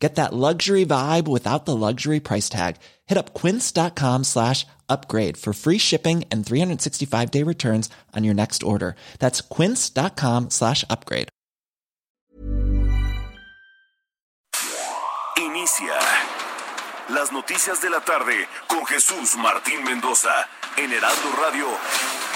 [0.00, 2.76] Get that luxury vibe without the luxury price tag.
[3.06, 8.62] Hit up quince.com slash upgrade for free shipping and 365 day returns on your next
[8.62, 8.96] order.
[9.18, 11.28] That's quince.com slash upgrade.
[15.36, 15.98] Inicia
[17.10, 22.29] las noticias de la tarde con Jesús Martín Mendoza en Heraldo Radio.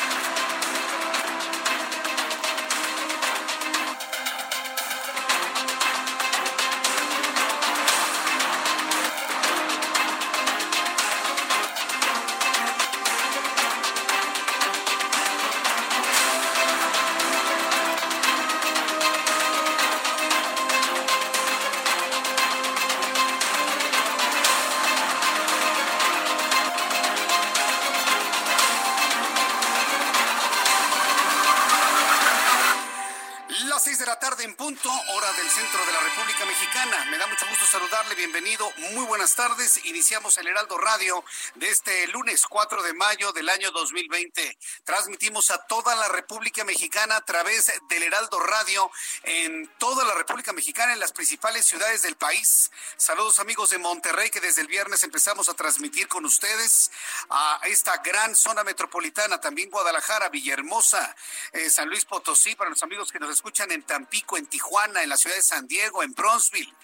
[39.84, 44.58] Iniciamos el Heraldo Radio de este lunes 4 de mayo del año 2020.
[44.84, 48.90] Transmitimos a toda la República Mexicana a través del Heraldo Radio
[49.22, 52.70] en toda la República Mexicana, en las principales ciudades del país.
[52.98, 56.90] Saludos amigos de Monterrey que desde el viernes empezamos a transmitir con ustedes
[57.30, 61.16] a esta gran zona metropolitana, también Guadalajara, Villahermosa,
[61.52, 65.08] eh, San Luis Potosí, para los amigos que nos escuchan en Tampico, en Tijuana, en
[65.08, 66.74] la ciudad de San Diego, en Bronzeville,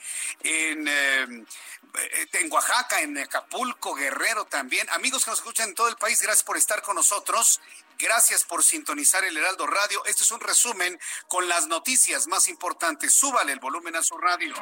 [0.42, 0.88] en...
[0.88, 1.44] Eh,
[2.50, 2.69] Oaxaca,
[3.00, 4.88] en Acapulco, Guerrero también.
[4.90, 7.60] Amigos que nos escuchan en todo el país, gracias por estar con nosotros.
[7.98, 10.04] Gracias por sintonizar el Heraldo Radio.
[10.06, 13.12] Este es un resumen con las noticias más importantes.
[13.12, 14.54] Súbale el volumen a su radio.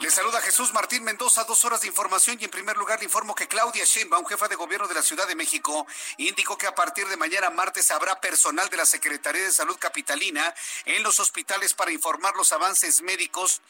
[0.00, 3.34] Le saluda Jesús Martín Mendoza, dos horas de información y en primer lugar le informo
[3.34, 5.86] que Claudia Sheinbaum, jefa de gobierno de la Ciudad de México,
[6.18, 10.52] indicó que a partir de mañana martes habrá personal de la Secretaría de Salud Capitalina
[10.84, 13.60] en los hospitales para informar los avances médicos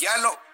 [0.00, 0.47] ya lo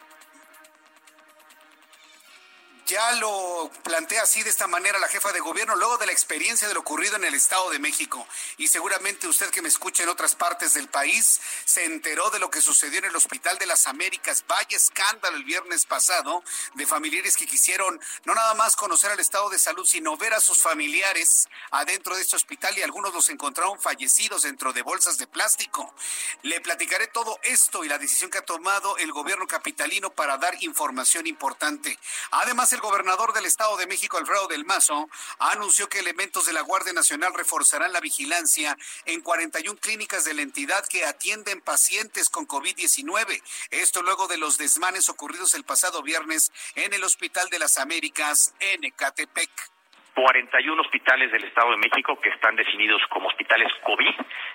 [2.86, 6.68] ya lo plantea así de esta manera la jefa de gobierno luego de la experiencia
[6.68, 8.26] de lo ocurrido en el Estado de México.
[8.58, 12.50] Y seguramente usted que me escucha en otras partes del país se enteró de lo
[12.50, 14.44] que sucedió en el Hospital de las Américas.
[14.46, 16.42] Vaya escándalo el viernes pasado
[16.74, 20.40] de familiares que quisieron no nada más conocer el estado de salud, sino ver a
[20.40, 25.26] sus familiares adentro de este hospital y algunos los encontraron fallecidos dentro de bolsas de
[25.26, 25.94] plástico.
[26.42, 30.62] Le platicaré todo esto y la decisión que ha tomado el gobierno capitalino para dar
[30.62, 31.98] información importante.
[32.30, 35.08] Además, el gobernador del Estado de México, Alfredo del Mazo,
[35.38, 40.42] anunció que elementos de la Guardia Nacional reforzarán la vigilancia en 41 clínicas de la
[40.42, 43.42] entidad que atienden pacientes con COVID-19.
[43.70, 48.54] Esto luego de los desmanes ocurridos el pasado viernes en el Hospital de las Américas
[48.58, 49.73] en Ecatepec.
[50.14, 54.14] 41 hospitales del Estado de México que están definidos como hospitales COVID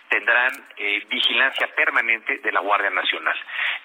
[0.10, 3.36] tendrán eh, vigilancia permanente de la Guardia Nacional.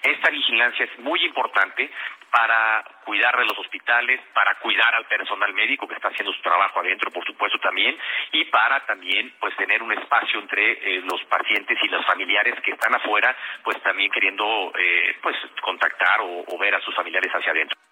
[0.01, 1.89] Esta vigilancia es muy importante
[2.31, 6.79] para cuidar de los hospitales, para cuidar al personal médico que está haciendo su trabajo
[6.79, 7.95] adentro, por supuesto también,
[8.31, 12.71] y para también pues tener un espacio entre eh, los pacientes y los familiares que
[12.71, 17.84] están afuera, pues también queriendo eh, pues contactar o ver a sus familiares hacia adentro.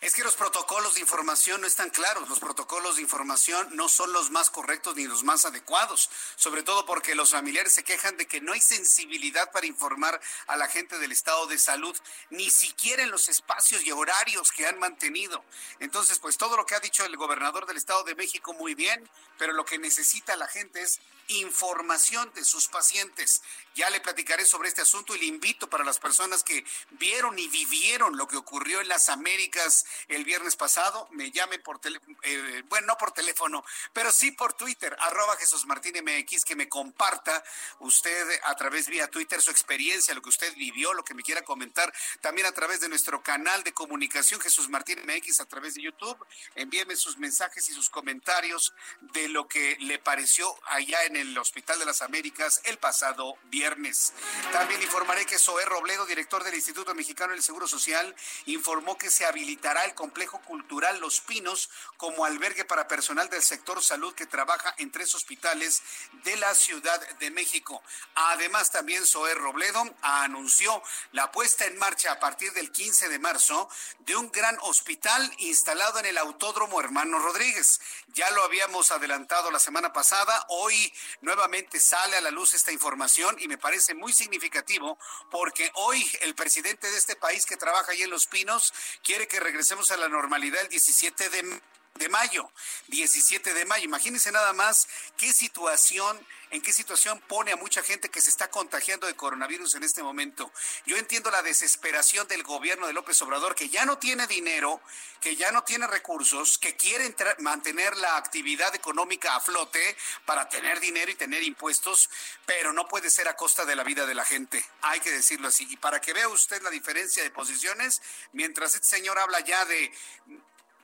[0.00, 4.12] Es que los protocolos de información no están claros, los protocolos de información no son
[4.12, 8.26] los más correctos ni los más adecuados, sobre todo porque los familiares se quejan de
[8.26, 11.96] que no hay sensibilidad para informar a la gente del estado de salud,
[12.30, 15.44] ni siquiera en los espacios y horarios que han mantenido.
[15.80, 19.08] Entonces, pues todo lo que ha dicho el gobernador del estado de México muy bien,
[19.36, 23.42] pero lo que necesita la gente es información de sus pacientes.
[23.74, 27.46] Ya le platicaré sobre este asunto y le invito para las personas que vieron y
[27.48, 32.62] vivieron lo que ocurrió en las Américas el viernes pasado, me llame por teléfono, eh,
[32.68, 37.44] bueno, no por teléfono, pero sí por Twitter, arroba Jesús Martín MX, que me comparta
[37.80, 41.42] usted a través vía Twitter su experiencia, lo que usted vivió, lo que me quiera
[41.42, 45.82] comentar, también a través de nuestro canal de comunicación Jesús Martín MX a través de
[45.82, 46.18] YouTube.
[46.54, 51.78] Envíeme sus mensajes y sus comentarios de lo que le pareció allá en el Hospital
[51.78, 54.12] de las Américas el pasado viernes.
[54.52, 58.14] También informaré que Zoé Robledo, director del Instituto Mexicano del Seguro Social,
[58.46, 63.82] informó que se habilitará el complejo cultural Los Pinos como albergue para personal del sector
[63.82, 65.82] salud que trabaja en tres hospitales
[66.24, 67.82] de la Ciudad de México.
[68.14, 70.82] Además, también Zoé Robledo anunció
[71.12, 73.68] la puesta en marcha a partir del 15 de marzo
[74.00, 77.80] de un gran hospital instalado en el Autódromo Hermano Rodríguez.
[78.14, 83.36] Ya lo habíamos adelantado la semana pasada, hoy nuevamente sale a la luz esta información
[83.38, 84.98] y me parece muy significativo
[85.30, 88.72] porque hoy el presidente de este país que trabaja ahí en Los Pinos
[89.02, 91.60] quiere que regresemos a la normalidad el 17 de
[91.98, 92.50] de mayo,
[92.88, 93.84] 17 de mayo.
[93.84, 98.48] Imagínense nada más qué situación, en qué situación pone a mucha gente que se está
[98.50, 100.50] contagiando de coronavirus en este momento.
[100.86, 104.80] Yo entiendo la desesperación del gobierno de López Obrador, que ya no tiene dinero,
[105.20, 110.80] que ya no tiene recursos, que quiere mantener la actividad económica a flote para tener
[110.80, 112.08] dinero y tener impuestos,
[112.46, 114.64] pero no puede ser a costa de la vida de la gente.
[114.82, 115.66] Hay que decirlo así.
[115.68, 118.00] Y para que vea usted la diferencia de posiciones,
[118.32, 119.92] mientras este señor habla ya de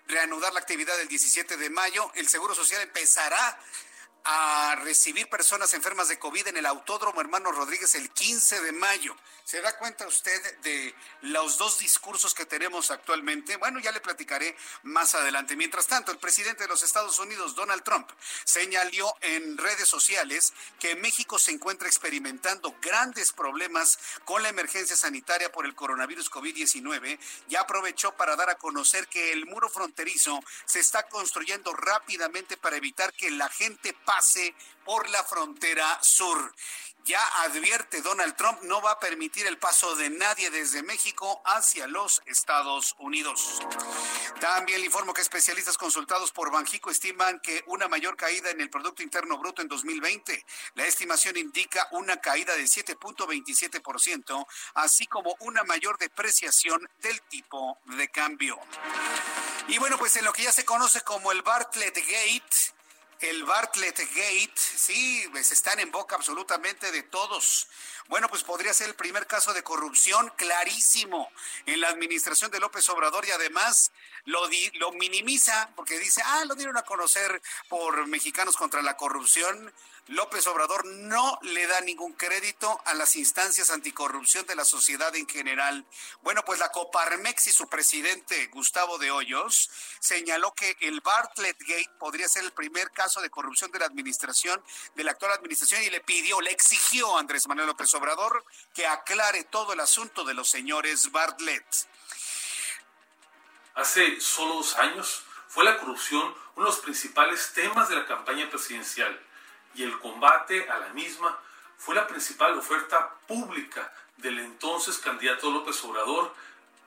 [0.06, 2.10] reanudar la actividad el 17 de mayo.
[2.14, 3.58] El Seguro Social empezará
[4.24, 9.14] a recibir personas enfermas de COVID en el Autódromo Hermano Rodríguez el 15 de mayo.
[9.44, 13.58] ¿Se da cuenta usted de los dos discursos que tenemos actualmente?
[13.58, 15.56] Bueno, ya le platicaré más adelante.
[15.56, 18.10] Mientras tanto, el presidente de los Estados Unidos, Donald Trump,
[18.44, 25.52] señaló en redes sociales que México se encuentra experimentando grandes problemas con la emergencia sanitaria
[25.52, 27.18] por el coronavirus COVID-19
[27.50, 32.76] y aprovechó para dar a conocer que el muro fronterizo se está construyendo rápidamente para
[32.76, 34.13] evitar que la gente pase
[34.84, 36.54] por la frontera sur.
[37.04, 41.86] Ya advierte Donald Trump, no va a permitir el paso de nadie desde México hacia
[41.86, 43.60] los Estados Unidos.
[44.40, 48.70] También le informo que especialistas consultados por Banjico estiman que una mayor caída en el
[48.70, 50.46] Producto Interno Bruto en 2020.
[50.76, 58.08] La estimación indica una caída de 7.27%, así como una mayor depreciación del tipo de
[58.08, 58.58] cambio.
[59.68, 62.73] Y bueno, pues en lo que ya se conoce como el Bartlett Gate,
[63.30, 67.68] el Bartlett Gate, sí, pues están en boca absolutamente de todos.
[68.08, 71.30] Bueno, pues podría ser el primer caso de corrupción clarísimo
[71.64, 73.92] en la administración de López Obrador y además
[74.24, 74.40] lo,
[74.74, 79.72] lo minimiza porque dice, ah, lo dieron a conocer por Mexicanos contra la Corrupción.
[80.08, 85.26] López Obrador no le da ningún crédito a las instancias anticorrupción de la sociedad en
[85.26, 85.86] general.
[86.20, 89.70] Bueno, pues la Coparmex y su presidente Gustavo de Hoyos
[90.00, 94.62] señaló que el Bartlett Gate podría ser el primer caso de corrupción de la administración,
[94.94, 98.86] de la actual administración, y le pidió, le exigió a Andrés Manuel López Obrador que
[98.86, 101.64] aclare todo el asunto de los señores Bartlett.
[103.74, 108.50] Hace solo dos años fue la corrupción uno de los principales temas de la campaña
[108.50, 109.18] presidencial
[109.74, 111.38] y el combate a la misma
[111.76, 116.34] fue la principal oferta pública del entonces candidato López Obrador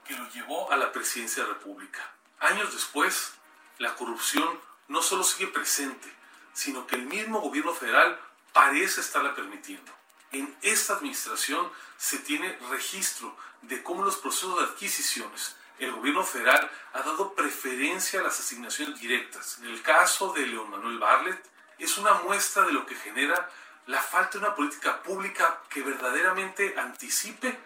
[0.06, 2.00] que lo llevó a la presidencia de la República.
[2.40, 3.34] Años después,
[3.80, 6.12] la corrupción no solo sigue presente,
[6.54, 8.20] sino que el mismo gobierno federal
[8.54, 9.92] parece estarla permitiendo.
[10.32, 16.70] En esta administración se tiene registro de cómo los procesos de adquisiciones el gobierno federal
[16.94, 19.60] ha dado preferencia a las asignaciones directas.
[19.60, 21.40] En el caso de León Manuel Barlet,
[21.84, 23.50] es una muestra de lo que genera
[23.88, 27.58] la falta de una política pública que verdaderamente anticipe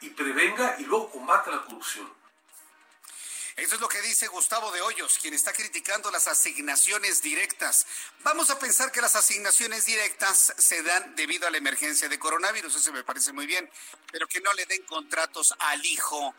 [0.00, 2.12] y prevenga y luego combata la corrupción.
[3.56, 7.86] Eso es lo que dice Gustavo de Hoyos, quien está criticando las asignaciones directas.
[8.20, 12.76] Vamos a pensar que las asignaciones directas se dan debido a la emergencia de coronavirus,
[12.76, 13.70] eso me parece muy bien,
[14.12, 16.34] pero que no le den contratos al hijo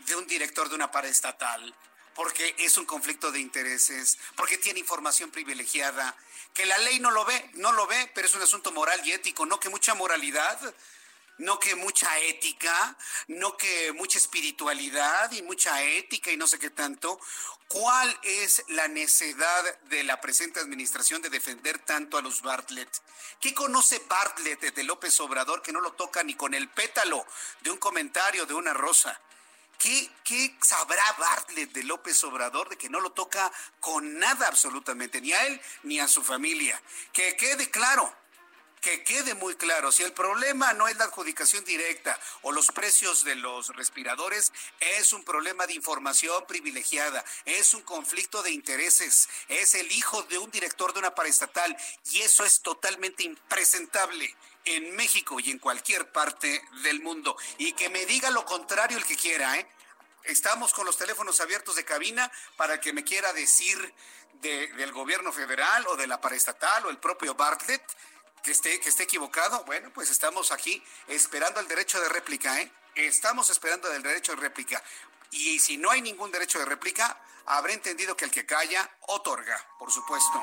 [0.00, 1.74] de un director de una paraestatal,
[2.14, 6.16] porque es un conflicto de intereses, porque tiene información privilegiada,
[6.52, 9.12] que la ley no lo ve, no lo ve, pero es un asunto moral y
[9.12, 10.58] ético, no que mucha moralidad,
[11.38, 12.96] no que mucha ética,
[13.26, 17.18] no que mucha espiritualidad y mucha ética y no sé qué tanto.
[17.66, 23.02] ¿Cuál es la necedad de la presente administración de defender tanto a los Bartlett?
[23.40, 27.26] ¿Qué conoce Bartlett de López Obrador que no lo toca ni con el pétalo
[27.62, 29.20] de un comentario de una rosa?
[29.78, 35.32] ¿Qué, sabrá Bartlett de López Obrador de que no lo toca con nada absolutamente, ni
[35.32, 36.80] a él ni a su familia?
[37.12, 38.12] Que quede claro,
[38.80, 43.24] que quede muy claro, si el problema no es la adjudicación directa o los precios
[43.24, 49.74] de los respiradores, es un problema de información privilegiada, es un conflicto de intereses, es
[49.74, 51.74] el hijo de un director de una paraestatal
[52.10, 54.34] y eso es totalmente impresentable
[54.64, 57.36] en México y en cualquier parte del mundo.
[57.58, 59.68] Y que me diga lo contrario el que quiera, ¿eh?
[60.24, 63.94] Estamos con los teléfonos abiertos de cabina para que me quiera decir
[64.40, 67.82] del gobierno federal o de la paraestatal o el propio Bartlett
[68.42, 69.64] que esté, que esté equivocado.
[69.64, 72.70] Bueno, pues estamos aquí esperando el derecho de réplica, ¿eh?
[72.94, 74.82] Estamos esperando el derecho de réplica.
[75.30, 79.58] y si no hay ningún derecho de réplica, habrá entendido que el que calla otorga,
[79.78, 80.42] por supuesto.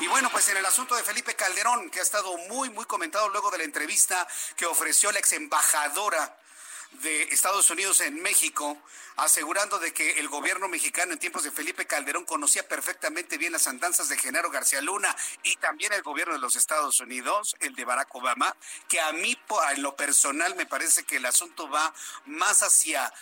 [0.00, 3.28] Y bueno, pues en el asunto de Felipe Calderón, que ha estado muy, muy comentado
[3.28, 6.36] luego de la entrevista que ofreció la ex embajadora
[6.92, 8.76] de Estados Unidos en México,
[9.16, 13.66] asegurando de que el gobierno mexicano en tiempos de Felipe Calderón conocía perfectamente bien las
[13.66, 17.84] andanzas de Genaro García Luna y también el gobierno de los Estados Unidos, el de
[17.84, 18.56] Barack Obama,
[18.88, 19.38] que a mí
[19.72, 21.94] en lo personal me parece que el asunto va
[22.26, 23.12] más hacia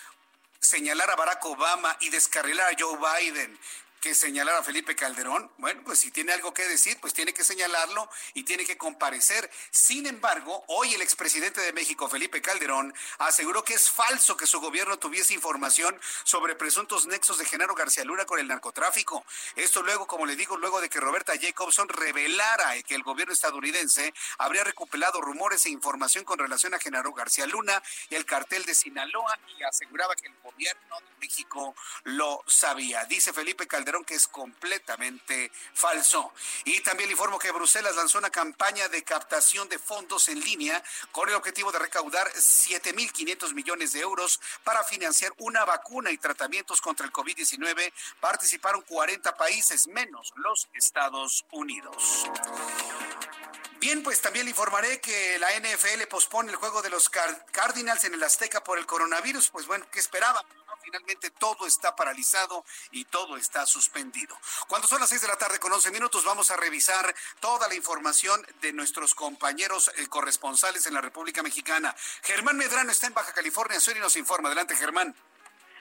[0.61, 3.59] señalar a Barack Obama y descarrilar a Joe Biden
[4.01, 7.43] que señalar a Felipe Calderón, bueno, pues si tiene algo que decir, pues tiene que
[7.43, 9.51] señalarlo y tiene que comparecer.
[9.71, 14.61] Sin embargo, hoy el expresidente de México, Felipe Calderón, aseguró que es falso que su
[14.61, 19.25] gobierno tuviese información sobre presuntos nexos de Genaro García Luna con el narcotráfico.
[19.57, 24.15] Esto luego, como le digo, luego de que Roberta Jacobson revelara que el gobierno estadounidense
[24.39, 28.75] habría recuperado rumores e información con relación a Genaro García Luna y el cartel de
[28.75, 31.75] Sinaloa y aseguraba que el gobierno de México
[32.05, 33.05] lo sabía.
[33.07, 36.33] Dice Felipe Calderón que es completamente falso.
[36.65, 40.83] Y también le informo que Bruselas lanzó una campaña de captación de fondos en línea
[41.11, 46.81] con el objetivo de recaudar 7.500 millones de euros para financiar una vacuna y tratamientos
[46.81, 47.93] contra el COVID-19.
[48.21, 52.27] Participaron 40 países, menos los Estados Unidos.
[53.81, 58.15] Bien, pues también le informaré que la NFL pospone el juego de los Cardinals en
[58.15, 59.51] el Azteca por el coronavirus.
[59.51, 60.45] Pues bueno, ¿qué esperaba?
[60.89, 64.35] finalmente todo está paralizado y todo está suspendido.
[64.67, 67.75] Cuando son las seis de la tarde con 11 minutos, vamos a revisar toda la
[67.75, 71.95] información de nuestros compañeros eh, corresponsales en la República Mexicana.
[72.23, 74.49] Germán Medrano está en Baja California Sur y nos informa.
[74.49, 75.15] Adelante, Germán.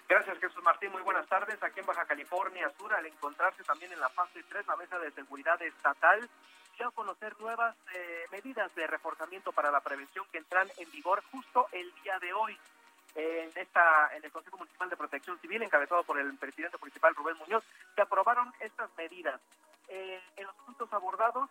[0.10, 0.92] Gracias, Jesús Martín.
[0.92, 1.62] Muy buenas tardes.
[1.64, 5.12] Aquí en Baja California Sur, al encontrarse también en la fase 3 la mesa de
[5.12, 6.30] seguridad estatal,
[6.78, 11.68] ya conocer nuevas eh, medidas de reforzamiento para la prevención que entran en vigor justo
[11.72, 12.58] el día de hoy
[13.16, 17.38] en esta en el Consejo Municipal de Protección Civil encabezado por el presidente municipal Rubén
[17.38, 17.64] Muñoz
[17.96, 19.42] se aprobaron estas medidas
[19.88, 21.50] eh, en los puntos abordados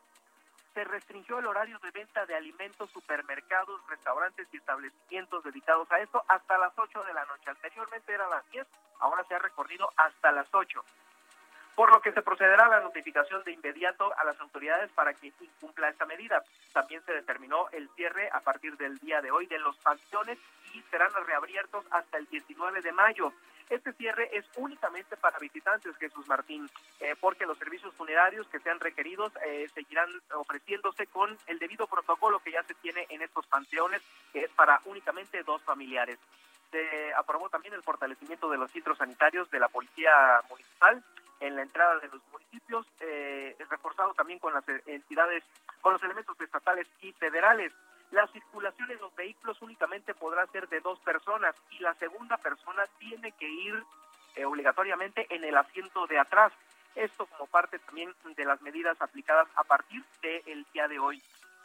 [0.76, 6.22] se restringió el horario de venta de alimentos, supermercados, restaurantes y establecimientos dedicados a esto
[6.28, 7.48] hasta las 8 de la noche.
[7.48, 8.66] Anteriormente era las 10,
[9.00, 10.84] ahora se ha recorrido hasta las 8
[11.76, 15.30] por lo que se procederá a la notificación de inmediato a las autoridades para que
[15.40, 16.42] incumpla esta medida.
[16.72, 20.38] También se determinó el cierre a partir del día de hoy de los panteones
[20.72, 23.32] y serán reabiertos hasta el 19 de mayo.
[23.68, 28.80] Este cierre es únicamente para visitantes, Jesús Martín, eh, porque los servicios funerarios que sean
[28.80, 34.00] requeridos eh, seguirán ofreciéndose con el debido protocolo que ya se tiene en estos panteones,
[34.32, 36.18] que es para únicamente dos familiares.
[36.70, 41.02] Se aprobó también el fortalecimiento de los centros sanitarios de la Policía Municipal
[41.40, 45.44] en la entrada de los municipios, eh, reforzado también con las entidades,
[45.80, 47.72] con los elementos estatales y federales.
[48.10, 52.84] La circulación en los vehículos únicamente podrá ser de dos personas y la segunda persona
[52.98, 53.82] tiene que ir
[54.36, 56.52] eh, obligatoriamente en el asiento de atrás.
[56.94, 61.22] Esto como parte también de las medidas aplicadas a partir del día de hoy.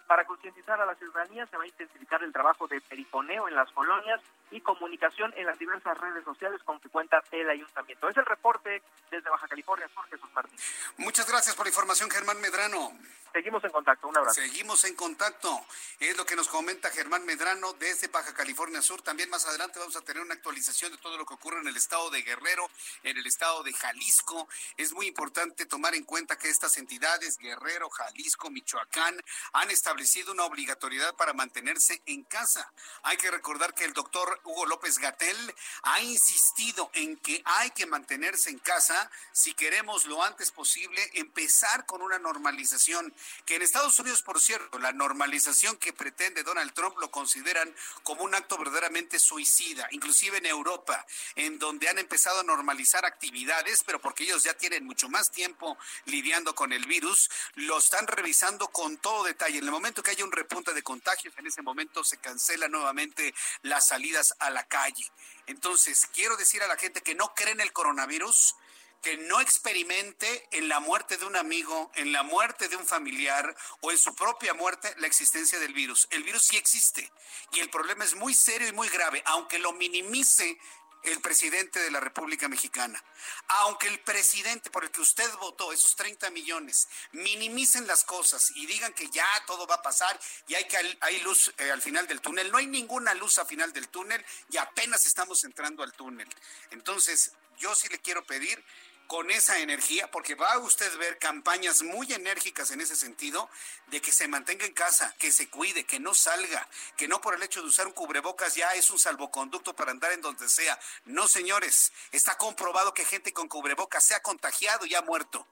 [0.08, 3.72] Para concientizar a la ciudadanía se va a intensificar el trabajo de perifoneo en las
[3.72, 4.20] colonias
[4.52, 8.10] y comunicación en las diversas redes sociales con que cuenta el ayuntamiento.
[8.10, 10.58] Es el reporte desde Baja California Sur, Jesús Martín.
[10.98, 12.92] Muchas gracias por la información, Germán Medrano.
[13.32, 14.42] Seguimos en contacto, un abrazo.
[14.42, 15.66] Seguimos en contacto.
[16.00, 19.02] Es lo que nos comenta Germán Medrano desde Baja California Sur.
[19.02, 21.78] También más adelante vamos a tener una actualización de todo lo que ocurre en el
[21.78, 22.70] estado de Guerrero,
[23.04, 24.50] en el estado de Jalisco.
[24.76, 29.16] Es muy importante tomar en cuenta que estas entidades, Guerrero, Jalisco, Michoacán,
[29.54, 32.74] han establecido una obligatoriedad para mantenerse en casa.
[33.04, 37.86] Hay que recordar que el doctor Hugo López Gatel ha insistido en que hay que
[37.86, 43.14] mantenerse en casa si queremos lo antes posible empezar con una normalización
[43.46, 48.24] que en Estados Unidos, por cierto, la normalización que pretende Donald Trump lo consideran como
[48.24, 51.06] un acto verdaderamente suicida, inclusive en Europa,
[51.36, 55.78] en donde han empezado a normalizar actividades, pero porque ellos ya tienen mucho más tiempo
[56.06, 59.60] lidiando con el virus, lo están revisando con todo detalle.
[59.60, 63.34] En el momento que haya un repunte de contagios, en ese momento se cancela nuevamente
[63.62, 65.12] las salidas a la calle.
[65.48, 68.56] Entonces, quiero decir a la gente que no cree en el coronavirus,
[69.02, 73.56] que no experimente en la muerte de un amigo, en la muerte de un familiar
[73.82, 76.08] o en su propia muerte la existencia del virus.
[76.12, 77.12] El virus sí existe
[77.52, 80.60] y el problema es muy serio y muy grave, aunque lo minimice
[81.04, 83.04] el presidente de la República Mexicana.
[83.48, 88.66] Aunque el presidente por el que usted votó, esos 30 millones, minimicen las cosas y
[88.66, 92.08] digan que ya todo va a pasar y hay, que, hay luz eh, al final
[92.08, 92.52] del túnel.
[92.52, 96.28] No hay ninguna luz al final del túnel y apenas estamos entrando al túnel.
[96.72, 98.64] Entonces, yo sí le quiero pedir
[99.12, 103.50] con esa energía, porque va a usted ver campañas muy enérgicas en ese sentido,
[103.88, 106.66] de que se mantenga en casa, que se cuide, que no salga,
[106.96, 110.14] que no por el hecho de usar un cubrebocas ya es un salvoconducto para andar
[110.14, 110.80] en donde sea.
[111.04, 115.46] No, señores, está comprobado que gente con cubrebocas se ha contagiado y ha muerto.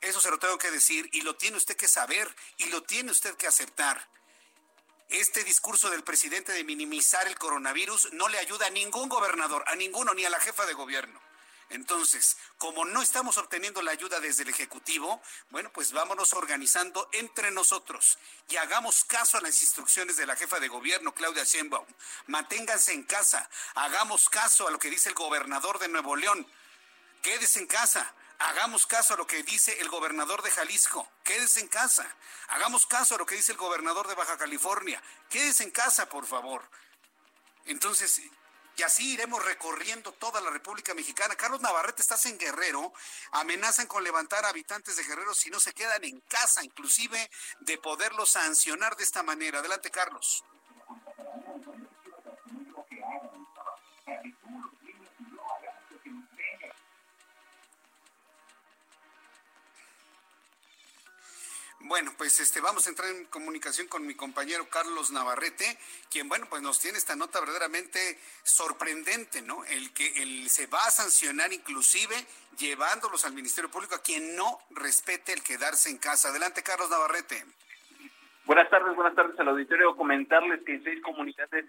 [0.00, 3.10] Eso se lo tengo que decir y lo tiene usted que saber y lo tiene
[3.10, 4.08] usted que aceptar.
[5.08, 9.74] Este discurso del presidente de minimizar el coronavirus no le ayuda a ningún gobernador, a
[9.74, 11.25] ninguno, ni a la jefa de gobierno.
[11.68, 15.20] Entonces, como no estamos obteniendo la ayuda desde el Ejecutivo,
[15.50, 18.18] bueno, pues vámonos organizando entre nosotros
[18.48, 21.86] y hagamos caso a las instrucciones de la jefa de gobierno, Claudia Sheinbaum.
[22.26, 26.46] Manténganse en casa, hagamos caso a lo que dice el gobernador de Nuevo León.
[27.20, 31.68] Quédese en casa, hagamos caso a lo que dice el gobernador de Jalisco, quédese en
[31.68, 32.06] casa.
[32.48, 36.26] Hagamos caso a lo que dice el gobernador de Baja California, quédese en casa, por
[36.26, 36.62] favor.
[37.64, 38.22] Entonces,
[38.76, 41.34] y así iremos recorriendo toda la República Mexicana.
[41.34, 42.92] Carlos Navarrete, estás en Guerrero,
[43.32, 47.30] amenazan con levantar a habitantes de Guerrero si no se quedan en casa, inclusive
[47.60, 49.60] de poderlos sancionar de esta manera.
[49.60, 50.44] Adelante, Carlos.
[61.80, 65.78] Bueno, pues este vamos a entrar en comunicación con mi compañero Carlos Navarrete,
[66.10, 69.64] quien bueno, pues nos tiene esta nota verdaderamente sorprendente, ¿no?
[69.66, 72.14] El que él se va a sancionar inclusive
[72.58, 76.30] llevándolos al Ministerio Público a quien no respete el quedarse en casa.
[76.30, 77.44] Adelante, Carlos Navarrete.
[78.46, 79.96] Buenas tardes, buenas tardes al auditorio.
[79.96, 81.66] Comentarles que en seis comunidades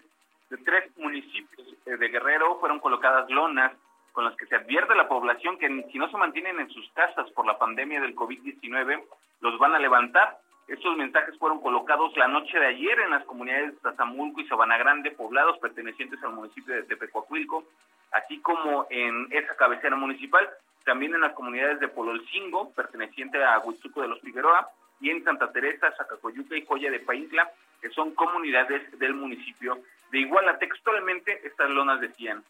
[0.48, 3.72] de tres municipios eh, de Guerrero fueron colocadas lonas
[4.12, 6.90] con las que se advierte a la población que si no se mantienen en sus
[6.92, 9.02] casas por la pandemia del COVID-19,
[9.40, 10.38] los van a levantar.
[10.66, 14.76] Estos mensajes fueron colocados la noche de ayer en las comunidades de Tazamulco y Sabana
[14.76, 17.64] Grande, poblados pertenecientes al municipio de Tepecuacuilco,
[18.12, 20.48] así como en esa cabecera municipal,
[20.84, 24.68] también en las comunidades de Pololcingo, perteneciente a Huizuco de los Figueroa,
[25.00, 27.50] y en Santa Teresa, Zacacoyuca y Joya de Paisla,
[27.80, 29.78] que son comunidades del municipio
[30.10, 30.58] de Iguala.
[30.58, 32.42] Textualmente, estas lonas decían,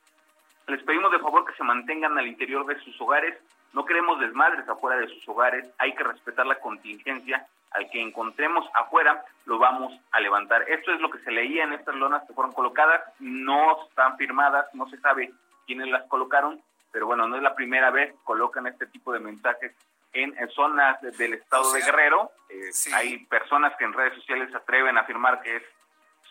[0.68, 3.34] les pedimos de favor que se mantengan al interior de sus hogares.
[3.72, 5.66] No queremos desmadres afuera de sus hogares.
[5.78, 7.46] Hay que respetar la contingencia.
[7.70, 10.62] Al que encontremos afuera, lo vamos a levantar.
[10.68, 13.02] Esto es lo que se leía en estas lonas que fueron colocadas.
[13.18, 15.32] No están firmadas, no se sabe
[15.66, 19.20] quiénes las colocaron, pero bueno, no es la primera vez que colocan este tipo de
[19.20, 19.72] mensajes
[20.14, 22.30] en, zonas del estado de Guerrero.
[22.48, 25.62] Eh, hay personas que en redes sociales se atreven a afirmar que es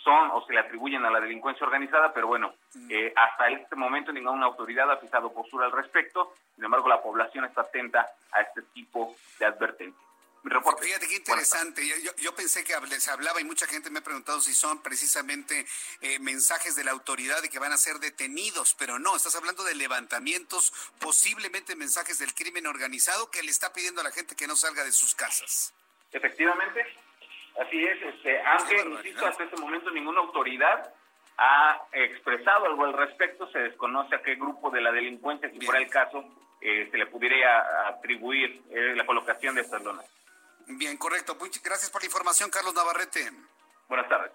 [0.08, 2.88] son o se le atribuyen a la delincuencia organizada, pero bueno, mm.
[2.90, 7.44] eh, hasta este momento ninguna autoridad ha fijado postura al respecto, sin embargo la población
[7.44, 10.08] está atenta a este tipo de advertencias.
[10.44, 10.86] Reporte.
[10.86, 11.84] Fíjate qué interesante.
[12.22, 15.66] Yo, pensé que se hablaba y mucha gente me ha preguntado si son precisamente
[16.00, 19.66] eh, mensajes de la autoridad de que van a ser detenidos, pero no, estás hablando
[19.66, 24.48] de levantamientos, posiblemente mensajes del crimen organizado que le está pidiendo a la gente que
[24.48, 25.74] no salga de sus casas.
[26.14, 26.86] Efectivamente,
[27.58, 30.94] Así es, este, aunque, insisto, hasta este momento ninguna autoridad
[31.38, 35.80] ha expresado algo al respecto, se desconoce a qué grupo de la delincuencia, si fuera
[35.80, 36.24] el caso,
[36.62, 40.06] eh, se le pudiera atribuir eh, la colocación de estas lonas.
[40.68, 41.36] Bien, correcto.
[41.40, 43.32] Muchas gracias por la información, Carlos Navarrete.
[43.88, 44.32] Buenas tardes.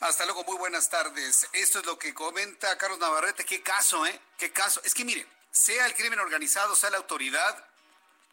[0.00, 1.48] Hasta luego, muy buenas tardes.
[1.52, 3.44] Esto es lo que comenta Carlos Navarrete.
[3.44, 4.20] Qué caso, ¿eh?
[4.36, 4.80] Qué caso.
[4.84, 7.64] Es que mire, sea el crimen organizado, sea la autoridad,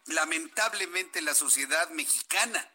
[0.06, 2.68] lamentablemente la sociedad mexicana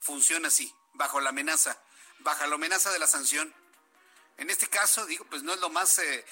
[0.00, 1.76] funciona así bajo la amenaza,
[2.20, 3.52] bajo la amenaza de la sanción.
[4.36, 6.24] En este caso, digo, pues no es lo más eh,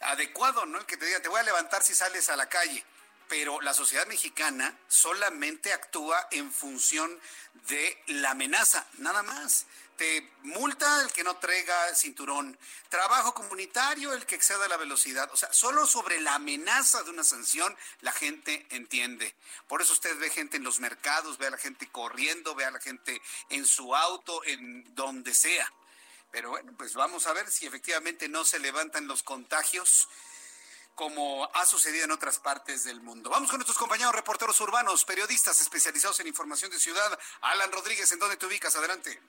[0.00, 0.78] adecuado, ¿no?
[0.78, 2.84] El que te diga, te voy a levantar si sales a la calle.
[3.28, 7.20] Pero la sociedad mexicana solamente actúa en función
[7.68, 9.66] de la amenaza, nada más
[10.42, 15.30] multa el que no traiga cinturón, trabajo comunitario el que exceda la velocidad.
[15.32, 19.34] O sea, solo sobre la amenaza de una sanción la gente entiende.
[19.68, 22.70] Por eso usted ve gente en los mercados, ve a la gente corriendo, ve a
[22.70, 25.72] la gente en su auto, en donde sea.
[26.30, 30.08] Pero bueno, pues vamos a ver si efectivamente no se levantan los contagios
[30.94, 33.28] como ha sucedido en otras partes del mundo.
[33.28, 37.18] Vamos con nuestros compañeros reporteros urbanos, periodistas especializados en información de ciudad.
[37.42, 38.74] Alan Rodríguez, ¿en dónde te ubicas?
[38.76, 39.20] Adelante.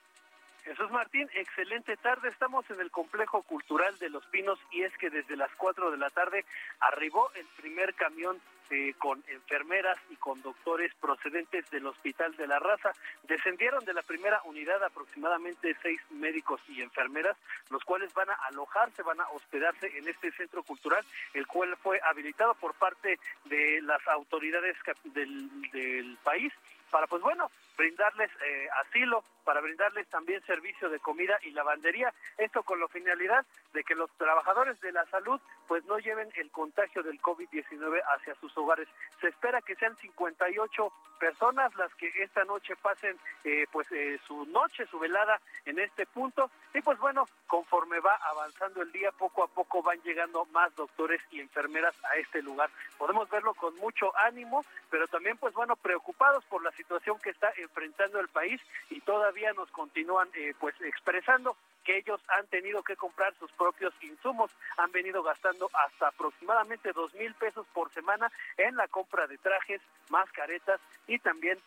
[0.68, 2.28] Jesús Martín, excelente tarde.
[2.28, 5.96] Estamos en el complejo cultural de Los Pinos y es que desde las 4 de
[5.96, 6.44] la tarde
[6.80, 12.58] arribó el primer camión eh, con enfermeras y con doctores procedentes del Hospital de la
[12.58, 12.92] Raza.
[13.26, 17.38] Descendieron de la primera unidad aproximadamente seis médicos y enfermeras,
[17.70, 21.02] los cuales van a alojarse, van a hospedarse en este centro cultural,
[21.32, 24.76] el cual fue habilitado por parte de las autoridades
[25.14, 26.52] del, del país
[26.90, 32.12] para, pues bueno, brindarles eh, asilo, para brindarles también servicio de comida y lavandería.
[32.36, 36.50] Esto con la finalidad de que los trabajadores de la salud pues no lleven el
[36.50, 38.88] contagio del COVID-19 hacia sus hogares.
[39.20, 44.46] Se espera que sean 58 personas las que esta noche pasen eh, pues eh, su
[44.46, 49.42] noche, su velada en este punto y pues bueno, conforme va avanzando el día, poco
[49.42, 52.70] a poco van llegando más doctores y enfermeras a este lugar.
[52.96, 57.52] Podemos verlo con mucho ánimo, pero también pues bueno, preocupados por la situación que está
[57.56, 61.56] enfrentando el país y todavía nos continúan eh, pues expresando
[61.88, 67.14] que ellos han tenido que comprar sus propios insumos, han venido gastando hasta aproximadamente dos
[67.14, 71.58] mil pesos por semana en la compra de trajes, mascaretas y también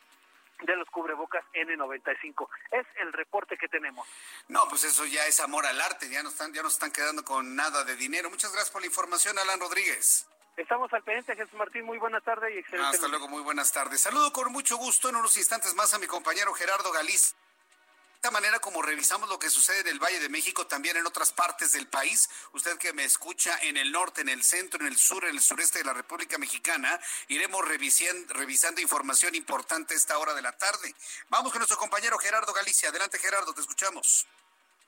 [0.62, 2.48] de los cubrebocas N95.
[2.70, 4.08] Es el reporte que tenemos.
[4.48, 7.26] No, pues eso ya es amor al arte, ya no están, ya no están quedando
[7.26, 8.30] con nada de dinero.
[8.30, 10.28] Muchas gracias por la información, Alan Rodríguez.
[10.56, 11.84] Estamos al pendiente, Jesús Martín.
[11.84, 12.96] Muy buenas tardes y excelente.
[12.96, 14.02] Hasta luego, muy buenas tardes.
[14.02, 17.34] Saludo con mucho gusto en unos instantes más a mi compañero Gerardo Galiz
[18.24, 21.34] esta manera como revisamos lo que sucede en el Valle de México, también en otras
[21.34, 24.96] partes del país, usted que me escucha en el norte, en el centro, en el
[24.96, 30.20] sur, en el sureste de la República Mexicana, iremos revisando, revisando información importante a esta
[30.20, 30.94] hora de la tarde.
[31.30, 32.90] Vamos con nuestro compañero Gerardo Galicia.
[32.90, 34.28] Adelante Gerardo, te escuchamos.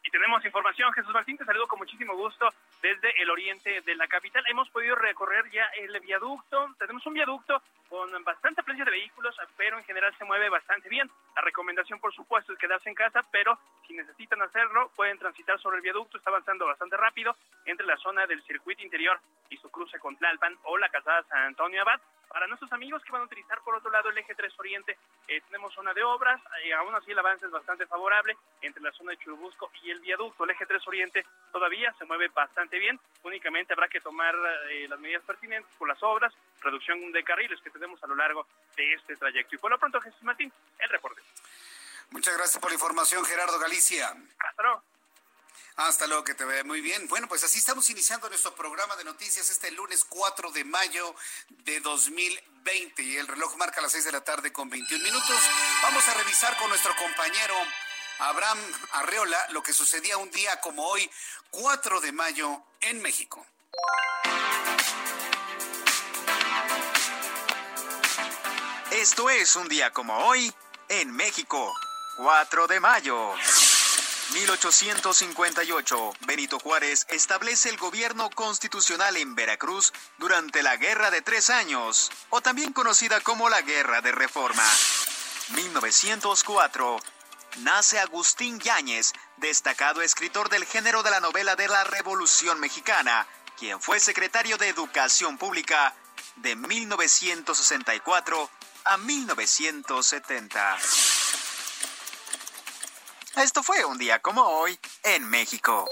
[0.04, 0.94] Y tenemos información.
[0.94, 2.48] Jesús Martín, te saludo con muchísimo gusto
[2.84, 4.44] desde el oriente de la capital.
[4.50, 6.76] Hemos podido recorrer ya el viaducto.
[6.78, 11.10] Tenemos un viaducto con bastante presencia de vehículos, pero en general se mueve bastante bien.
[11.34, 15.78] La recomendación, por supuesto, es quedarse en casa, pero si necesitan hacerlo, pueden transitar sobre
[15.78, 16.18] el viaducto.
[16.18, 19.18] Está avanzando bastante rápido entre la zona del circuito interior
[19.50, 22.02] y su cruce con Tlalpan o la calzada San Antonio Abad.
[22.34, 25.40] Para nuestros amigos que van a utilizar por otro lado el eje 3 Oriente, eh,
[25.42, 29.12] tenemos zona de obras, eh, aún así el avance es bastante favorable entre la zona
[29.12, 30.44] de Churubusco y el viaducto.
[30.44, 34.36] El eje 3 Oriente todavía se mueve bastante bien, únicamente habrá que tomar
[34.70, 38.48] eh, las medidas pertinentes por las obras, reducción de carriles que tenemos a lo largo
[38.76, 39.56] de este trayecto.
[39.56, 41.22] Y por lo pronto, Jesús Martín, el reporte.
[42.12, 44.14] Muchas gracias por la información, Gerardo Galicia.
[44.40, 44.84] Hasta luego.
[45.76, 47.08] Hasta luego, que te vea muy bien.
[47.08, 51.16] Bueno, pues así estamos iniciando nuestro programa de noticias este lunes 4 de mayo
[51.50, 55.36] de 2020 y el reloj marca las 6 de la tarde con 21 minutos.
[55.82, 57.56] Vamos a revisar con nuestro compañero
[58.20, 58.60] Abraham
[58.92, 61.10] Arreola lo que sucedía un día como hoy,
[61.52, 63.46] 4 de mayo, en México.
[68.92, 70.54] Esto es un día como hoy
[70.90, 71.74] en México,
[72.18, 73.34] 4 de mayo.
[74.34, 82.12] 1858, Benito Juárez establece el gobierno constitucional en Veracruz durante la Guerra de Tres Años,
[82.30, 84.64] o también conocida como la Guerra de Reforma.
[85.50, 87.00] 1904,
[87.58, 93.80] nace Agustín Yáñez, destacado escritor del género de la novela de la Revolución Mexicana, quien
[93.82, 95.94] fue secretario de Educación Pública
[96.38, 98.50] de 1964
[98.86, 100.78] a 1970.
[103.36, 105.88] Esto fue un día como hoy en México.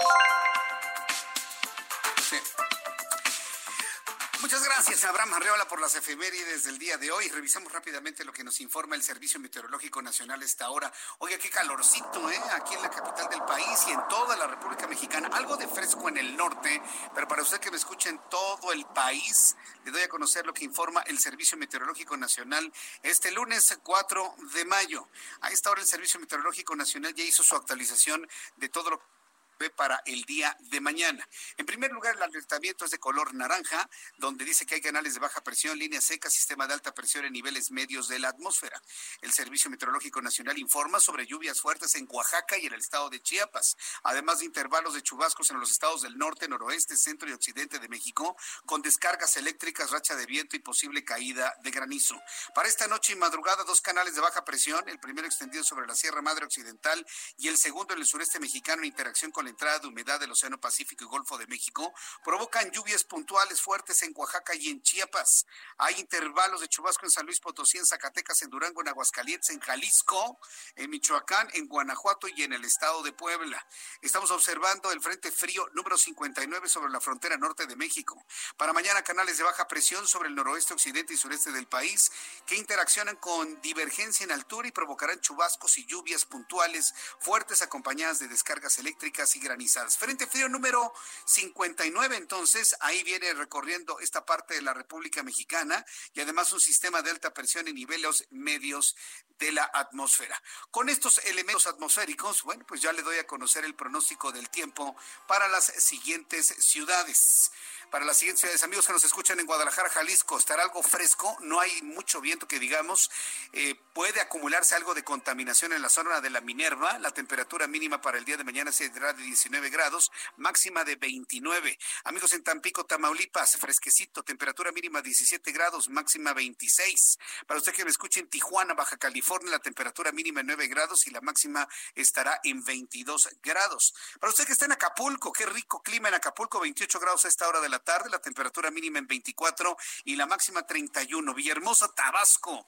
[4.42, 7.28] Muchas gracias, Abraham Arreola, por las efemérides del día de hoy.
[7.28, 10.92] Revisamos rápidamente lo que nos informa el Servicio Meteorológico Nacional esta hora.
[11.18, 12.40] Oiga, qué calorcito, ¿eh?
[12.50, 15.30] Aquí en la capital del país y en toda la República Mexicana.
[15.32, 16.82] Algo de fresco en el norte,
[17.14, 20.52] pero para usted que me escucha en todo el país, le doy a conocer lo
[20.52, 22.72] que informa el Servicio Meteorológico Nacional
[23.04, 25.08] este lunes 4 de mayo.
[25.42, 29.21] A esta hora el Servicio Meteorológico Nacional ya hizo su actualización de todo lo
[29.70, 31.28] para el día de mañana.
[31.56, 35.20] En primer lugar, el alertamiento es de color naranja, donde dice que hay canales de
[35.20, 38.80] baja presión, línea seca, sistema de alta presión en niveles medios de la atmósfera.
[39.20, 43.20] El Servicio Meteorológico Nacional informa sobre lluvias fuertes en Oaxaca y en el estado de
[43.20, 47.78] Chiapas, además de intervalos de chubascos en los estados del norte, noroeste, centro y occidente
[47.78, 52.20] de México, con descargas eléctricas, racha de viento y posible caída de granizo.
[52.54, 55.94] Para esta noche y madrugada, dos canales de baja presión, el primero extendido sobre la
[55.94, 57.04] Sierra Madre Occidental
[57.38, 60.32] y el segundo en el sureste mexicano en interacción con la entrada de humedad del
[60.32, 61.92] Océano Pacífico y Golfo de México
[62.24, 65.46] provocan lluvias puntuales fuertes en Oaxaca y en Chiapas.
[65.78, 69.60] Hay intervalos de chubasco en San Luis Potosí, en Zacatecas, en Durango, en Aguascalientes, en
[69.60, 70.38] Jalisco,
[70.74, 73.64] en Michoacán, en Guanajuato y en el estado de Puebla.
[74.00, 78.24] Estamos observando el Frente Frío número 59 sobre la frontera norte de México.
[78.56, 82.10] Para mañana, canales de baja presión sobre el noroeste, occidente y sureste del país
[82.46, 88.28] que interaccionan con divergencia en altura y provocarán chubascos y lluvias puntuales fuertes acompañadas de
[88.28, 89.98] descargas eléctricas y granizadas.
[89.98, 90.92] Frente frío número
[91.26, 97.02] 59, entonces, ahí viene recorriendo esta parte de la República Mexicana y además un sistema
[97.02, 98.96] de alta presión en niveles medios
[99.38, 100.40] de la atmósfera.
[100.70, 104.96] Con estos elementos atmosféricos, bueno, pues ya le doy a conocer el pronóstico del tiempo
[105.26, 107.50] para las siguientes ciudades.
[107.92, 108.62] Para las siguientes ciudades.
[108.62, 112.58] Amigos que nos escuchan en Guadalajara, Jalisco, estará algo fresco, no hay mucho viento que
[112.58, 113.10] digamos.
[113.52, 116.98] Eh, puede acumularse algo de contaminación en la zona de la Minerva.
[117.00, 121.78] La temperatura mínima para el día de mañana será de 19 grados, máxima de 29.
[122.04, 127.18] Amigos en Tampico, Tamaulipas, fresquecito, temperatura mínima 17 grados, máxima 26.
[127.46, 131.06] Para usted que me escuche en Tijuana, Baja California, la temperatura mínima en 9 grados
[131.06, 133.92] y la máxima estará en 22 grados.
[134.18, 137.46] Para usted que está en Acapulco, qué rico clima en Acapulco, 28 grados a esta
[137.46, 141.34] hora de la tarde, la temperatura mínima en 24 y la máxima 31.
[141.34, 142.66] Villahermosa, Tabasco,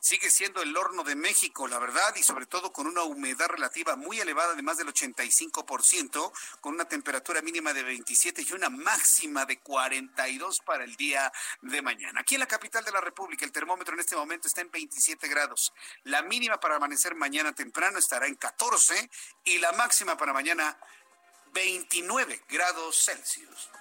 [0.00, 3.96] sigue siendo el horno de México, la verdad, y sobre todo con una humedad relativa
[3.96, 9.44] muy elevada de más del 85%, con una temperatura mínima de 27 y una máxima
[9.44, 12.20] de 42 para el día de mañana.
[12.20, 15.28] Aquí en la capital de la República, el termómetro en este momento está en 27
[15.28, 15.72] grados.
[16.04, 19.10] La mínima para amanecer mañana temprano estará en 14
[19.44, 20.78] y la máxima para mañana
[21.52, 23.70] 29 grados Celsius.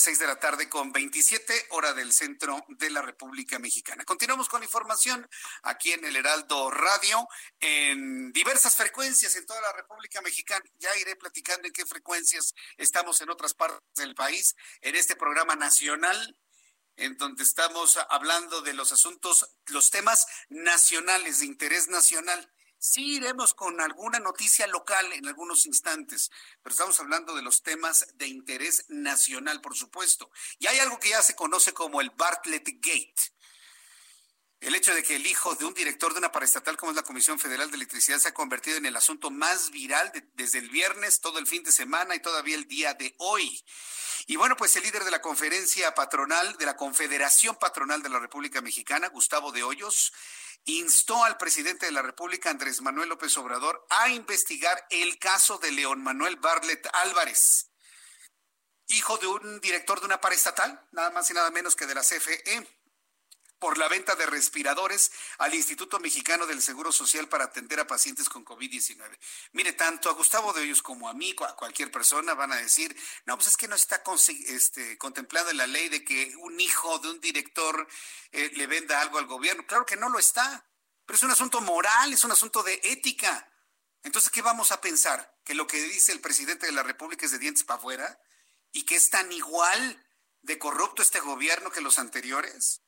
[0.00, 4.02] las 6 de la tarde con 27, hora del centro de la República Mexicana.
[4.06, 5.28] Continuamos con información
[5.62, 10.64] aquí en el Heraldo Radio, en diversas frecuencias en toda la República Mexicana.
[10.78, 15.54] Ya iré platicando en qué frecuencias estamos en otras partes del país, en este programa
[15.54, 16.34] nacional
[16.96, 22.50] en donde estamos hablando de los asuntos, los temas nacionales, de interés nacional.
[22.82, 26.30] Sí iremos con alguna noticia local en algunos instantes,
[26.62, 30.30] pero estamos hablando de los temas de interés nacional, por supuesto.
[30.58, 33.34] Y hay algo que ya se conoce como el Bartlett Gate.
[34.60, 37.02] El hecho de que el hijo de un director de una paraestatal como es la
[37.02, 41.22] Comisión Federal de Electricidad se ha convertido en el asunto más viral desde el viernes,
[41.22, 43.64] todo el fin de semana y todavía el día de hoy.
[44.26, 48.18] Y bueno, pues el líder de la conferencia patronal, de la Confederación Patronal de la
[48.18, 50.12] República Mexicana, Gustavo de Hoyos,
[50.64, 55.72] instó al presidente de la República, Andrés Manuel López Obrador, a investigar el caso de
[55.72, 57.70] León Manuel Barlet Álvarez,
[58.88, 62.02] hijo de un director de una paraestatal, nada más y nada menos que de la
[62.02, 62.79] CFE
[63.60, 68.28] por la venta de respiradores al Instituto Mexicano del Seguro Social para atender a pacientes
[68.28, 69.18] con COVID-19.
[69.52, 72.96] Mire, tanto a Gustavo de Hoyos como a mí, a cualquier persona, van a decir,
[73.26, 74.02] no, pues es que no está
[74.46, 77.86] este, contemplado en la ley de que un hijo de un director
[78.32, 79.66] eh, le venda algo al gobierno.
[79.66, 80.66] Claro que no lo está,
[81.04, 83.46] pero es un asunto moral, es un asunto de ética.
[84.02, 85.36] Entonces, ¿qué vamos a pensar?
[85.44, 88.20] ¿Que lo que dice el presidente de la República es de dientes para afuera?
[88.72, 90.02] ¿Y que es tan igual
[90.40, 92.80] de corrupto este gobierno que los anteriores?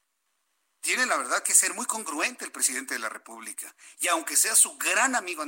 [0.83, 3.75] Tiene la verdad que ser muy congruente el presidente de la República.
[4.01, 5.45] Y aunque sea su gran amigo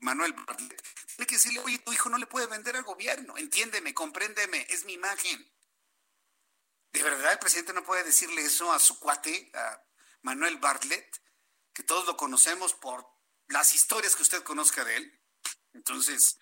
[0.00, 3.92] Manuel Bartlett, tiene que decirle, oye, tu hijo no le puede vender al gobierno, entiéndeme,
[3.92, 5.52] compréndeme, es mi imagen.
[6.92, 9.82] ¿De verdad el presidente no puede decirle eso a su cuate, a
[10.22, 11.20] Manuel Bartlett,
[11.72, 13.04] que todos lo conocemos por
[13.48, 15.20] las historias que usted conozca de él?
[15.72, 16.38] Entonces,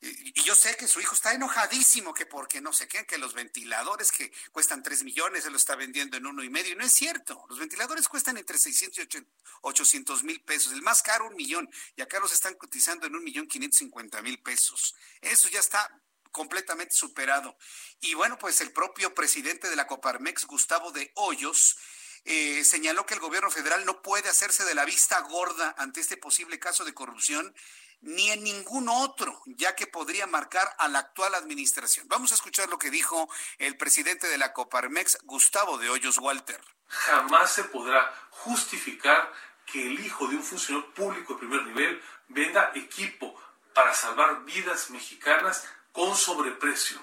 [0.00, 3.32] Y yo sé que su hijo está enojadísimo que porque no sé qué, que los
[3.32, 6.72] ventiladores que cuestan 3 millones, se lo está vendiendo en uno y medio.
[6.72, 7.46] Y no es cierto.
[7.48, 9.26] Los ventiladores cuestan entre 600 y
[9.62, 10.72] 800 mil pesos.
[10.72, 11.70] El más caro, un millón.
[11.96, 14.94] Y acá los están cotizando en un millón 550 mil pesos.
[15.22, 15.90] Eso ya está
[16.30, 17.56] completamente superado.
[18.00, 21.78] Y bueno, pues el propio presidente de la Coparmex, Gustavo de Hoyos,
[22.24, 26.18] eh, señaló que el gobierno federal no puede hacerse de la vista gorda ante este
[26.18, 27.54] posible caso de corrupción
[28.00, 32.06] ni en ningún otro, ya que podría marcar a la actual administración.
[32.08, 33.28] Vamos a escuchar lo que dijo
[33.58, 36.60] el presidente de la Coparmex, Gustavo de Hoyos Walter.
[36.88, 39.32] Jamás se podrá justificar
[39.64, 43.34] que el hijo de un funcionario público de primer nivel venda equipo
[43.74, 46.98] para salvar vidas mexicanas con sobreprecio.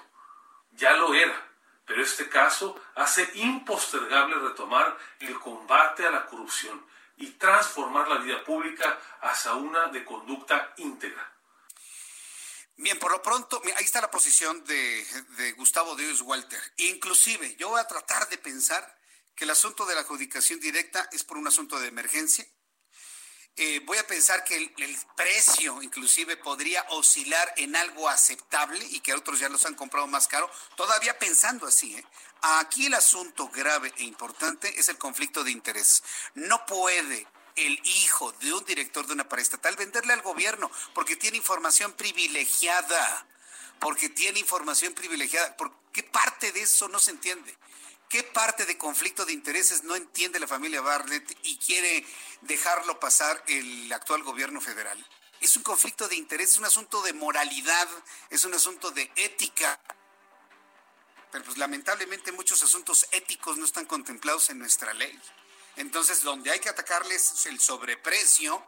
[0.72, 1.48] Ya lo era,
[1.84, 6.84] pero este caso hace impostergable retomar el combate a la corrupción
[7.16, 11.34] y transformar la vida pública hacia una de conducta íntegra.
[12.76, 16.60] Bien, por lo pronto, ahí está la posición de, Gustavo Díaz Walter.
[16.78, 18.98] Inclusive, yo voy a tratar de pensar
[19.36, 22.44] que el asunto de la adjudicación directa es por un asunto de emergencia.
[23.56, 28.98] Eh, voy a pensar que el, el, precio inclusive podría oscilar en algo aceptable y
[28.98, 31.94] que otros ya los han comprado más caro, todavía pensando así.
[31.94, 32.04] ¿eh?
[32.46, 36.02] Aquí el asunto grave e importante es el conflicto de interés.
[36.34, 37.26] No puede
[37.56, 43.26] el hijo de un director de una paraestatal venderle al gobierno porque tiene información privilegiada.
[43.80, 45.56] Porque tiene información privilegiada.
[45.56, 47.56] ¿Por qué parte de eso no se entiende?
[48.10, 52.06] ¿Qué parte de conflicto de intereses no entiende la familia Barnett y quiere
[52.42, 55.02] dejarlo pasar el actual gobierno federal?
[55.40, 57.88] Es un conflicto de interés, es un asunto de moralidad,
[58.28, 59.80] es un asunto de ética
[61.34, 65.20] pero pues lamentablemente muchos asuntos éticos no están contemplados en nuestra ley.
[65.74, 68.64] Entonces, donde hay que atacarles el sobreprecio,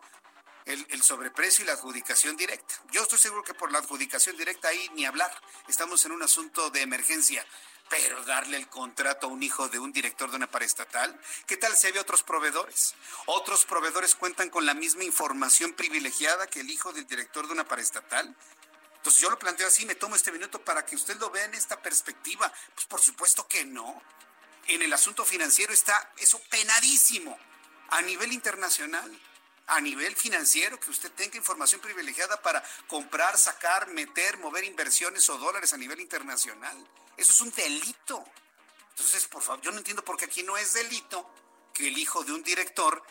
[0.65, 2.75] el, sobreprecio y la adjudicación directa.
[2.91, 5.31] Yo estoy seguro que por la adjudicación directa ahí ni hablar.
[5.69, 7.47] Estamos en un asunto de emergencia.
[7.89, 11.77] Pero darle el contrato a un hijo de un director de una paraestatal, ¿qué tal
[11.77, 12.97] si había otros proveedores?
[13.27, 17.69] Otros proveedores cuentan con la misma información privilegiada que el hijo del director de una
[17.69, 18.37] paraestatal.
[19.07, 21.55] Entonces yo lo planteo así, me tomo este minuto para que usted lo vea en
[21.55, 22.53] esta perspectiva.
[22.75, 24.03] Pues por supuesto que no.
[24.67, 27.39] En el asunto financiero está eso penadísimo
[27.91, 29.09] a nivel internacional,
[29.69, 35.39] a nivel financiero, que usted tenga información privilegiada para comprar, sacar, meter, mover inversiones o
[35.39, 36.77] dólares a nivel internacional.
[37.17, 38.25] Eso es un delito.
[38.91, 41.33] Entonces, por favor, yo no entiendo por qué aquí no es delito
[41.73, 43.05] que el hijo de un director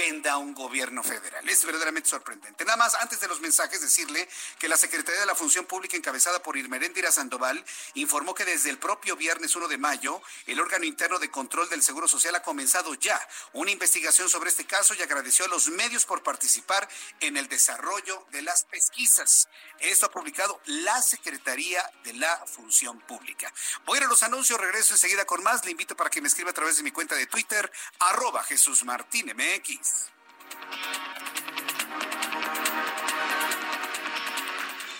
[0.00, 1.46] venda un gobierno federal.
[1.46, 2.64] Es verdaderamente sorprendente.
[2.64, 4.26] Nada más, antes de los mensajes, decirle
[4.58, 7.62] que la Secretaría de la Función Pública, encabezada por Irmeréndira Sandoval,
[7.94, 11.82] informó que desde el propio viernes 1 de mayo, el órgano interno de control del
[11.82, 13.20] Seguro Social ha comenzado ya
[13.52, 16.88] una investigación sobre este caso y agradeció a los medios por participar
[17.20, 19.48] en el desarrollo de las pesquisas.
[19.80, 23.52] Esto ha publicado la Secretaría de la Función Pública.
[23.84, 25.64] Voy a ir a los anuncios, regreso enseguida con más.
[25.64, 28.84] Le invito para que me escriba a través de mi cuenta de Twitter, arroba Jesús
[28.84, 29.69] Martín MX.
[29.70, 30.10] Peace.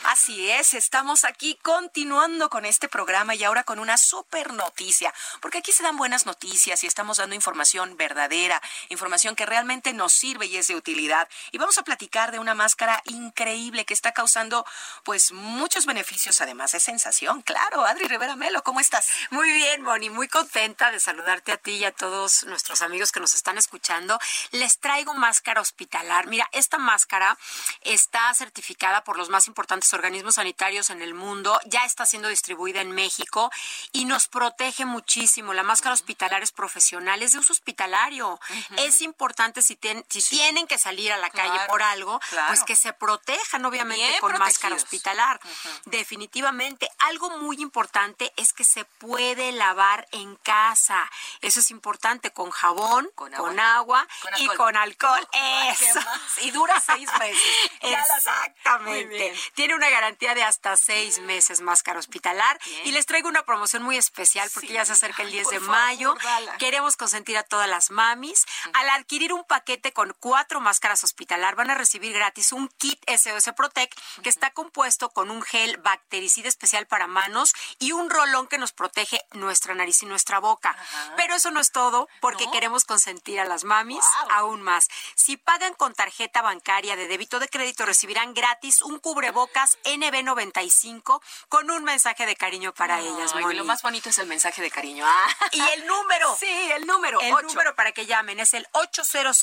[0.05, 5.59] Así es, estamos aquí continuando con este programa y ahora con una super noticia, porque
[5.59, 10.47] aquí se dan buenas noticias y estamos dando información verdadera, información que realmente nos sirve
[10.47, 11.29] y es de utilidad.
[11.53, 14.65] Y vamos a platicar de una máscara increíble que está causando
[15.05, 17.43] pues muchos beneficios, además de sensación.
[17.43, 19.07] Claro, Adri Rivera Melo, ¿cómo estás?
[19.31, 23.21] Muy bien, Bonnie, muy contenta de saludarte a ti y a todos nuestros amigos que
[23.21, 24.19] nos están escuchando.
[24.53, 26.27] Les traigo máscara hospitalar.
[26.27, 27.37] Mira, esta máscara
[27.83, 32.81] está certificada por los más importantes organismos sanitarios en el mundo, ya está siendo distribuida
[32.81, 33.51] en México
[33.93, 35.55] y nos protege muchísimo.
[35.55, 38.41] La máscara hospitalar es profesional, es de uso hospitalario.
[38.77, 42.93] Es importante si, si tienen que salir a la calle por algo, pues que se
[42.93, 45.41] protejan obviamente con máscara hospitalar.
[45.87, 46.89] Definitivamente.
[46.99, 51.11] Algo muy importante es que se puede lavar en casa.
[51.41, 54.07] Eso es importante con jabón, con agua,
[54.39, 55.27] y con alcohol.
[55.71, 56.01] Eso.
[56.43, 57.43] Y dura seis meses.
[57.81, 59.35] Exactamente.
[59.55, 62.61] Tiene una garantía de hasta seis meses máscara hospitalar.
[62.85, 66.15] Y les traigo una promoción muy especial porque ya se acerca el 10 de mayo.
[66.59, 68.45] Queremos consentir a todas las mamis.
[68.75, 73.55] Al adquirir un paquete con cuatro máscaras hospitalar, van a recibir gratis un kit SOS
[73.57, 78.59] Protect que está compuesto con un gel bactericida especial para manos y un rolón que
[78.59, 80.77] nos protege nuestra nariz y nuestra boca.
[81.17, 84.89] Pero eso no es todo porque queremos consentir a las mamis aún más.
[85.15, 91.71] Si pagan con tarjeta bancaria de débito de crédito, recibirán gratis un cubrebocas NB95 con
[91.71, 93.33] un mensaje de cariño para ellas.
[93.35, 95.05] Ay, lo más bonito es el mensaje de cariño.
[95.07, 95.29] Ah.
[95.53, 96.37] Y el número.
[96.41, 97.21] Sí, el número.
[97.21, 99.37] El número para que llamen es el 800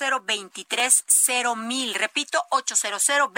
[1.55, 3.29] mil Repito, 800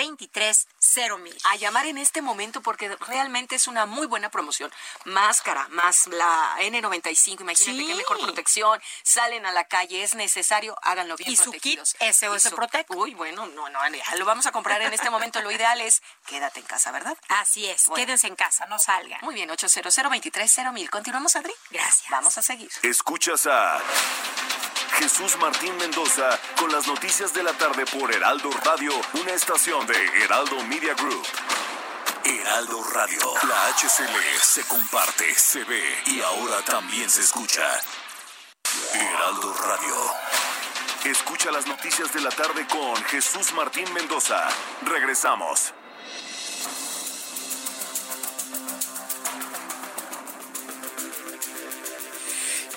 [1.20, 4.72] mil A llamar en este momento porque realmente es una muy buena promoción.
[5.06, 8.82] Máscara, más la N95, imagínate qué mejor protección.
[9.04, 11.90] Salen a la calle, es necesario, háganlo bien y protegidos.
[11.90, 12.92] Su kit SOS Protect.
[12.92, 15.42] Uy, bueno, no, no, ya lo vamos a comprar en este momento.
[15.42, 17.18] Lo ideal es quédate en casa, ¿verdad?
[17.28, 19.20] Así es, quédense en casa, no salgan.
[19.22, 19.94] Muy bien, 800
[20.74, 21.54] mil Continuamos, Adri.
[21.70, 22.10] Gracias.
[22.10, 22.70] Vamos a seguir.
[22.82, 23.80] Escuchas a
[24.98, 30.24] Jesús Martín Mendoza con las noticias de la tarde por Heraldo Radio, una estación de
[30.24, 31.26] Heraldo Media Group.
[32.24, 37.64] Heraldo Radio, la HCL se comparte, se ve y ahora también se escucha.
[38.94, 39.96] Heraldo Radio.
[41.06, 44.48] Escucha las noticias de la tarde con Jesús Martín Mendoza.
[44.82, 45.74] Regresamos.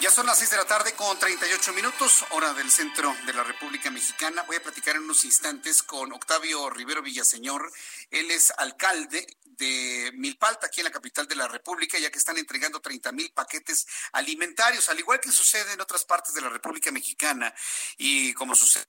[0.03, 3.45] Ya son las 6 de la tarde con 38 minutos, hora del centro de la
[3.45, 4.43] República Mexicana.
[4.49, 7.71] Voy a platicar en unos instantes con Octavio Rivero Villaseñor.
[8.11, 12.37] Él es alcalde de Milpalta, aquí en la capital de la República, ya que están
[12.37, 16.91] entregando 30 mil paquetes alimentarios, al igual que sucede en otras partes de la República
[16.91, 17.55] Mexicana
[17.97, 18.87] y como sucede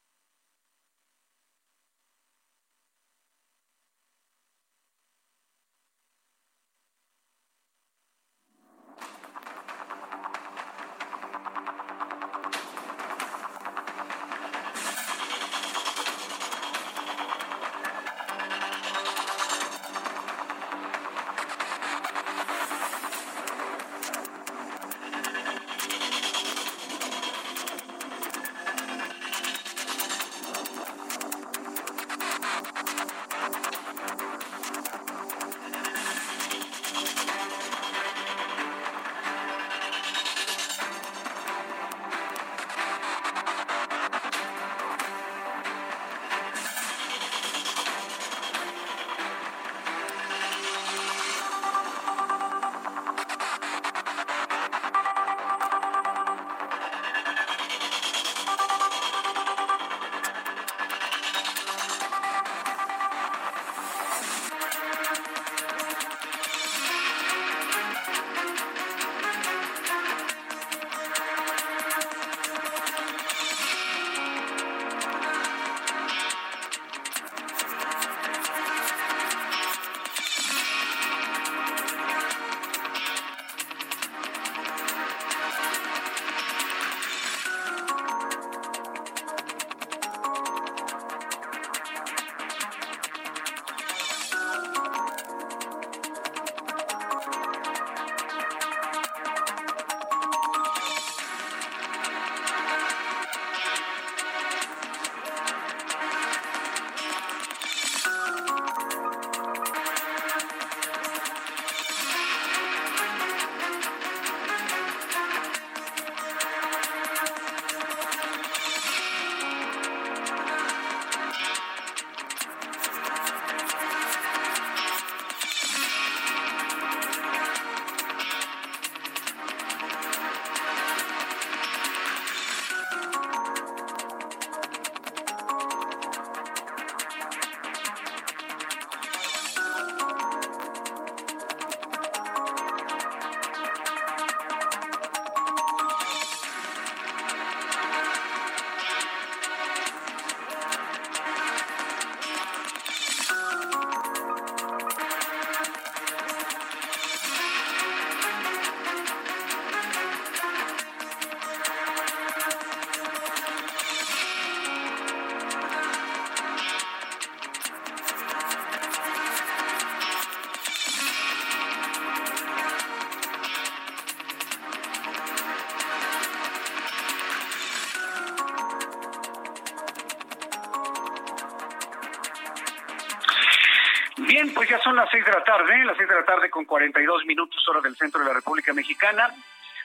[185.14, 188.20] seis de la tarde, las seis de la tarde con 42 minutos hora del centro
[188.20, 189.30] de la República Mexicana.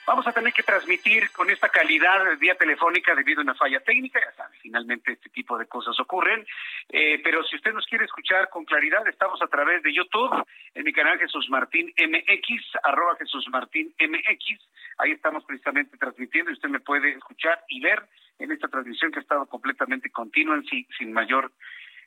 [0.07, 4.19] Vamos a tener que transmitir con esta calidad vía telefónica debido a una falla técnica,
[4.19, 6.43] ya sabe, finalmente este tipo de cosas ocurren,
[6.89, 10.83] eh, pero si usted nos quiere escuchar con claridad, estamos a través de YouTube, en
[10.83, 14.67] mi canal Jesús Martín MX, arroba Jesús Martín MX,
[14.97, 18.01] ahí estamos precisamente transmitiendo y usted me puede escuchar y ver
[18.39, 21.51] en esta transmisión que ha estado completamente continua, sin, sin mayor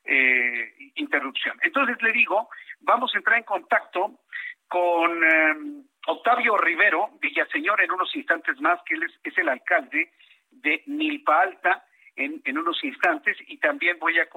[0.05, 1.57] eh, interrupción.
[1.63, 2.49] Entonces le digo,
[2.81, 4.19] vamos a entrar en contacto
[4.67, 10.11] con em, Octavio Rivero Villaseñor en unos instantes más, que él es, el alcalde
[10.51, 14.29] de Milpa Alta en, en unos instantes y también voy a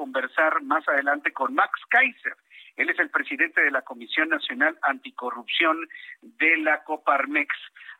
[0.62, 2.36] más adelante con Max Kaiser.
[2.76, 5.88] Él es el presidente de la Comisión Nacional Anticorrupción
[6.20, 7.48] de la Coparmex.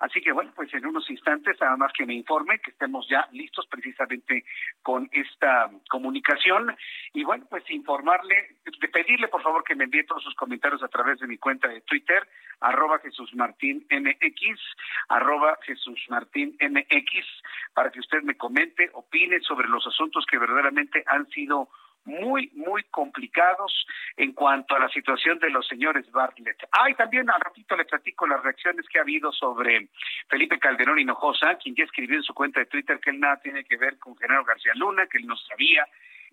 [0.00, 3.26] Así que bueno, pues en unos instantes, nada más que me informe que estemos ya
[3.32, 4.44] listos precisamente
[4.82, 6.76] con esta comunicación.
[7.14, 8.56] Y bueno, pues informarle,
[8.92, 11.80] pedirle por favor que me envíe todos sus comentarios a través de mi cuenta de
[11.80, 12.28] Twitter,
[12.60, 14.60] arroba Jesús Martín MX,
[15.08, 17.26] arroba Jesús Martín MX,
[17.72, 21.70] para que usted me comente, opine sobre los asuntos que verdaderamente han sido
[22.06, 23.86] muy, muy complicados
[24.16, 26.56] en cuanto a la situación de los señores Bartlett.
[26.72, 29.88] Ah, y también al ratito le platico las reacciones que ha habido sobre
[30.28, 33.64] Felipe Calderón Hinojosa, quien ya escribió en su cuenta de Twitter que él nada tiene
[33.64, 35.86] que ver con Genaro García Luna, que él no sabía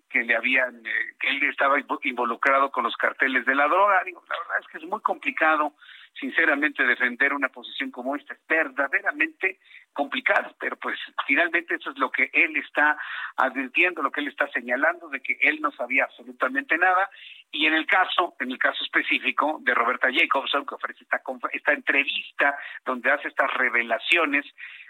[0.08, 4.02] que le habían, eh, que él estaba involucrado con los carteles de la droga.
[4.04, 5.74] Digo, la verdad es que es muy complicado
[6.18, 9.58] sinceramente defender una posición como esta es verdaderamente
[9.92, 12.96] complicado, pero pues finalmente eso es lo que él está
[13.36, 17.08] advirtiendo, lo que él está señalando de que él no sabía absolutamente nada.
[17.52, 21.72] Y en el caso, en el caso específico de Roberta Jacobson que ofrece esta esta
[21.72, 24.44] entrevista donde hace estas revelaciones,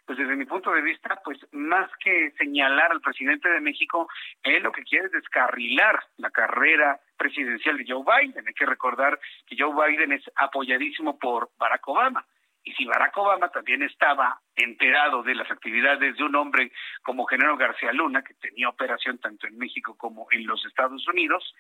[0.07, 4.09] pues desde mi punto de vista, pues más que señalar al presidente de México,
[4.42, 8.46] él lo que quiere es descarrilar la carrera presidencial de Joe Biden.
[8.46, 12.26] Hay que recordar que Joe Biden es apoyadísimo por Barack Obama.
[12.64, 17.57] Y si Barack Obama también estaba enterado de las actividades de un hombre como Genaro
[17.57, 21.55] García Luna, que tenía operación tanto en México como en los Estados Unidos,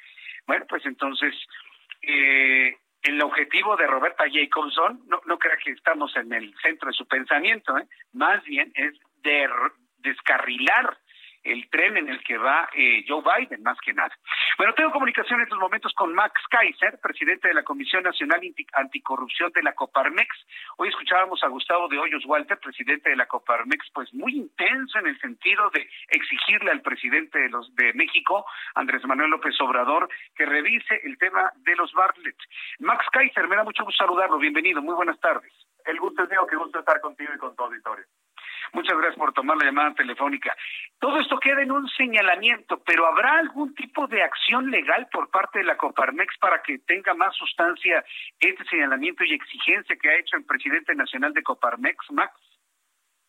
[0.46, 1.34] bueno, pues entonces
[2.00, 6.94] eh, el objetivo de Roberta Jacobson, no, no crea que estamos en el centro de
[6.94, 7.86] su pensamiento, ¿eh?
[8.12, 9.48] más bien es de
[9.98, 10.98] descarrilar
[11.44, 14.16] el tren en el que va eh, Joe Biden, más que nada.
[14.56, 18.40] Bueno, tengo comunicación en estos momentos con Max Kaiser, presidente de la Comisión Nacional
[18.72, 20.28] Anticorrupción de la Coparmex.
[20.78, 25.06] Hoy escuchábamos a Gustavo de Hoyos Walter, presidente de la Coparmex, pues muy intenso en
[25.06, 30.46] el sentido de exigirle al presidente de los de México, Andrés Manuel López Obrador, que
[30.46, 32.36] revise el tema de los Bartlett.
[32.78, 34.38] Max Kaiser, me da mucho gusto saludarlo.
[34.38, 35.52] Bienvenido, muy buenas tardes.
[35.84, 38.06] El gusto es mío, qué gusto estar contigo y con tu auditorio.
[38.72, 40.56] Muchas gracias por tomar la llamada telefónica.
[40.98, 45.60] Todo esto queda en un señalamiento, pero ¿habrá algún tipo de acción legal por parte
[45.60, 48.04] de la Coparmex para que tenga más sustancia
[48.40, 52.32] este señalamiento y exigencia que ha hecho el presidente nacional de Coparmex, Max?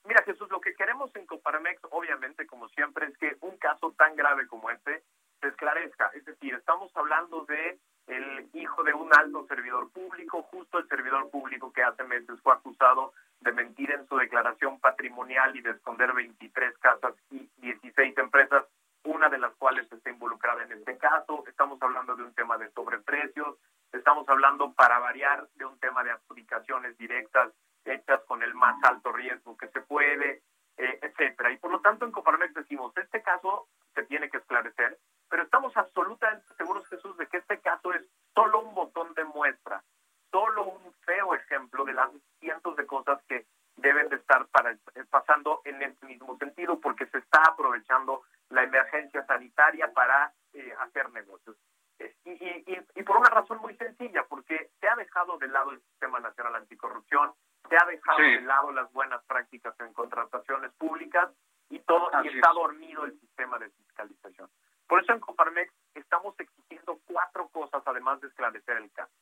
[0.05, 4.15] Mira, Jesús, lo que queremos en Coparmex, obviamente, como siempre, es que un caso tan
[4.15, 5.03] grave como este
[5.41, 6.11] se esclarezca.
[6.13, 11.29] Es decir, estamos hablando de el hijo de un alto servidor público, justo el servidor
[11.31, 16.13] público que hace meses fue acusado de mentir en su declaración patrimonial y de esconder
[16.13, 18.65] 23 casas y 16 empresas,
[19.03, 21.43] una de las cuales está involucrada en este caso.
[21.47, 23.57] Estamos hablando de un tema de sobreprecios,
[23.91, 27.51] estamos hablando para variar de un tema de adjudicaciones directas
[27.85, 30.41] hechas con el más alto riesgo que se puede,
[30.77, 31.51] eh, etcétera.
[31.51, 34.97] Y por lo tanto en Coparmex decimos, este caso se tiene que esclarecer,
[35.29, 39.83] pero estamos absolutamente seguros, Jesús, de que este caso es solo un botón de muestra,
[40.31, 42.09] solo un feo ejemplo de las
[42.45, 44.77] cientos de cosas que deben de estar para, eh,
[45.09, 51.09] pasando en este mismo sentido, porque se está aprovechando la emergencia sanitaria para eh, hacer
[51.11, 51.57] negocios.
[51.97, 56.19] Eh, y, por una razón muy sencilla, porque se ha dejado de lado el Sistema
[56.19, 57.33] Nacional Anticorrupción,
[57.67, 61.29] se ha dejado de lado las buenas prácticas en contrataciones públicas
[61.69, 64.49] y todo y está dormido el sistema de fiscalización.
[64.87, 69.13] Por eso en Coparmex estamos exigiendo cuatro cosas, además de esclarecer el caso.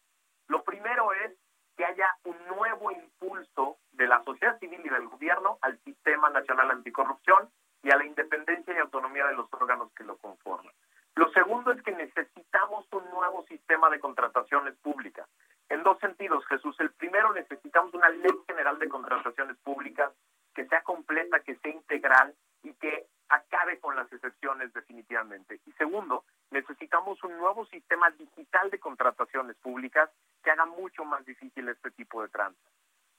[0.48, 1.32] Lo primero es
[1.76, 6.72] que haya un nuevo impulso de la sociedad civil y del gobierno al Sistema Nacional
[6.72, 7.50] Anticorrupción
[7.84, 10.74] y a la independencia y autonomía de los órganos que lo conforman.
[11.16, 15.28] Lo segundo es que necesitamos un nuevo sistema de contrataciones públicas.
[15.70, 16.76] En dos sentidos, Jesús.
[16.80, 20.12] El primero, necesitamos una ley general de contrataciones públicas
[20.56, 25.60] que sea completa, que sea integral y que acabe con las excepciones definitivamente.
[25.66, 30.10] Y segundo, necesitamos un nuevo sistema digital de contrataciones públicas
[30.44, 32.70] que haga mucho más difícil este tipo de tránsito.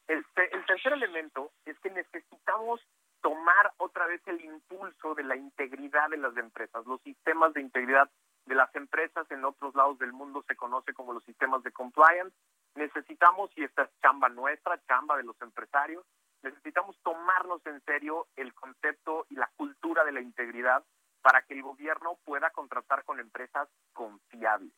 [0.06, 2.80] El, el tercer elemento es que necesitamos
[3.22, 6.84] tomar otra vez el impulso de la integridad de las empresas.
[6.86, 8.10] Los sistemas de integridad
[8.44, 12.36] de las empresas en otros lados del mundo se conoce como los sistemas de compliance.
[12.74, 16.04] Necesitamos, y esta es chamba nuestra, chamba de los empresarios,
[16.44, 20.84] necesitamos tomarnos en serio el concepto y la cultura de la integridad
[21.22, 24.72] para que el gobierno pueda contratar con empresas confiables.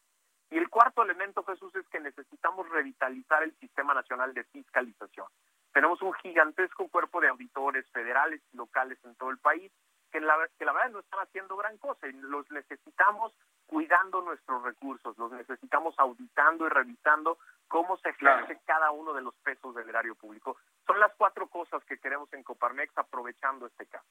[0.51, 5.27] Y el cuarto elemento, Jesús, es que necesitamos revitalizar el Sistema Nacional de Fiscalización.
[5.73, 9.73] Tenemos un gigantesco cuerpo de auditores federales y locales en todo el país
[10.13, 13.35] que la, que la verdad no están haciendo gran cosa y los necesitamos
[13.67, 17.39] cuidando nuestros recursos, los necesitamos auditando y revisando
[17.69, 20.57] cómo se ejerce cada uno de los pesos del erario público.
[20.87, 24.07] Son las cuatro cosas que queremos en Coparmex aprovechando este caso.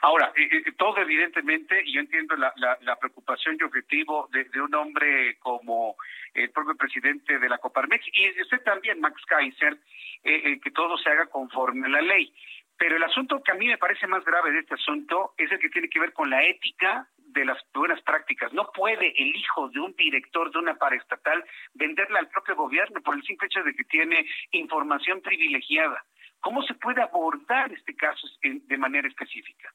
[0.00, 4.74] Ahora, eh, eh, todo evidentemente, y yo entiendo la, la, preocupación y objetivo de, un
[4.74, 5.96] hombre como
[6.32, 9.78] el propio presidente de la Coparmex, y usted también, Max Kaiser,
[10.22, 12.32] eh, que todo se haga conforme a la ley.
[12.76, 15.58] Pero el asunto que a mí me parece más grave de este asunto es el
[15.58, 18.52] que tiene que ver con la ética de las buenas prácticas.
[18.52, 23.16] No puede el hijo de un director de una paraestatal venderla al propio gobierno por
[23.16, 26.04] el simple hecho de que tiene información privilegiada.
[26.40, 29.72] ¿Cómo se puede abordar este caso de manera específica?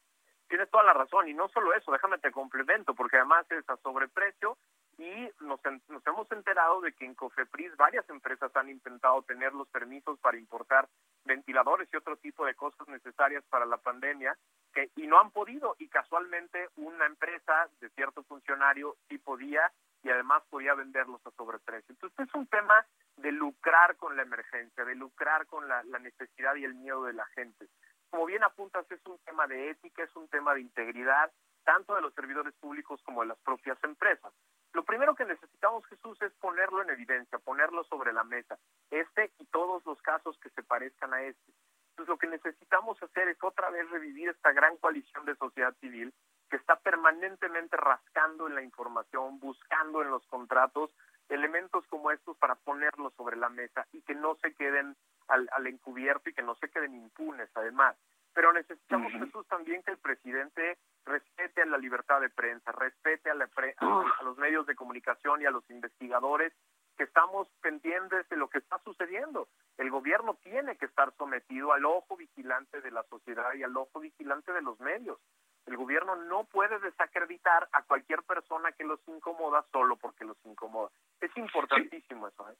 [0.47, 3.77] Tienes toda la razón, y no solo eso, déjame te complemento, porque además es a
[3.77, 4.57] sobreprecio
[4.97, 9.67] y nos, nos hemos enterado de que en Cofepris varias empresas han intentado tener los
[9.69, 10.87] permisos para importar
[11.23, 14.35] ventiladores y otro tipo de cosas necesarias para la pandemia
[14.73, 19.71] que, y no han podido y casualmente una empresa de cierto funcionario sí podía
[20.03, 21.93] y además podía venderlos a sobreprecio.
[21.93, 22.85] Entonces es un tema
[23.17, 27.13] de lucrar con la emergencia, de lucrar con la, la necesidad y el miedo de
[27.13, 27.67] la gente.
[28.09, 31.31] Como bien apuntas, es un tema de ética, es un tema de integridad,
[31.63, 34.33] tanto de los servidores públicos como de las propias empresas.
[34.73, 38.57] Lo primero que necesitamos, Jesús, es ponerlo en evidencia, ponerlo sobre la mesa,
[38.91, 41.53] este y todos los casos que se parezcan a este.
[41.99, 46.13] Entonces, lo que necesitamos hacer es otra vez revivir esta gran coalición de sociedad civil
[46.49, 50.91] que está permanentemente rascando en la información, buscando en los contratos
[51.27, 54.95] elementos como estos para ponerlos sobre la mesa y que no se queden
[55.27, 57.97] al, al encubierto y que no se queden impunes, además.
[58.33, 63.33] Pero necesitamos, Jesús, también que el presidente respete a la libertad de prensa, respete a,
[63.33, 63.49] la
[63.81, 66.53] a, los medios de comunicación y a los investigadores
[66.99, 69.47] que estamos pendientes de lo que está sucediendo.
[69.77, 74.01] El gobierno tiene que estar sometido al ojo vigilante de la sociedad y al ojo
[74.01, 75.17] vigilante de los medios.
[75.65, 80.89] El gobierno no puede desacreditar a cualquier persona que los incomoda solo porque los incomoda.
[81.21, 82.49] Es importantísimo eso.
[82.49, 82.55] ¿eh?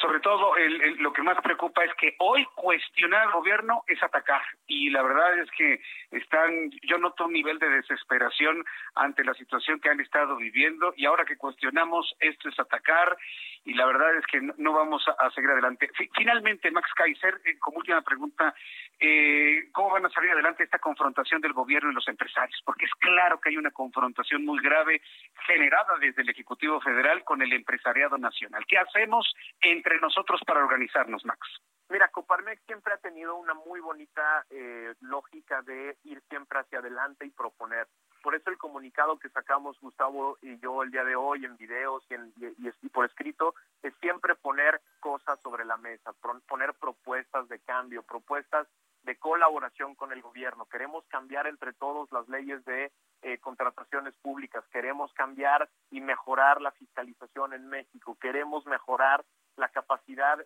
[0.00, 0.54] sobre todo
[0.98, 5.38] lo que más preocupa es que hoy cuestionar al gobierno es atacar y la verdad
[5.38, 10.36] es que están yo noto un nivel de desesperación ante la situación que han estado
[10.36, 13.16] viviendo y ahora que cuestionamos esto es atacar
[13.64, 15.90] y la verdad es que no, vamos a, seguir adelante.
[16.14, 18.54] Finalmente, Max Kaiser, eh, como última pregunta,
[18.98, 22.60] eh, ¿cómo van a salir adelante esta confrontación del gobierno y los empresarios?
[22.64, 25.00] Porque es claro que hay una confrontación muy grave
[25.46, 28.64] generada desde el Ejecutivo Federal con el empresariado nacional.
[28.66, 31.40] ¿Qué hacemos entre nosotros para organizarnos, Max?
[31.88, 37.26] Mira, Coparmex siempre ha tenido una muy bonita eh, lógica de ir siempre hacia adelante
[37.26, 37.86] y proponer.
[38.22, 42.04] Por eso el comunicado que sacamos Gustavo y yo el día de hoy en videos
[42.08, 46.12] y, en, y, por escrito es siempre poner cosas sobre la mesa,
[46.46, 48.68] poner propuestas de cambio, propuestas
[49.02, 50.66] de colaboración con el gobierno.
[50.66, 52.92] Queremos cambiar entre todos las leyes de
[53.22, 59.24] eh, contrataciones públicas, queremos cambiar y mejorar la fiscalización en México, queremos mejorar
[59.56, 60.38] la capacidad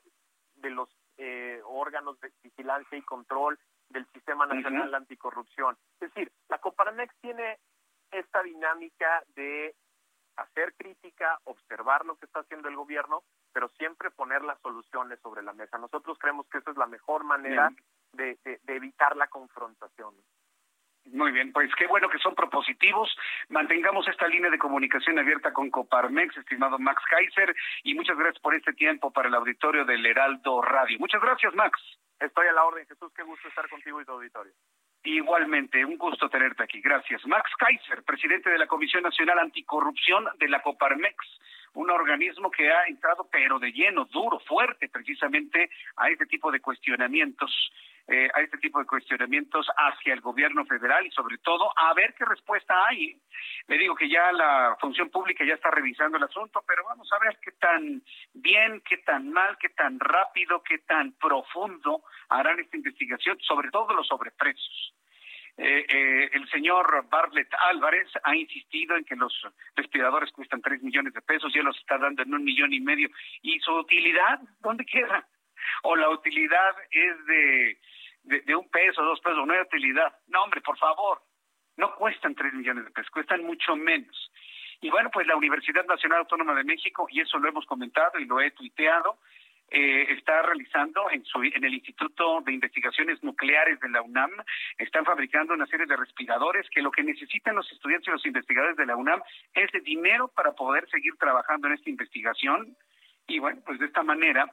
[0.56, 3.58] de los eh, órganos de vigilancia y control
[3.88, 5.76] del Sistema Nacional Anticorrupción.
[6.00, 7.58] Es decir, la Coparmex tiene
[8.10, 9.74] esta dinámica de
[10.36, 13.22] hacer crítica, observar lo que está haciendo el gobierno,
[13.52, 15.78] pero siempre poner las soluciones sobre la mesa.
[15.78, 17.70] Nosotros creemos que esa es la mejor manera
[18.12, 20.14] de, de, evitar la confrontación.
[21.12, 23.08] Muy bien, pues qué bueno que son propositivos.
[23.48, 27.54] Mantengamos esta línea de comunicación abierta con Coparmex, estimado Max Kaiser,
[27.84, 30.98] y muchas gracias por este tiempo para el auditorio del Heraldo Radio.
[30.98, 31.78] Muchas gracias, Max.
[32.18, 33.12] Estoy a la orden, Jesús.
[33.14, 34.52] Qué gusto estar contigo y tu auditorio.
[35.04, 36.80] Igualmente, un gusto tenerte aquí.
[36.80, 37.24] Gracias.
[37.26, 41.16] Max Kaiser, presidente de la Comisión Nacional Anticorrupción de la Coparmex,
[41.74, 46.60] un organismo que ha entrado pero de lleno, duro, fuerte, precisamente a este tipo de
[46.60, 47.70] cuestionamientos
[48.08, 52.14] eh, a este tipo de cuestionamientos hacia el gobierno federal y sobre todo a ver
[52.14, 53.20] qué respuesta hay.
[53.66, 57.18] Le digo que ya la función pública ya está revisando el asunto, pero vamos a
[57.18, 58.02] ver qué tan
[58.32, 63.92] bien, qué tan mal, qué tan rápido, qué tan profundo harán esta investigación, sobre todo
[63.92, 64.94] los sobreprecios.
[65.58, 69.32] Eh, eh, el señor Bartlett Álvarez ha insistido en que los
[69.74, 72.80] respiradores cuestan tres millones de pesos y él los está dando en un millón y
[72.80, 73.08] medio.
[73.42, 75.26] ¿Y su utilidad dónde queda?
[75.82, 77.78] ¿O la utilidad es de
[78.26, 80.12] de, un peso, dos pesos, no hay utilidad.
[80.28, 81.22] No, hombre, por favor,
[81.76, 84.30] no cuestan tres millones de pesos, cuestan mucho menos.
[84.80, 88.26] Y bueno, pues la Universidad Nacional Autónoma de México, y eso lo hemos comentado y
[88.26, 89.18] lo he tuiteado,
[89.68, 94.30] eh, está realizando en, su, en el Instituto de Investigaciones Nucleares de la UNAM,
[94.78, 98.76] están fabricando una serie de respiradores que lo que necesitan los estudiantes y los investigadores
[98.76, 99.22] de la UNAM
[99.54, 102.76] es de dinero para poder seguir trabajando en esta investigación.
[103.26, 104.52] Y bueno, pues de esta manera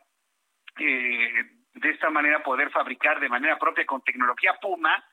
[0.79, 5.03] eh, de esta manera poder fabricar de manera propia con tecnología Puma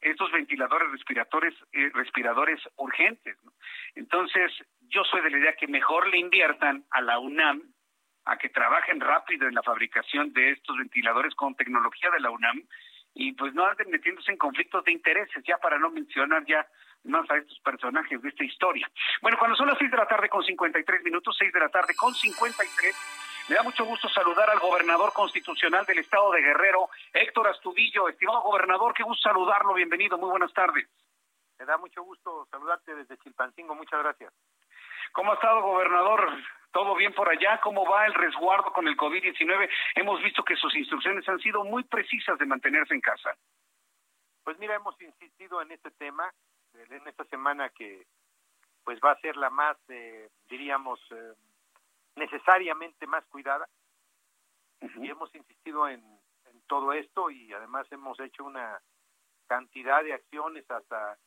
[0.00, 3.36] estos ventiladores respiradores, eh, respiradores urgentes.
[3.94, 4.50] Entonces,
[4.88, 7.62] yo soy de la idea que mejor le inviertan a la UNAM
[8.24, 12.62] a que trabajen rápido en la fabricación de estos ventiladores con tecnología de la UNAM
[13.14, 16.66] y pues no anden metiéndose en conflictos de intereses, ya para no mencionar ya
[17.04, 18.88] más a estos personajes de esta historia.
[19.20, 21.94] Bueno, cuando son las seis de la tarde con 53 minutos, seis de la tarde
[21.96, 22.94] con 53,
[23.50, 28.08] me da mucho gusto saludar al gobernador constitucional del estado de Guerrero, Héctor Astudillo.
[28.08, 30.88] Estimado gobernador, qué gusto saludarlo, bienvenido, muy buenas tardes.
[31.58, 34.32] Me da mucho gusto saludarte desde Chilpancingo, muchas gracias.
[35.10, 36.28] ¿Cómo ha estado, gobernador?
[36.70, 37.60] ¿Todo bien por allá?
[37.60, 39.68] ¿Cómo va el resguardo con el COVID-19?
[39.96, 43.34] Hemos visto que sus instrucciones han sido muy precisas de mantenerse en casa.
[44.44, 46.32] Pues mira, hemos insistido en este tema
[46.88, 48.06] en esta semana que
[48.84, 51.32] pues va a ser la más, eh, diríamos, eh,
[52.20, 53.68] necesariamente más cuidada.
[54.80, 56.00] Y hemos insistido en,
[56.46, 58.80] en todo esto y además hemos hecho una
[59.46, 61.18] cantidad de acciones hasta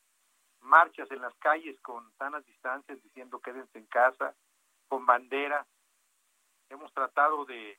[0.60, 4.34] marchas en las calles con sanas distancias diciendo quédense en casa,
[4.88, 5.66] con banderas.
[6.70, 7.78] Hemos tratado de,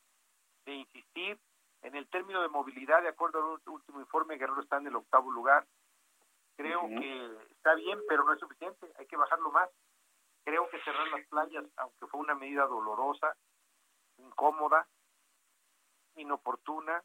[0.65, 1.39] de insistir
[1.81, 5.31] en el término de movilidad, de acuerdo al último informe, Guerrero está en el octavo
[5.31, 5.65] lugar.
[6.57, 9.69] Creo que está bien, pero no es suficiente, hay que bajarlo más.
[10.45, 13.35] Creo que cerrar las playas, aunque fue una medida dolorosa,
[14.17, 14.87] incómoda,
[16.15, 17.03] inoportuna,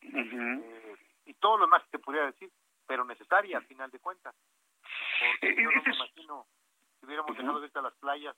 [0.00, 2.50] eh, y todo lo demás que te pudiera decir,
[2.86, 4.34] pero necesaria al final de cuentas.
[4.80, 6.46] Porque yo no me imagino
[6.98, 8.36] si hubiéramos dejado de las playas,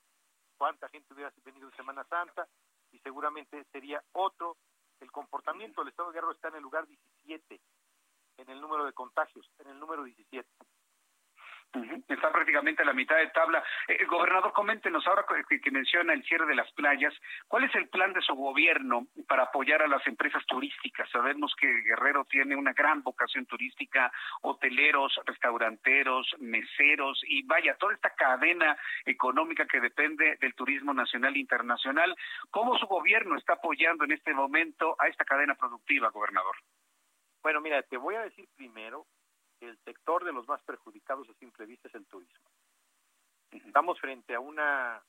[0.56, 2.48] cuánta gente hubiera venido en Semana Santa,
[2.90, 4.56] y seguramente sería otro
[5.00, 5.82] el comportamiento.
[5.82, 7.60] El Estado de Guerrero está en el lugar 17
[8.40, 10.48] en el número de contagios, en el número 17.
[12.08, 13.62] Está prácticamente a la mitad de tabla.
[13.86, 17.14] Eh, gobernador, coméntenos ahora que, menciona el cierre de las playas,
[17.46, 21.08] ¿cuál es el plan de su gobierno para apoyar a las empresas turísticas?
[21.10, 24.10] Sabemos que Guerrero tiene una gran vocación turística,
[24.42, 31.40] hoteleros, restauranteros, meseros y vaya, toda esta cadena económica que depende del turismo nacional e
[31.40, 32.16] internacional.
[32.50, 36.56] ¿Cómo su gobierno está apoyando en este momento a esta cadena productiva, gobernador?
[37.42, 39.19] Bueno, mira, te voy a decir primero que
[39.66, 42.50] el sector de los más perjudicados a simple vista es el turismo.
[43.50, 45.02] Estamos frente a una,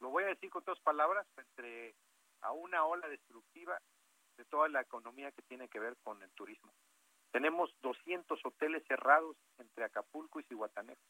[0.00, 1.94] lo voy a decir con dos palabras, entre
[2.40, 3.80] a una ola destructiva
[4.36, 6.72] de toda la economía que tiene que ver con el turismo.
[7.30, 11.02] Tenemos 200 hoteles cerrados entre Acapulco y Cihuatanejo.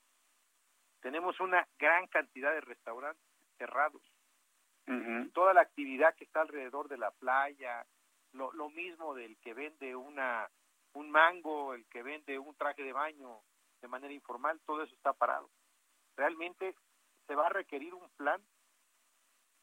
[1.01, 3.23] Tenemos una gran cantidad de restaurantes
[3.57, 4.03] cerrados.
[5.35, 7.87] Toda la actividad que está alrededor de la playa,
[8.33, 10.49] lo, lo mismo del que vende una
[10.95, 13.41] un mango, el que vende un traje de baño
[13.81, 15.51] de manera informal, todo eso está parado.
[16.17, 16.75] Realmente
[17.27, 18.43] se va a requerir un plan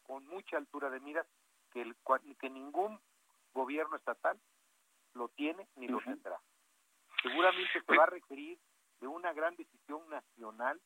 [0.04, 1.28] con mucha altura de miras
[1.72, 1.96] que, el,
[2.40, 3.00] que ningún
[3.54, 4.40] gobierno estatal
[5.14, 6.40] lo tiene ni lo tendrá.
[7.22, 8.60] Seguramente se va a requerir
[9.00, 10.80] de una gran decisión nacional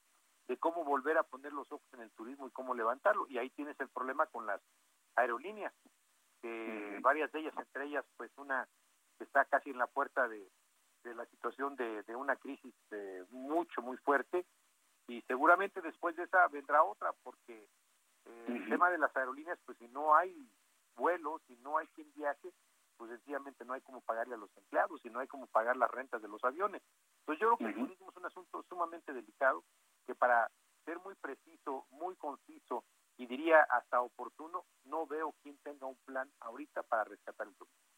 [0.48, 3.28] de cómo volver a poner los ojos en el turismo y cómo levantarlo.
[3.28, 4.62] Y ahí tienes el problema con las
[5.16, 5.74] aerolíneas
[6.42, 8.68] que varias de ellas, entre ellas pues una
[9.24, 10.49] está casi en la puerta de,
[11.03, 14.45] la situación de, una crisis eh, mucho, muy fuerte
[15.07, 17.67] y seguramente después de esa vendrá otra porque
[18.26, 20.47] eh, el tema de las aerolíneas pues si no hay
[20.95, 22.53] vuelos, si no hay quien viaje,
[22.97, 25.89] pues sencillamente no hay como pagarle a los empleados y no hay como pagar las
[25.89, 26.84] rentas de los aviones.
[27.22, 29.63] Entonces yo creo que el turismo es un asunto sumamente delicado
[30.05, 30.51] que para
[30.86, 32.84] ser muy preciso, muy conciso
[33.17, 37.89] y diría hasta oportuno, no veo quién tenga un plan ahorita para rescatar el turismo.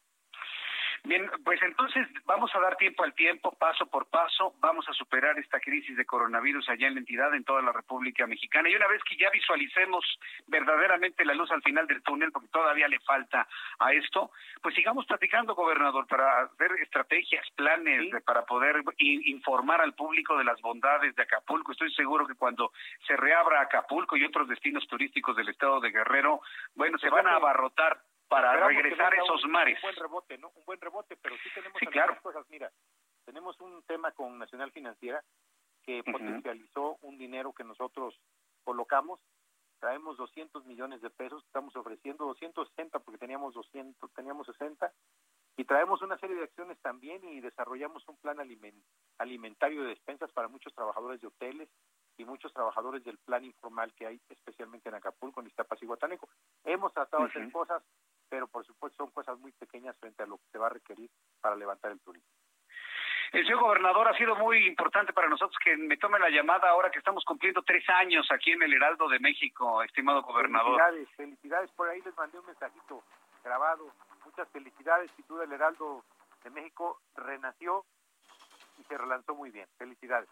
[1.03, 5.37] Bien, pues entonces vamos a dar tiempo al tiempo, paso por paso, vamos a superar
[5.39, 8.69] esta crisis de coronavirus allá en la entidad, en toda la República Mexicana.
[8.69, 10.05] Y una vez que ya visualicemos
[10.45, 13.47] verdaderamente la luz al final del túnel, porque todavía le falta
[13.79, 14.31] a esto,
[14.61, 20.61] pues sigamos platicando, gobernador, para ver estrategias, planes para poder informar al público de las
[20.61, 21.71] bondades de Acapulco.
[21.71, 22.71] Estoy seguro que cuando
[23.07, 26.41] se reabra Acapulco y otros destinos turísticos del estado de Guerrero,
[26.75, 27.99] bueno, se van a abarrotar
[28.31, 29.75] para regresar esos mares.
[29.75, 30.51] Un buen rebote, ¿no?
[30.55, 32.45] Un buen rebote, pero sí tenemos algunas cosas.
[32.49, 32.71] Mira,
[33.25, 35.21] tenemos un tema con Nacional Financiera
[35.83, 38.17] que potencializó un dinero que nosotros
[38.63, 39.19] colocamos.
[39.81, 44.93] Traemos 200 millones de pesos, estamos ofreciendo 260 porque teníamos 200, teníamos 60
[45.57, 48.37] y traemos una serie de acciones también y desarrollamos un plan
[49.17, 51.67] alimentario de despensas para muchos trabajadores de hoteles
[52.17, 56.29] y muchos trabajadores del plan informal que hay especialmente en Acapulco, en Iztapas y Guatanejo.
[56.63, 57.83] Hemos tratado de hacer cosas
[58.31, 61.09] pero por supuesto son cosas muy pequeñas frente a lo que se va a requerir
[61.41, 62.29] para levantar el turismo.
[63.33, 66.89] El señor gobernador ha sido muy importante para nosotros que me tome la llamada ahora
[66.89, 70.81] que estamos cumpliendo tres años aquí en el Heraldo de México, estimado gobernador.
[70.81, 71.71] Felicidades, felicidades.
[71.71, 73.03] Por ahí les mandé un mensajito
[73.43, 73.91] grabado.
[74.25, 75.11] Muchas felicidades.
[75.15, 76.03] Sin duda el Heraldo
[76.43, 77.83] de México renació
[78.79, 79.67] y se relanzó muy bien.
[79.77, 80.29] Felicidades.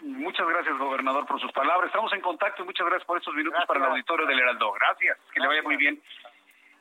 [0.00, 1.88] Muchas gracias, gobernador, por sus palabras.
[1.88, 4.72] Estamos en contacto y muchas gracias por estos minutos para el auditorio del Heraldo.
[4.72, 6.02] Gracias, que le vaya muy bien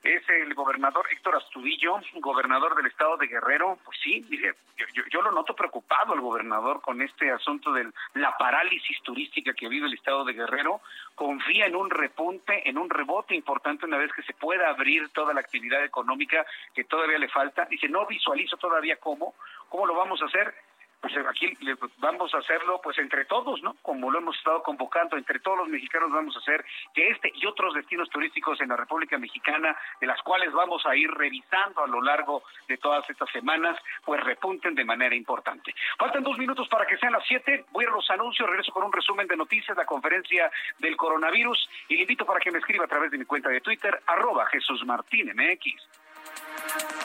[0.05, 3.79] es el gobernador Héctor Astudillo, gobernador del estado de Guerrero.
[3.83, 8.37] Pues sí, dije, yo, yo, lo noto preocupado el gobernador con este asunto de la
[8.37, 10.81] parálisis turística que vive el estado de Guerrero.
[11.15, 15.33] Confía en un repunte, en un rebote importante una vez que se pueda abrir toda
[15.33, 16.45] la actividad económica
[16.75, 17.65] que todavía le falta.
[17.65, 19.33] Dice, no visualizo todavía cómo,
[19.69, 20.53] cómo lo vamos a hacer
[21.01, 21.53] pues aquí
[21.97, 23.75] vamos a hacerlo pues entre todos, ¿no?
[23.81, 27.45] Como lo hemos estado convocando, entre todos los mexicanos vamos a hacer que este y
[27.45, 31.87] otros destinos turísticos en la República Mexicana, de las cuales vamos a ir revisando a
[31.87, 35.73] lo largo de todas estas semanas, pues repunten de manera importante.
[35.97, 38.93] Faltan dos minutos para que sean las siete, voy a los anuncios, regreso con un
[38.93, 42.87] resumen de noticias, la conferencia del coronavirus, y le invito para que me escriba a
[42.87, 47.04] través de mi cuenta de Twitter, arroba Jesús Martín MX.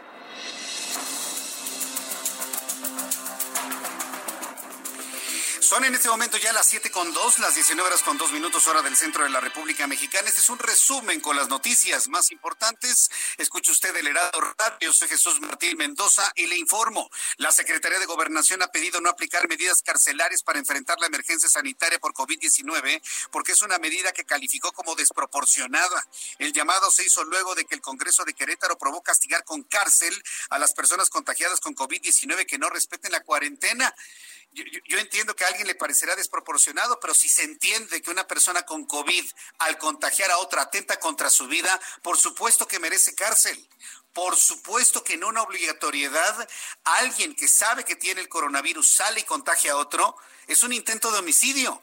[5.71, 8.67] Son en este momento ya las 7 con 2, las 19 horas con 2 minutos
[8.67, 10.27] hora del centro de la República Mexicana.
[10.27, 13.09] Este es un resumen con las noticias más importantes.
[13.37, 17.09] Escucha usted el Herado Radio, soy Jesús Martín Mendoza y le informo.
[17.37, 21.99] La Secretaría de Gobernación ha pedido no aplicar medidas carcelarias para enfrentar la emergencia sanitaria
[21.99, 23.01] por COVID-19
[23.31, 26.05] porque es una medida que calificó como desproporcionada.
[26.37, 30.21] El llamado se hizo luego de que el Congreso de Querétaro probó castigar con cárcel
[30.49, 33.95] a las personas contagiadas con COVID-19 que no respeten la cuarentena
[34.53, 38.63] yo, entiendo que a alguien le parecerá desproporcionado, pero si se entiende que una persona
[38.63, 39.25] con COVID
[39.59, 43.67] al contagiar a otra atenta contra su vida, por supuesto que merece cárcel.
[44.13, 46.49] Por supuesto que en una obligatoriedad,
[46.83, 51.11] alguien que sabe que tiene el coronavirus sale y contagia a otro, es un intento
[51.11, 51.81] de homicidio.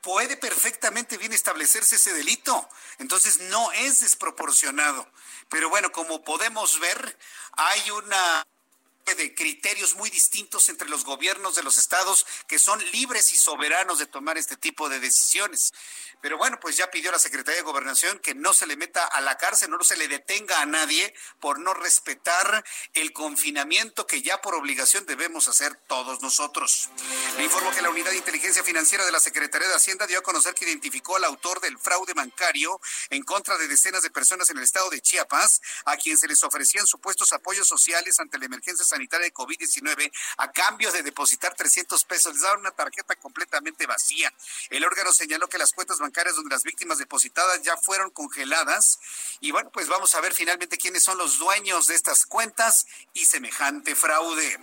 [0.00, 2.68] Puede perfectamente bien establecerse ese delito.
[2.98, 5.08] Entonces no es desproporcionado.
[5.48, 7.16] Pero bueno, como podemos ver,
[7.52, 8.44] hay una
[9.14, 13.98] de criterios muy distintos entre los gobiernos de los estados que son libres y soberanos
[13.98, 15.72] de tomar este tipo de decisiones.
[16.20, 19.20] Pero bueno, pues ya pidió la Secretaría de Gobernación que no se le meta a
[19.20, 22.64] la cárcel, no se le detenga a nadie por no respetar
[22.94, 26.88] el confinamiento que ya por obligación debemos hacer todos nosotros.
[27.36, 30.22] Le informo que la Unidad de Inteligencia Financiera de la Secretaría de Hacienda dio a
[30.22, 34.58] conocer que identificó al autor del fraude bancario en contra de decenas de personas en
[34.58, 38.84] el estado de Chiapas, a quien se les ofrecían supuestos apoyos sociales ante la emergencia
[38.84, 42.32] sanitaria de COVID-19 a cambio de depositar 300 pesos.
[42.32, 44.32] Les daban una tarjeta completamente vacía.
[44.70, 48.98] El órgano señaló que las cuentas bancarias donde las víctimas depositadas ya fueron congeladas.
[49.40, 53.24] Y bueno, pues vamos a ver finalmente quiénes son los dueños de estas cuentas y
[53.24, 54.58] semejante fraude.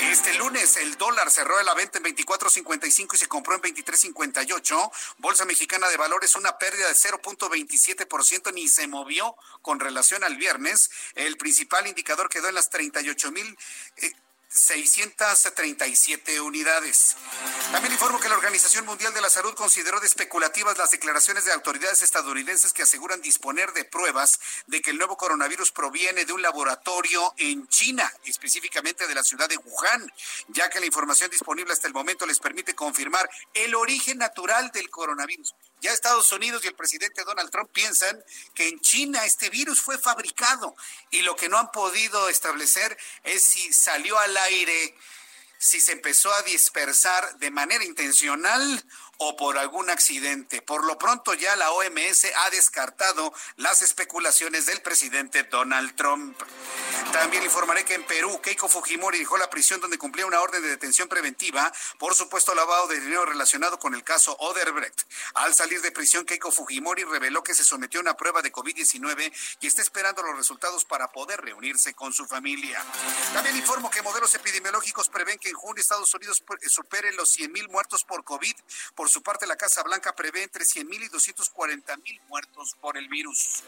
[0.00, 4.90] Este lunes el dólar cerró a la venta en 24.55 y se compró en 23.58.
[5.18, 10.90] Bolsa Mexicana de Valores una pérdida de 0.27%, ni se movió con relación al viernes.
[11.14, 13.56] El principal indicador quedó en las 38 mil
[14.52, 17.16] 637 unidades.
[17.70, 21.52] También informo que la Organización Mundial de la Salud consideró de especulativas las declaraciones de
[21.52, 26.42] autoridades estadounidenses que aseguran disponer de pruebas de que el nuevo coronavirus proviene de un
[26.42, 30.12] laboratorio en China, específicamente de la ciudad de Wuhan,
[30.48, 34.90] ya que la información disponible hasta el momento les permite confirmar el origen natural del
[34.90, 35.54] coronavirus.
[35.82, 38.22] Ya Estados Unidos y el presidente Donald Trump piensan
[38.54, 40.76] que en China este virus fue fabricado
[41.10, 44.94] y lo que no han podido establecer es si salió al aire,
[45.58, 48.84] si se empezó a dispersar de manera intencional
[49.24, 50.62] o por algún accidente.
[50.62, 56.36] Por lo pronto ya la OMS ha descartado las especulaciones del presidente Donald Trump.
[57.12, 60.68] También informaré que en Perú, Keiko Fujimori dejó la prisión donde cumplía una orden de
[60.68, 65.02] detención preventiva por supuesto lavado de dinero relacionado con el caso Oderbrecht.
[65.34, 69.32] Al salir de prisión, Keiko Fujimori reveló que se sometió a una prueba de COVID-19
[69.60, 72.84] y está esperando los resultados para poder reunirse con su familia.
[73.34, 77.68] También informo que modelos epidemiológicos prevén que en junio Estados Unidos supere los 100 mil
[77.68, 78.54] muertos por COVID.
[78.94, 82.96] Por su parte, la Casa Blanca prevé entre 100 mil y 240 mil muertos por
[82.96, 83.62] el virus.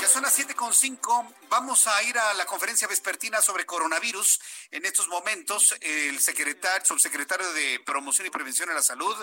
[0.00, 1.34] Ya son las 7.5.
[1.50, 4.40] Vamos a ir a la conferencia vespertina sobre coronavirus.
[4.70, 9.14] En estos momentos, el secretario, subsecretario de Promoción y Prevención de la Salud,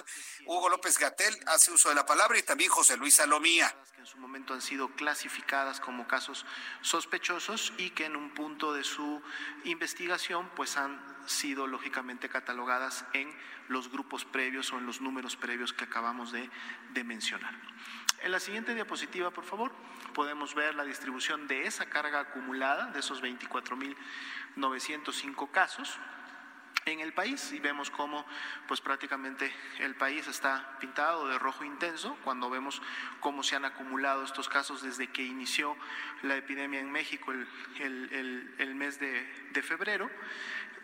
[0.45, 3.75] Hugo López Gatel, hace uso de la palabra y también José Luis Salomía.
[3.95, 6.45] Que en su momento han sido clasificadas como casos
[6.81, 9.21] sospechosos y que en un punto de su
[9.63, 13.29] investigación, pues han sido lógicamente catalogadas en
[13.67, 16.47] los grupos previos o en los números previos que acabamos de,
[16.93, 17.55] de mencionar.
[18.21, 19.71] En la siguiente diapositiva, por favor,
[20.13, 25.99] podemos ver la distribución de esa carga acumulada, de esos 24.905 casos
[26.85, 28.25] en el país y vemos cómo
[28.67, 32.81] pues prácticamente el país está pintado de rojo intenso cuando vemos
[33.19, 35.75] cómo se han acumulado estos casos desde que inició
[36.23, 37.47] la epidemia en México el,
[37.79, 40.09] el, el, mes de, de febrero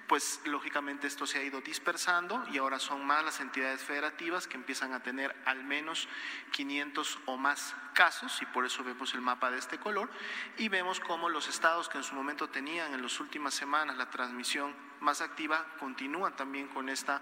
[0.08, 4.55] pues lógicamente esto se ha ido dispersando y ahora son más las entidades federativas que
[4.55, 6.08] empiezan a tener al menos
[6.51, 10.10] 500 o más casos y por eso vemos el mapa de este color
[10.58, 14.10] y vemos cómo los estados que en su momento tenían en las últimas semanas la
[14.10, 17.22] transmisión más activa continúan también con esta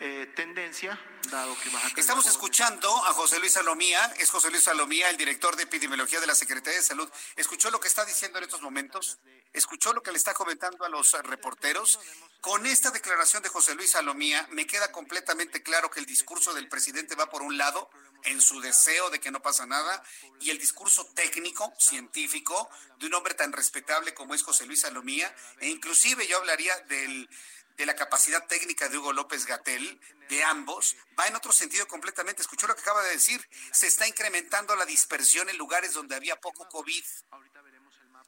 [0.00, 0.98] eh, tendencia,
[1.30, 5.56] dado que Baja Estamos escuchando a José Luis Salomía, es José Luis Salomía, el director
[5.56, 7.08] de epidemiología de la Secretaría de Salud.
[7.34, 9.18] ¿Escuchó lo que está diciendo en estos momentos?
[9.56, 11.98] ¿Escuchó lo que le está comentando a los reporteros?
[12.42, 16.68] Con esta declaración de José Luis Salomía, me queda completamente claro que el discurso del
[16.68, 17.88] presidente va por un lado,
[18.24, 20.02] en su deseo de que no pasa nada,
[20.40, 25.34] y el discurso técnico, científico, de un hombre tan respetable como es José Luis Salomía,
[25.60, 27.26] e inclusive yo hablaría del,
[27.78, 29.98] de la capacidad técnica de Hugo López Gatel,
[30.28, 32.42] de ambos, va en otro sentido completamente.
[32.42, 36.36] Escuchó lo que acaba de decir, se está incrementando la dispersión en lugares donde había
[36.40, 37.04] poco COVID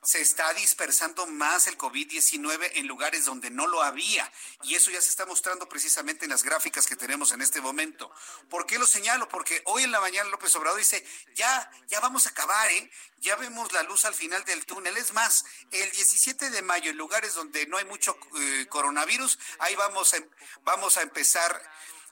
[0.02, 4.30] se está dispersando más el COVID-19 en lugares donde no lo había.
[4.62, 8.10] Y eso ya se está mostrando precisamente en las gráficas que tenemos en este momento.
[8.48, 9.28] ¿Por qué lo señalo?
[9.28, 12.90] Porque hoy en la mañana López Obrador dice, ya, ya vamos a acabar, ¿eh?
[13.20, 14.96] Ya vemos la luz al final del túnel.
[14.96, 19.74] Es más, el 17 de mayo, en lugares donde no hay mucho eh, coronavirus, ahí
[19.74, 20.18] vamos a,
[20.62, 21.60] vamos a empezar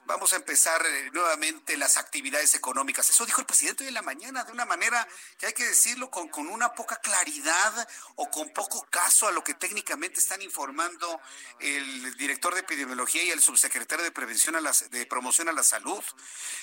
[0.07, 3.09] vamos a empezar eh, nuevamente las actividades económicas.
[3.09, 6.09] Eso dijo el presidente hoy en la mañana, de una manera que hay que decirlo
[6.09, 11.19] con, con una poca claridad o con poco caso a lo que técnicamente están informando
[11.59, 16.03] el director de epidemiología y el subsecretario de prevención a de promoción a la salud.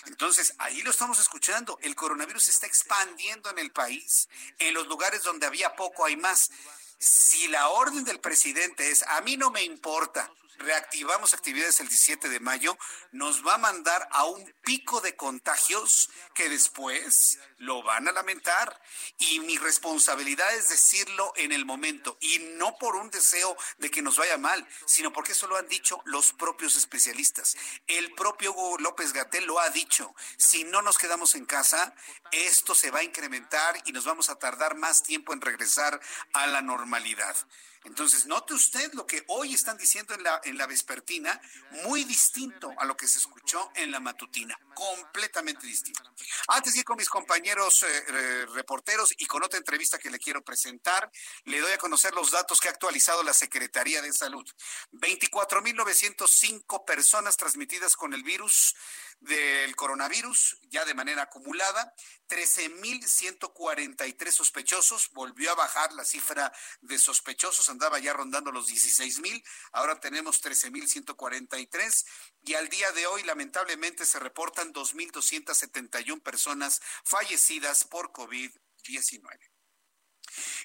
[0.07, 1.79] Entonces, ahí lo estamos escuchando.
[1.83, 4.29] El coronavirus se está expandiendo en el país.
[4.59, 6.51] En los lugares donde había poco hay más.
[6.99, 12.29] Si la orden del presidente es, a mí no me importa, reactivamos actividades el 17
[12.29, 12.77] de mayo,
[13.13, 18.81] nos va a mandar a un pico de contagios que después lo van a lamentar.
[19.19, 24.03] Y mi responsabilidad es decirlo en el momento, y no por un deseo de que
[24.03, 27.57] nos vaya mal, sino porque eso lo han dicho los propios especialistas.
[27.87, 31.95] El propio Hugo López Gatel lo ha dicho, si no nos quedamos en casa,
[32.31, 36.01] esto se va a incrementar y nos vamos a tardar más tiempo en regresar
[36.33, 37.37] a la normalidad.
[37.85, 41.41] Entonces, note usted lo que hoy están diciendo en la, en la vespertina,
[41.85, 46.03] muy distinto a lo que se escuchó en la matutina, completamente distinto.
[46.49, 50.19] Antes de ir con mis compañeros eh, eh, reporteros y con otra entrevista que le
[50.19, 51.11] quiero presentar,
[51.45, 54.45] le doy a conocer los datos que ha actualizado la Secretaría de Salud.
[54.93, 58.75] 24.905 personas transmitidas con el virus
[59.21, 61.95] del coronavirus, ya de manera acumulada,
[62.29, 69.43] 13.143 sospechosos, volvió a bajar la cifra de sospechosos, andaba ya rondando los 16.000,
[69.73, 72.05] ahora tenemos 13.143
[72.43, 79.54] y al día de hoy lamentablemente se reportan 2.271 personas fallecidas por COVID-19.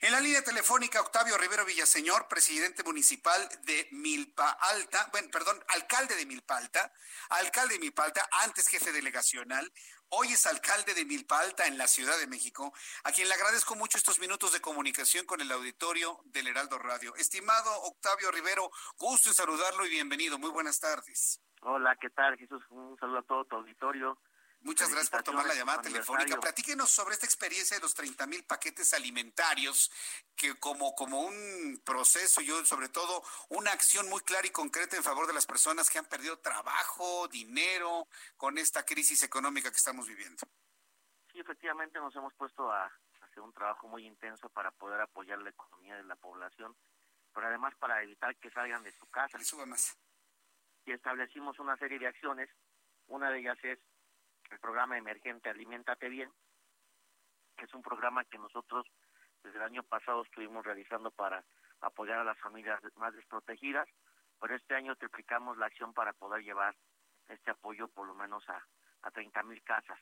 [0.02, 6.16] En la línea telefónica, Octavio Rivero Villaseñor, presidente municipal de Milpa Alta, bueno, perdón, alcalde
[6.16, 6.94] de Milpa Alta,
[7.30, 9.72] alcalde de Milpa Alta, antes jefe delegacional,
[10.10, 13.76] hoy es alcalde de Milpa Alta en la Ciudad de México, a quien le agradezco
[13.76, 17.16] mucho estos minutos de comunicación con el auditorio del Heraldo Radio.
[17.16, 20.40] Estimado Octavio Rivero, gusto en saludarlo y bienvenido.
[20.40, 21.42] Muy buenas tardes.
[21.62, 22.64] Hola, ¿qué tal, Jesús?
[22.70, 24.18] Un saludo a todo tu auditorio.
[24.62, 26.38] Muchas gracias por tomar la llamada telefónica.
[26.38, 29.90] Platíquenos sobre esta experiencia de los 30 mil paquetes alimentarios,
[30.36, 35.04] que como, como un proceso, yo sobre todo una acción muy clara y concreta en
[35.04, 40.08] favor de las personas que han perdido trabajo, dinero, con esta crisis económica que estamos
[40.08, 40.46] viviendo.
[41.32, 42.92] Sí, efectivamente nos hemos puesto a
[43.22, 46.76] hacer un trabajo muy intenso para poder apoyar la economía de la población,
[47.34, 49.38] pero además para evitar que salgan de su casa.
[49.66, 49.98] más.
[50.86, 52.50] Y establecimos una serie de acciones.
[53.08, 53.80] Una de ellas es
[54.50, 56.32] el programa emergente Alimentate Bien,
[57.58, 58.86] que es un programa que nosotros
[59.44, 61.44] desde el año pasado estuvimos realizando para
[61.82, 63.88] apoyar a las familias más desprotegidas,
[64.40, 66.76] pero este año triplicamos la acción para poder llevar
[67.28, 68.66] este apoyo por lo menos a,
[69.04, 70.00] a 30 mil casas.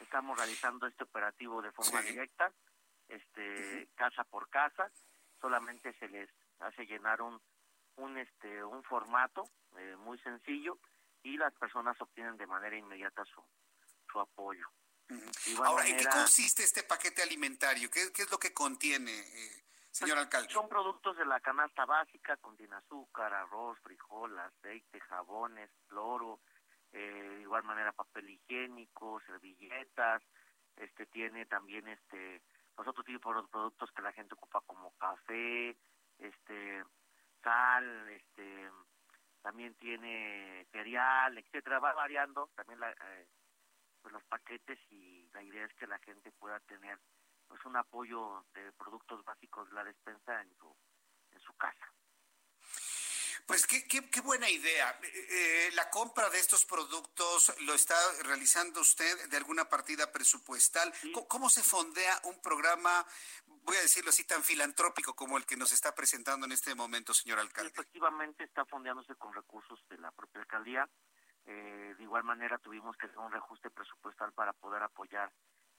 [0.00, 2.52] Estamos realizando este operativo de forma directa,
[3.08, 4.90] este casa por casa,
[5.40, 7.40] solamente se les hace llenar un
[7.96, 9.44] un este un formato
[9.76, 10.78] eh, muy sencillo
[11.24, 13.42] y las personas obtienen de manera inmediata su,
[14.12, 14.68] su apoyo.
[15.64, 17.90] Ahora, ¿en qué consiste este paquete alimentario?
[17.90, 20.52] ¿Qué, qué es lo que contiene, eh, señor pues, alcalde?
[20.52, 26.40] Son productos de la canasta básica, contiene azúcar, arroz, frijol, aceite, jabones, cloro,
[26.92, 30.22] eh, de igual manera papel higiénico, servilletas,
[30.76, 32.42] este tiene también este
[32.76, 35.76] los otros tipos de productos que la gente ocupa como café,
[36.18, 36.84] este
[37.42, 38.70] sal, este
[39.44, 43.28] también tiene cereal, etcétera, va variando también la, eh,
[44.00, 46.98] pues los paquetes y la idea es que la gente pueda tener
[47.46, 50.74] pues un apoyo de productos básicos de la despensa en su
[51.32, 51.92] en su casa.
[53.46, 54.98] Pues qué, qué, qué buena idea.
[55.02, 60.92] Eh, eh, la compra de estos productos lo está realizando usted de alguna partida presupuestal.
[61.28, 63.04] ¿Cómo, se fondea un programa,
[63.46, 67.12] voy a decirlo así, tan filantrópico como el que nos está presentando en este momento,
[67.12, 67.70] señor alcalde?
[67.70, 70.88] efectivamente está fondeándose con recursos de la propia alcaldía.
[71.46, 75.30] Eh, de igual manera tuvimos que hacer un reajuste presupuestal para poder apoyar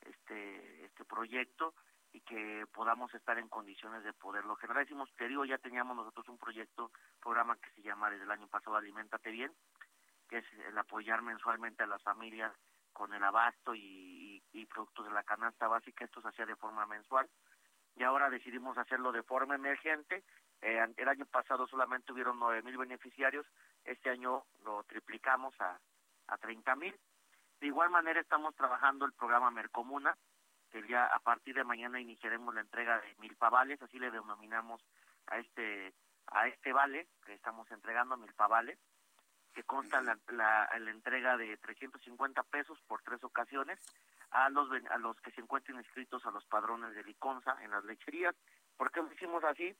[0.01, 1.73] este este proyecto
[2.15, 4.83] y que podamos estar en condiciones de poderlo generar.
[4.83, 6.89] Decimos, te digo, ya teníamos nosotros un proyecto,
[7.21, 9.51] programa que se llama desde el año pasado Alimentate Bien,
[10.29, 12.53] que es el apoyar mensualmente a las familias
[12.93, 14.41] con el abasto y,
[14.73, 17.29] productos de la canasta básica, esto se hacía de forma mensual,
[17.95, 20.23] y ahora decidimos hacerlo de forma emergente.
[20.61, 23.45] Eh, el año pasado solamente hubieron nueve mil beneficiarios,
[23.83, 25.77] este año lo triplicamos a,
[26.27, 26.95] a 30 mil.
[27.59, 30.17] De igual manera estamos trabajando el programa Mercomuna,
[30.83, 34.81] ya a partir de mañana iniciaremos la entrega de mil pavales, así le denominamos
[35.27, 35.93] a este
[36.27, 38.79] a este vale que estamos entregando, mil pavales,
[39.53, 43.79] que consta la, la, la, entrega de 350 pesos por tres ocasiones
[44.31, 47.85] a los a los que se encuentren inscritos a los padrones de Liconza en las
[47.85, 48.35] lecherías.
[48.75, 49.75] ¿Por qué lo hicimos así?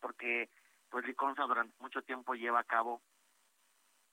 [0.00, 0.50] Porque
[0.88, 3.02] pues Liconza durante mucho tiempo lleva a cabo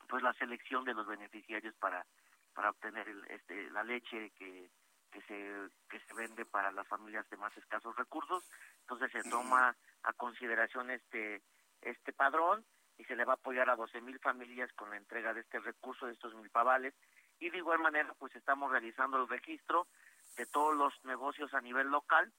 [0.07, 2.05] pues la selección de los beneficiarios para
[2.53, 4.71] para obtener el, este la leche que
[5.15, 8.43] que se que se vende para las familias de más escasos recursos
[8.81, 11.41] entonces se toma a consideración este
[11.81, 12.65] este padrón
[12.97, 15.59] y se le va a apoyar a 12 mil familias con la entrega de este
[15.59, 16.93] recurso de estos mil pavales.
[17.39, 19.87] Y de igual manera pues estamos realizando el registro
[20.37, 22.31] de todos los negocios a nivel local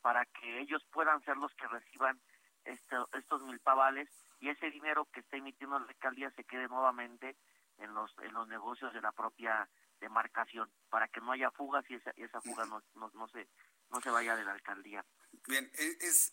[0.00, 2.20] para que ellos puedan ser los que reciban
[2.64, 4.08] estos mil pavales
[4.40, 7.36] y ese dinero que está emitiendo la alcaldía se quede nuevamente
[7.78, 9.68] en los en los negocios de la propia
[10.00, 13.48] demarcación para que no haya fugas y esa, esa fuga no, no, no, se
[13.90, 15.04] no se vaya de la alcaldía.
[15.48, 16.32] Bien, e, es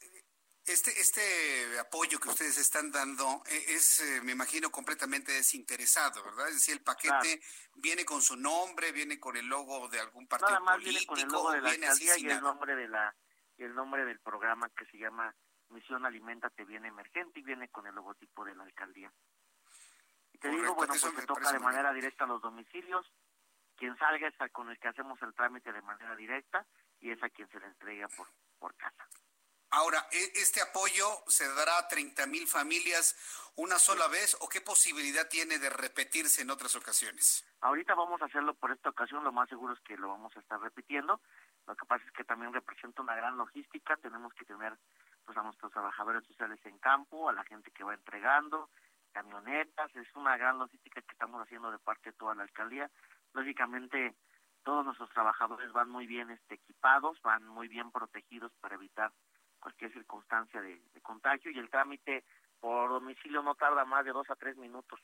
[0.68, 6.50] este este apoyo que ustedes están dando e, es, eh, me imagino, completamente desinteresado, ¿verdad?
[6.50, 7.42] Es decir, el paquete
[7.74, 11.28] viene con su nombre, viene con el logo de algún partido Nada más político, viene
[11.32, 13.16] con el logo de la alcaldía y el nombre de la
[13.58, 15.36] y el nombre del programa que se llama
[15.70, 19.12] Misión Alimentate Bien Emergente y viene con el logotipo de la alcaldía.
[20.40, 23.12] Te digo, bueno, pues se toca de manera directa a los domicilios,
[23.82, 26.64] quien salga es con el que hacemos el trámite de manera directa
[27.00, 28.28] y es a quien se le entrega por,
[28.60, 29.08] por casa.
[29.72, 33.18] Ahora, ¿e, ¿este apoyo se dará a 30 mil familias
[33.56, 37.44] una sola vez o qué posibilidad tiene de repetirse en otras ocasiones?
[37.62, 40.42] Ahorita vamos a hacerlo por esta ocasión, lo más seguro es que lo vamos a
[40.42, 41.20] estar repitiendo.
[41.66, 44.78] Lo que pasa es que también representa una gran logística, tenemos que tener
[45.26, 48.70] pues a nuestros trabajadores sociales en campo, a la gente que va entregando,
[49.12, 52.92] camionetas, es una gran logística que estamos haciendo de parte de toda la alcaldía
[53.34, 54.16] lógicamente
[54.64, 59.12] todos nuestros trabajadores van muy bien este, equipados, van muy bien protegidos para evitar
[59.60, 62.24] cualquier circunstancia de, contagio y el trámite
[62.60, 65.00] por domicilio no tarda más de dos a tres minutos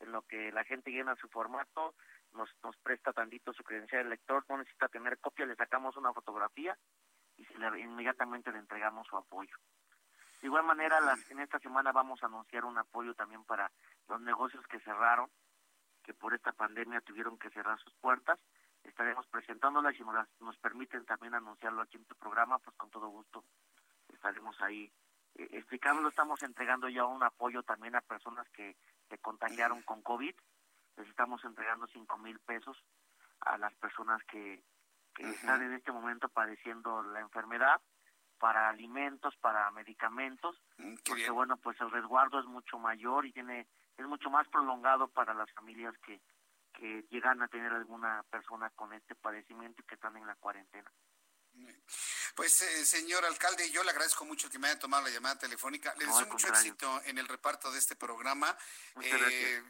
[0.00, 1.94] en lo que la gente llena su formato,
[2.34, 6.12] nos, nos presta tantito su credencial de lector, no necesita tener copia, le sacamos una
[6.12, 6.76] fotografía
[7.36, 9.56] y se le, inmediatamente le entregamos su apoyo.
[10.40, 13.70] De igual manera, las, en esta semana vamos a anunciar un apoyo también para
[14.08, 15.30] los negocios que cerraron,
[16.06, 18.38] que por esta pandemia tuvieron que cerrar sus puertas.
[18.84, 23.08] Estaremos presentándolas y nos, nos permiten también anunciarlo aquí en tu programa, pues con todo
[23.08, 23.44] gusto
[24.08, 24.92] estaremos ahí
[25.34, 26.08] eh, explicándolo.
[26.08, 28.76] Estamos entregando ya un apoyo también a personas que
[29.08, 30.34] se contagiaron con COVID.
[30.96, 32.78] Les estamos entregando cinco mil pesos
[33.40, 34.62] a las personas que,
[35.12, 37.80] que están en este momento padeciendo la enfermedad
[38.38, 43.66] para alimentos, para medicamentos, mm, porque bueno, pues el resguardo es mucho mayor y tiene
[43.96, 46.20] es mucho más prolongado para las familias que,
[46.72, 50.90] que llegan a tener alguna persona con este padecimiento y que están en la cuarentena.
[52.34, 55.94] Pues, eh, señor alcalde, yo le agradezco mucho que me haya tomado la llamada telefónica.
[55.98, 58.54] Le deseo mucho éxito en el reparto de este programa.
[59.00, 59.62] Eh,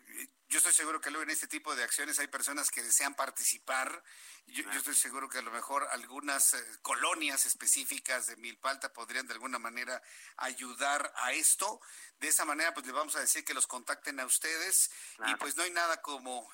[0.48, 4.02] yo estoy seguro que luego en este tipo de acciones hay personas que desean participar.
[4.46, 9.26] Yo, yo estoy seguro que a lo mejor algunas eh, colonias específicas de Milpalta podrían
[9.26, 10.00] de alguna manera
[10.36, 11.80] ayudar a esto.
[12.20, 14.90] De esa manera, pues le vamos a decir que los contacten a ustedes.
[15.26, 16.48] Y pues no hay nada como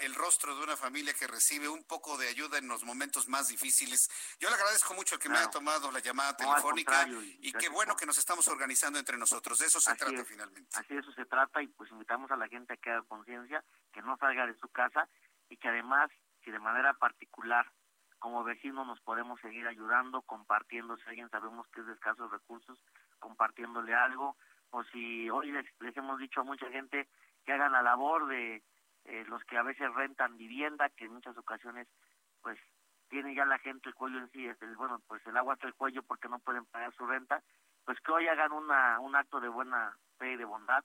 [0.00, 3.48] el rostro de una familia que recibe un poco de ayuda en los momentos más
[3.48, 4.08] difíciles.
[4.38, 7.08] Yo le agradezco mucho el que me haya tomado la llamada telefónica
[7.40, 9.58] y, qué bueno que nos estamos organizando entre nosotros.
[9.58, 10.78] De eso se trata finalmente.
[10.78, 13.37] Así de eso se trata y pues invitamos a la gente a que haga conciencia,
[13.92, 15.08] que no salga de su casa
[15.48, 16.10] y que además,
[16.44, 17.66] si de manera particular
[18.18, 22.78] como vecinos nos podemos seguir ayudando, compartiendo, si alguien sabemos que es de escasos recursos,
[23.18, 24.36] compartiéndole algo,
[24.70, 25.66] o si hoy les,
[25.96, 27.08] hemos dicho a mucha gente
[27.44, 28.62] que hagan la labor de
[29.04, 31.88] eh, los que a veces rentan vivienda, que en muchas ocasiones
[32.42, 32.58] pues
[33.08, 35.74] tiene ya la gente el cuello en sí, el, bueno, pues el agua hasta el
[35.74, 37.42] cuello porque no pueden pagar su renta,
[37.84, 40.84] pues que hoy hagan una, un acto de buena fe y de bondad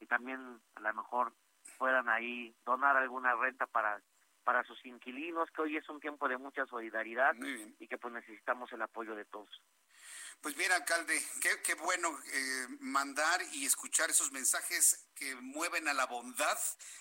[0.00, 1.34] y también a lo mejor
[1.78, 4.02] puedan ahí donar alguna renta para
[4.48, 7.34] para sus inquilinos, que hoy es un tiempo de mucha solidaridad
[7.78, 9.62] y que pues necesitamos el apoyo de todos.
[10.40, 15.92] Pues bien, alcalde, qué, qué bueno eh, mandar y escuchar esos mensajes que mueven a
[15.92, 16.56] la bondad.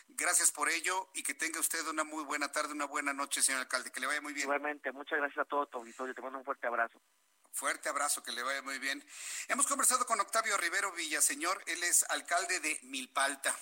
[0.09, 3.61] Gracias por ello y que tenga usted una muy buena tarde, una buena noche, señor
[3.61, 3.93] alcalde.
[3.93, 4.43] Que le vaya muy bien.
[4.43, 6.13] Igualmente, muchas gracias a todo tu auditorio.
[6.13, 6.99] Te mando un fuerte abrazo.
[7.53, 9.01] Fuerte abrazo, que le vaya muy bien.
[9.47, 13.55] Hemos conversado con Octavio Rivero Villaseñor, él es alcalde de Milpalta.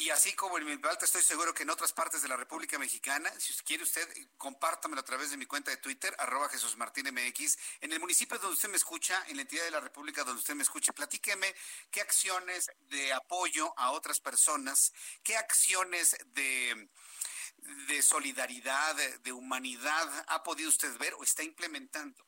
[0.00, 3.32] Y así como en Milpalta, estoy seguro que en otras partes de la República Mexicana,
[3.36, 7.58] si quiere usted, compártamelo a través de mi cuenta de Twitter, arroba Jesús Martín MX,
[7.80, 10.54] en el municipio donde usted me escucha, en la entidad de la República donde usted
[10.54, 11.52] me escuche, platíqueme
[11.90, 14.92] qué acciones de apoyo a otras personas,
[15.24, 16.88] qué acciones de
[17.88, 22.27] de solidaridad, de humanidad ha podido usted ver o está implementando.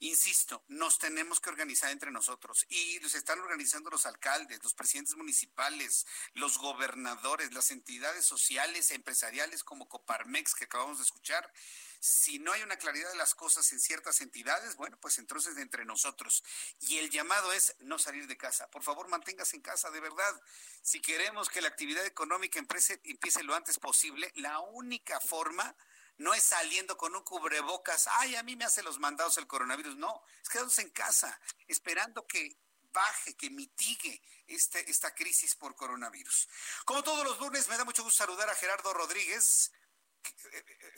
[0.00, 5.16] Insisto, nos tenemos que organizar entre nosotros y se están organizando los alcaldes, los presidentes
[5.16, 11.52] municipales, los gobernadores, las entidades sociales, empresariales como Coparmex que acabamos de escuchar.
[11.98, 15.84] Si no hay una claridad de las cosas en ciertas entidades, bueno, pues entonces entre
[15.84, 16.44] nosotros.
[16.78, 18.70] Y el llamado es no salir de casa.
[18.70, 20.40] Por favor, manténgase en casa, de verdad.
[20.80, 25.74] Si queremos que la actividad económica empiece, empiece lo antes posible, la única forma
[26.18, 29.96] no es saliendo con un cubrebocas, ay, a mí me hace los mandados el coronavirus,
[29.96, 32.56] no, es quedándose en casa, esperando que
[32.92, 36.48] baje, que mitigue este, esta crisis por coronavirus.
[36.84, 39.70] Como todos los lunes, me da mucho gusto saludar a Gerardo Rodríguez,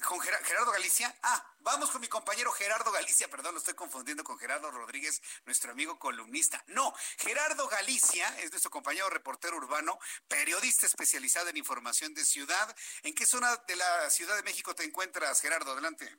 [0.07, 1.15] con Gerardo Galicia.
[1.23, 5.73] Ah, vamos con mi compañero Gerardo Galicia, perdón, lo estoy confundiendo con Gerardo Rodríguez, nuestro
[5.73, 6.63] amigo columnista.
[6.69, 9.99] No, Gerardo Galicia es nuestro compañero reportero urbano,
[10.29, 12.75] periodista especializado en información de ciudad.
[13.03, 15.73] ¿En qué zona de la Ciudad de México te encuentras, Gerardo?
[15.73, 16.17] Adelante.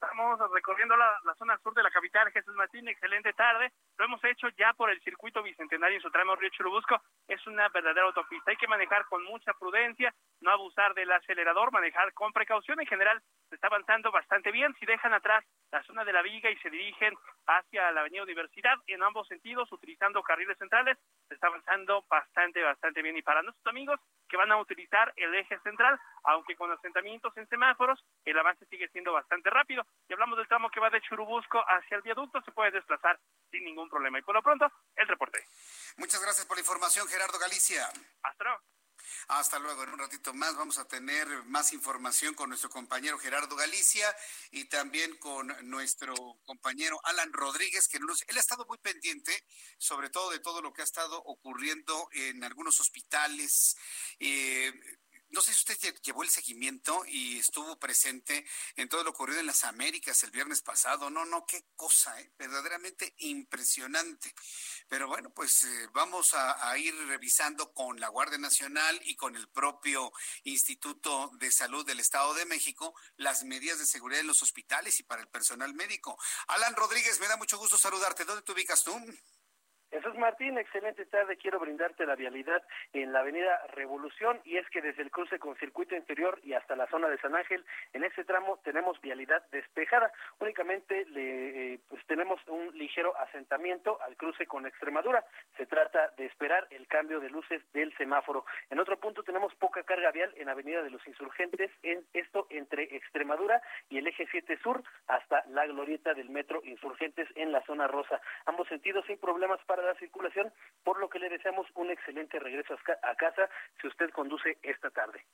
[0.00, 2.86] Estamos recorriendo la, zona sur de la capital, Jesús Martín.
[2.86, 3.72] Excelente tarde.
[3.96, 7.02] Lo hemos hecho ya por el circuito bicentenario en su tramo Río Churubusco.
[7.26, 8.52] Es una verdadera autopista.
[8.52, 12.78] Hay que manejar con mucha prudencia, no abusar del acelerador, manejar con precaución.
[12.78, 14.74] En general, se está avanzando bastante bien.
[14.78, 17.14] Si dejan atrás la zona de la viga y se dirigen
[17.46, 20.98] hacia la Avenida Universidad en ambos sentidos, utilizando carriles centrales,
[21.28, 23.16] se está avanzando bastante, bastante bien.
[23.16, 27.48] Y para nuestros amigos que van a utilizar el eje central, aunque con asentamientos en
[27.48, 29.84] semáforos, el avance sigue siendo bastante rápido.
[30.08, 33.18] Y hablamos del tramo que va de Churubusco hacia el viaducto, se puede desplazar
[33.50, 34.18] sin ningún problema.
[34.18, 35.38] Y por lo pronto, el reporte.
[35.96, 37.86] Muchas gracias por la información, Gerardo Galicia.
[38.22, 38.60] Hasta luego.
[39.28, 39.82] Hasta luego.
[39.82, 44.06] En un ratito más vamos a tener más información con nuestro compañero Gerardo Galicia
[44.50, 46.14] y también con nuestro
[46.44, 49.44] compañero Alan Rodríguez, que él ha estado muy pendiente,
[49.78, 53.76] sobre todo de todo lo que ha estado ocurriendo en algunos hospitales.
[54.18, 54.72] Eh,
[55.30, 58.46] no sé si usted llevó el seguimiento y estuvo presente
[58.76, 61.10] en todo lo ocurrido en las Américas el viernes pasado.
[61.10, 62.32] No, no, qué cosa, ¿eh?
[62.38, 64.34] verdaderamente impresionante.
[64.88, 69.36] Pero bueno, pues eh, vamos a, a, ir revisando con la Guardia Nacional y con
[69.36, 70.12] el propio
[70.44, 75.02] Instituto de Salud del Estado de México las medidas de seguridad en los hospitales y
[75.02, 76.18] para el personal médico.
[76.46, 78.24] Alan Rodríguez, me da mucho gusto saludarte.
[78.24, 78.92] ¿Dónde te ubicas tú?
[79.90, 81.38] Jesús Martín, excelente tarde.
[81.38, 82.62] Quiero brindarte la vialidad
[82.92, 86.76] en la avenida Revolución y es que desde el cruce con circuito interior y hasta
[86.76, 90.12] la zona de San Ángel, en ese tramo tenemos vialidad despejada.
[90.40, 95.24] Únicamente le, eh, pues tenemos un ligero asentamiento al cruce con Extremadura.
[95.56, 98.44] Se trata de esperar el cambio de luces del semáforo.
[98.68, 102.94] En otro punto tenemos poca carga vial en Avenida de los Insurgentes, en esto entre
[102.94, 107.86] Extremadura y el eje 7 Sur hasta la glorieta del metro Insurgentes en la zona
[107.86, 108.20] rosa.
[108.44, 110.52] Ambos sentidos sin problemas para la circulación,
[110.84, 113.48] por lo que le deseamos un excelente regreso a casa
[113.80, 115.24] si usted conduce esta tarde.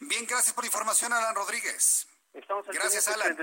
[0.00, 2.08] Bien, gracias por la información, Alan Rodríguez.
[2.32, 3.36] Estamos gracias, Alan.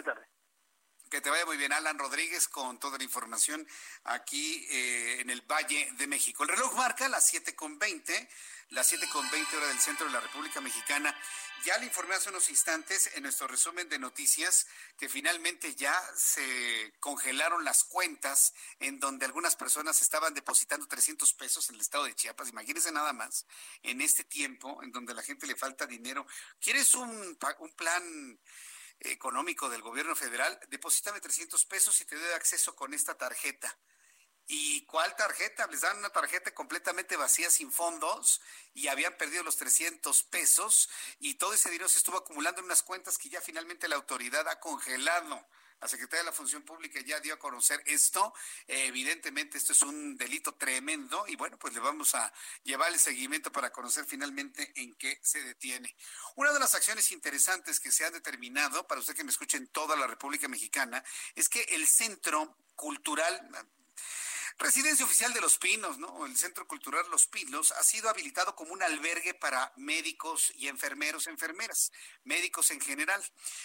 [1.15, 3.65] Que te vaya muy bien, Alan Rodríguez, con toda la información
[4.03, 6.43] aquí eh, en el Valle de México.
[6.43, 8.27] El reloj marca las siete con veinte
[8.71, 11.15] las 7 con 20 horas del centro de la República Mexicana.
[11.63, 14.67] Ya le informé hace unos instantes en nuestro resumen de noticias
[14.97, 21.69] que finalmente ya se congelaron las cuentas en donde algunas personas estaban depositando 300 pesos
[21.69, 22.49] en el estado de Chiapas.
[22.49, 23.45] Imagínense nada más
[23.83, 26.27] en este tiempo en donde la gente le falta dinero.
[26.59, 27.37] ¿Quieres un
[27.77, 28.37] plan?
[28.99, 33.77] Económico del gobierno federal, deposítame 300 pesos y te doy acceso con esta tarjeta
[34.47, 35.65] ¿Y cuál tarjeta?
[35.67, 38.41] Les dan una tarjeta completamente vacía, sin fondos,
[38.75, 40.89] y habían perdido los 300 pesos,
[41.19, 44.47] y todo ese dinero se estuvo acumulando en unas cuentas que ya finalmente la autoridad
[44.47, 45.47] ha congelado.
[45.85, 48.33] La Secretaría de la Función Pública ya dio a conocer esto.
[48.65, 52.33] evidentemente, esto es un delito tremendo y bueno, pues le vamos a
[52.63, 55.95] llevar el seguimiento para conocer finalmente en qué se detiene.
[56.37, 59.67] Una de las acciones interesantes que se han determinado, para usted que me escuche en
[59.67, 61.03] toda la República Mexicana,
[61.35, 63.47] es que el Centro Cultural
[64.57, 66.25] Residencia Oficial de Los Pinos, ¿no?
[66.25, 71.27] El Centro Cultural Los Pinos ha sido habilitado como un albergue para médicos y enfermeros,
[71.27, 71.91] enfermeras,
[72.23, 73.21] médicos en general.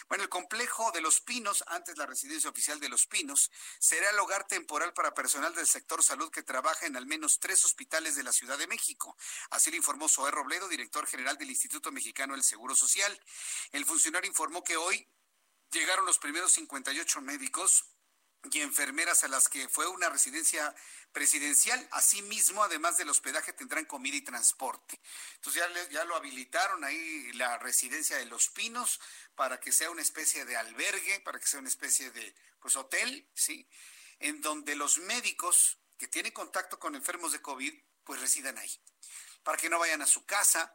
[0.09, 4.19] Bueno, el complejo de Los Pinos, antes la Residencia Oficial de Los Pinos, será el
[4.19, 8.25] hogar temporal para personal del sector salud que trabaja en al menos tres hospitales de
[8.25, 9.17] la Ciudad de México.
[9.51, 13.17] Así lo informó Zoé Robledo, director general del Instituto Mexicano del Seguro Social.
[13.71, 15.07] El funcionario informó que hoy
[15.71, 17.85] llegaron los primeros 58 médicos
[18.45, 20.75] y enfermeras a las que fue una residencia
[21.13, 21.87] presidencial.
[21.91, 25.01] Asimismo, además del hospedaje, tendrán comida y transporte.
[25.35, 29.01] Entonces ya, ya lo habilitaron ahí la residencia de Los Pinos
[29.35, 33.29] para que sea una especie de albergue, para que sea una especie de pues hotel,
[33.35, 33.69] ¿sí?
[34.19, 38.81] En donde los médicos que tienen contacto con enfermos de COVID, pues residan ahí.
[39.43, 40.75] Para que no vayan a su casa,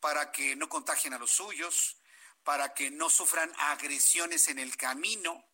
[0.00, 1.96] para que no contagien a los suyos,
[2.44, 5.47] para que no sufran agresiones en el camino,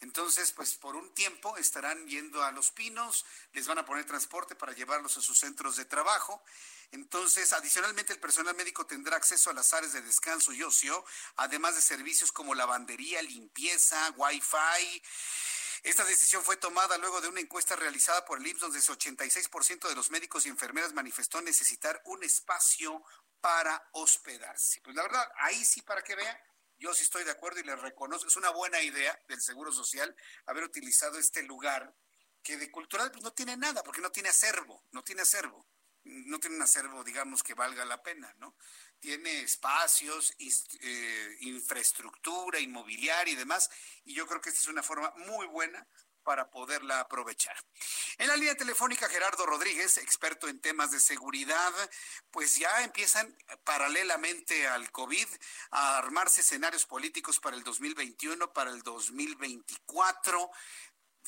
[0.00, 4.54] entonces, pues por un tiempo estarán yendo a Los Pinos, les van a poner transporte
[4.54, 6.42] para llevarlos a sus centros de trabajo.
[6.92, 11.04] Entonces, adicionalmente, el personal médico tendrá acceso a las áreas de descanso y ocio,
[11.36, 15.02] además de servicios como lavandería, limpieza, wifi.
[15.82, 19.88] Esta decisión fue tomada luego de una encuesta realizada por el IMSS, donde el 86%
[19.88, 23.02] de los médicos y enfermeras manifestó necesitar un espacio
[23.40, 24.80] para hospedarse.
[24.80, 26.36] Pues la verdad, ahí sí, para que vean,
[26.78, 30.14] yo sí estoy de acuerdo y le reconozco, es una buena idea del Seguro Social
[30.46, 31.94] haber utilizado este lugar
[32.42, 35.66] que de cultural pues no tiene nada, porque no tiene acervo, no tiene acervo,
[36.04, 38.56] no tiene un acervo, digamos, que valga la pena, ¿no?
[39.00, 43.68] Tiene espacios, eh, infraestructura, inmobiliaria y demás,
[44.04, 45.86] y yo creo que esta es una forma muy buena
[46.28, 47.56] para poderla aprovechar.
[48.18, 51.72] En la línea telefónica, Gerardo Rodríguez, experto en temas de seguridad,
[52.30, 53.34] pues ya empiezan
[53.64, 55.26] paralelamente al COVID
[55.70, 60.50] a armarse escenarios políticos para el 2021, para el 2024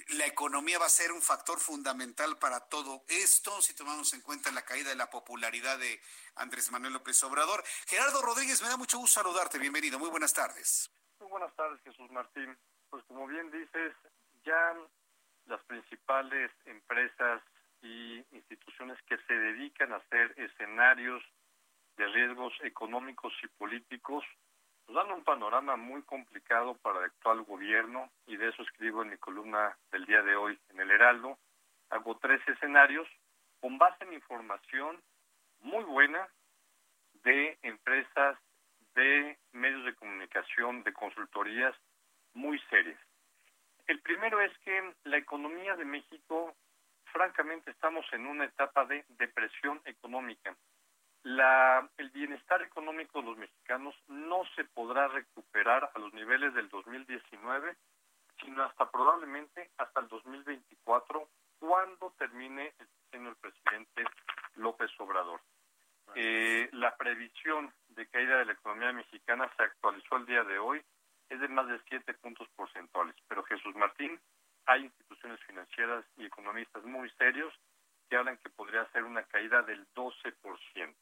[0.09, 4.51] la economía va a ser un factor fundamental para todo esto, si tomamos en cuenta
[4.51, 5.98] la caída de la popularidad de
[6.35, 7.64] Andrés Manuel López Obrador.
[7.86, 10.90] Gerardo Rodríguez, me da mucho gusto saludarte, bienvenido, muy buenas tardes.
[11.20, 12.59] Muy buenas tardes, Jesús Martín.
[12.90, 13.94] Pues como bien dices,
[14.45, 14.75] ya
[15.47, 17.43] las principales empresas
[17.83, 21.23] y instituciones que se dedican a hacer escenarios
[21.97, 24.25] de riesgos económicos y políticos
[24.87, 29.11] nos dan un panorama muy complicado para el actual gobierno y de eso escribo en
[29.11, 31.39] mi columna del día de hoy en el Heraldo.
[31.91, 33.09] Hago tres escenarios
[33.61, 35.01] con base en información
[35.61, 36.29] muy buena
[37.23, 38.39] de empresas,
[38.95, 41.75] de medios de comunicación, de consultorías
[42.35, 42.99] muy serias.
[43.91, 46.55] El primero es que la economía de México,
[47.07, 50.57] francamente, estamos en una etapa de depresión económica.
[51.25, 56.69] La, el bienestar económico de los mexicanos no se podrá recuperar a los niveles del
[56.69, 57.77] 2019,
[58.41, 62.73] sino hasta probablemente hasta el 2024, cuando termine
[63.11, 64.05] el del presidente
[64.55, 65.41] López Obrador.
[66.15, 70.81] Eh, la previsión de caída de la economía mexicana se actualizó el día de hoy
[71.31, 73.15] es de más de 7 puntos porcentuales.
[73.28, 74.20] Pero Jesús Martín,
[74.66, 77.55] hay instituciones financieras y economistas muy serios
[78.09, 80.94] que hablan que podría ser una caída del 12%.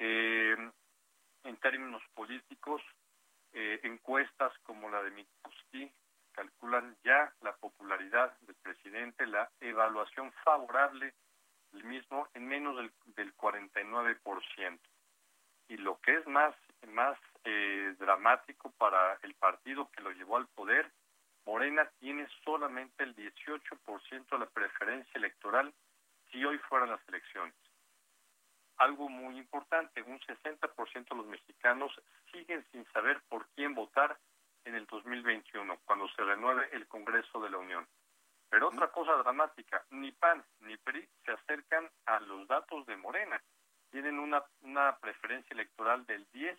[0.00, 0.56] Eh,
[1.44, 2.82] en términos políticos,
[3.52, 5.90] eh, encuestas como la de Mikuski
[6.32, 11.14] calculan ya la popularidad del presidente, la evaluación favorable
[11.72, 14.78] del mismo en menos del, del 49%.
[15.68, 16.54] Y lo que es más,
[16.88, 20.90] más eh, dramático para el partido que lo llevó al poder.
[21.46, 25.72] Morena tiene solamente el 18% de la preferencia electoral
[26.30, 27.54] si hoy fueran las elecciones.
[28.76, 31.92] Algo muy importante, un 60% de los mexicanos
[32.32, 34.18] siguen sin saber por quién votar
[34.64, 37.86] en el 2021, cuando se renueve el Congreso de la Unión.
[38.48, 43.40] Pero otra cosa dramática, ni PAN ni PRI se acercan a los datos de Morena.
[43.90, 46.58] Tienen una, una preferencia electoral del 10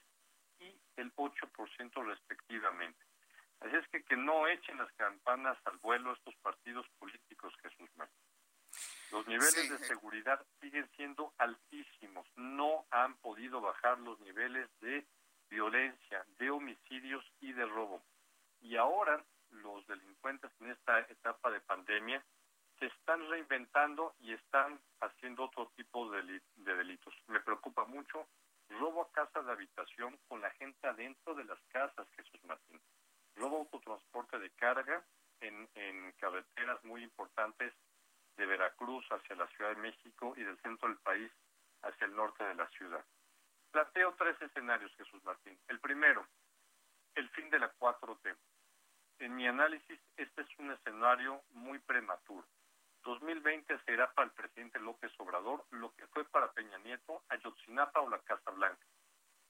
[0.97, 2.99] y el 8% respectivamente.
[3.59, 7.89] Así es que que no echen las campanas al vuelo estos partidos políticos, Jesús.
[9.11, 12.25] Los niveles de seguridad siguen siendo altísimos.
[12.37, 15.05] No han podido bajar los niveles de
[15.49, 18.01] violencia, de homicidios y de robo.
[18.61, 22.23] Y ahora los delincuentes en esta etapa de pandemia
[22.79, 27.13] se están reinventando y están haciendo otro tipo de, delitos.
[27.27, 28.27] Me preocupa mucho
[28.79, 32.81] robo a casa de habitación con la gente adentro de las casas, Jesús Martín.
[33.35, 35.03] Robo autotransporte de carga
[35.39, 37.73] en, en carreteras muy importantes
[38.37, 41.31] de Veracruz hacia la Ciudad de México y del centro del país
[41.83, 43.03] hacia el norte de la ciudad.
[43.71, 45.57] Planteo tres escenarios, Jesús Martín.
[45.67, 46.27] El primero,
[47.15, 48.35] el fin de la 4T.
[49.19, 52.45] En mi análisis, este es un escenario muy prematuro.
[53.03, 58.09] 2020 será para el presidente López Obrador lo que fue para Peña Nieto, Ayotzinapa o
[58.09, 58.85] la Casa Blanca.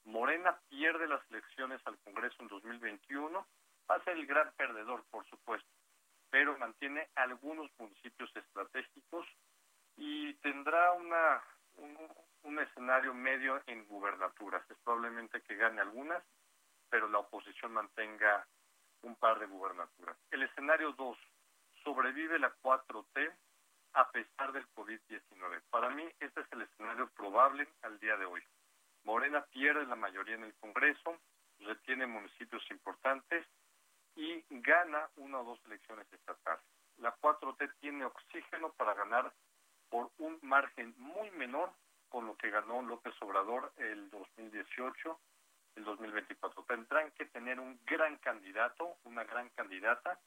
[0.06, 3.48] Morena pierde las elecciones al Congreso en 2021,
[3.90, 5.70] va a ser el gran perdedor, por supuesto,
[6.30, 9.28] pero mantiene algunos municipios estratégicos
[9.98, 11.44] y tendrá una,
[11.76, 11.98] un,
[12.44, 14.64] un escenario medio en gubernaturas.
[14.70, 16.24] Es probablemente que gane algunas,
[16.90, 18.48] pero la oposición mantenga
[19.04, 20.18] un par de gubernaturas.
[20.32, 21.18] El escenario 2,
[21.84, 23.32] sobrevive la 4T
[23.94, 25.62] a pesar del COVID-19.
[25.70, 28.42] Para mí, este es el escenario probable al día de hoy.
[29.04, 31.20] Morena pierde la mayoría en el Congreso,
[31.60, 33.46] retiene municipios importantes
[34.16, 36.64] y gana una o dos elecciones estatales.
[36.98, 39.34] La 4T tiene oxígeno para ganar
[39.90, 41.72] por un margen muy menor
[42.10, 45.20] con lo que ganó López Obrador el 2018,
[45.76, 46.64] el 2024.
[46.64, 50.20] Tendrán que tener un gran candidato, una gran candidata,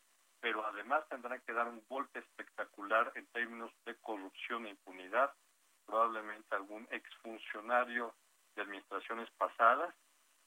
[0.44, 5.32] pero además tendrán que dar un golpe espectacular en términos de corrupción e impunidad,
[5.86, 8.14] probablemente algún exfuncionario
[8.54, 9.94] de administraciones pasadas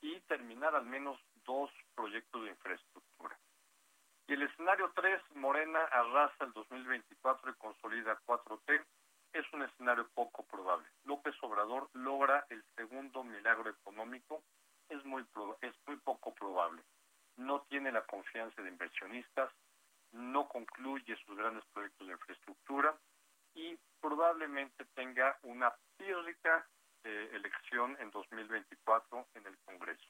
[0.02, 3.40] y terminar al menos dos proyectos de infraestructura.
[4.28, 8.86] Y el escenario 3, Morena arrasa el 2024 y consolida 4T,
[9.34, 10.88] es un escenario poco probable.
[11.06, 14.44] López Obrador logra el segundo milagro económico,
[14.90, 15.26] es muy,
[15.62, 16.84] es muy poco probable.
[17.36, 19.52] No tiene la confianza de inversionistas,
[20.12, 22.98] no concluye sus grandes proyectos de infraestructura
[23.54, 26.68] y probablemente tenga una pírrica
[27.04, 30.08] eh, elección en 2024 en el Congreso.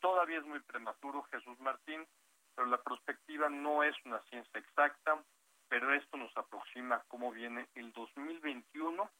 [0.00, 2.06] Todavía es muy prematuro, Jesús Martín,
[2.54, 5.22] pero la perspectiva no es una ciencia exacta,
[5.68, 9.10] pero esto nos aproxima cómo viene el 2021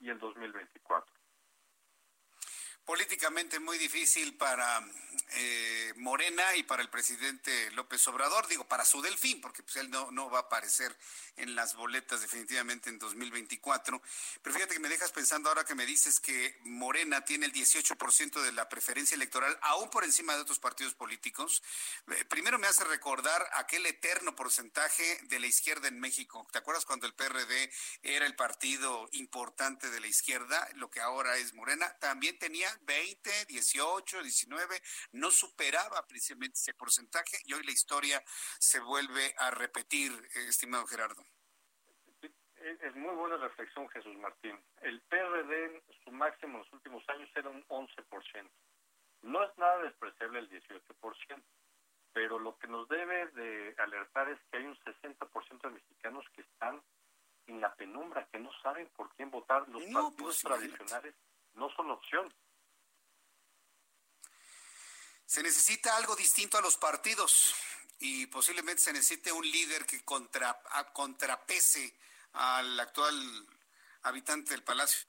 [0.00, 1.13] y el 2024
[2.84, 4.84] políticamente muy difícil para
[5.36, 9.90] eh, Morena y para el presidente López Obrador, digo, para su delfín, porque pues, él
[9.90, 10.96] no, no va a aparecer
[11.36, 14.00] en las boletas definitivamente en 2024.
[14.42, 18.42] Pero fíjate que me dejas pensando ahora que me dices que Morena tiene el 18%
[18.42, 21.62] de la preferencia electoral, aún por encima de otros partidos políticos.
[22.08, 26.46] Eh, primero me hace recordar aquel eterno porcentaje de la izquierda en México.
[26.52, 31.36] ¿Te acuerdas cuando el PRD era el partido importante de la izquierda, lo que ahora
[31.38, 31.92] es Morena?
[31.98, 34.82] También tenía 20, 18, 19,
[35.12, 38.22] no superaba precisamente ese porcentaje y hoy la historia
[38.58, 40.12] se vuelve a repetir,
[40.48, 41.24] estimado Gerardo.
[42.64, 44.58] Es muy buena reflexión, Jesús Martín.
[44.80, 48.50] El PRD, su máximo en los últimos años era un 11%.
[49.22, 51.42] No es nada despreciable el 18%,
[52.14, 56.42] pero lo que nos debe de alertar es que hay un 60% de mexicanos que
[56.42, 56.82] están
[57.46, 59.68] en la penumbra, que no saben por quién votar.
[59.68, 61.14] Los partidos pues, tradicionales
[61.54, 62.32] no son opción.
[65.34, 67.56] Se necesita algo distinto a los partidos
[67.98, 70.56] y posiblemente se necesite un líder que contra,
[70.92, 71.92] contrapese
[72.34, 73.16] al actual
[74.02, 75.08] habitante del Palacio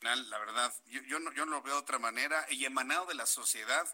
[0.00, 3.14] la verdad, yo, yo, no, yo no lo veo de otra manera, y emanado de
[3.14, 3.86] la sociedad,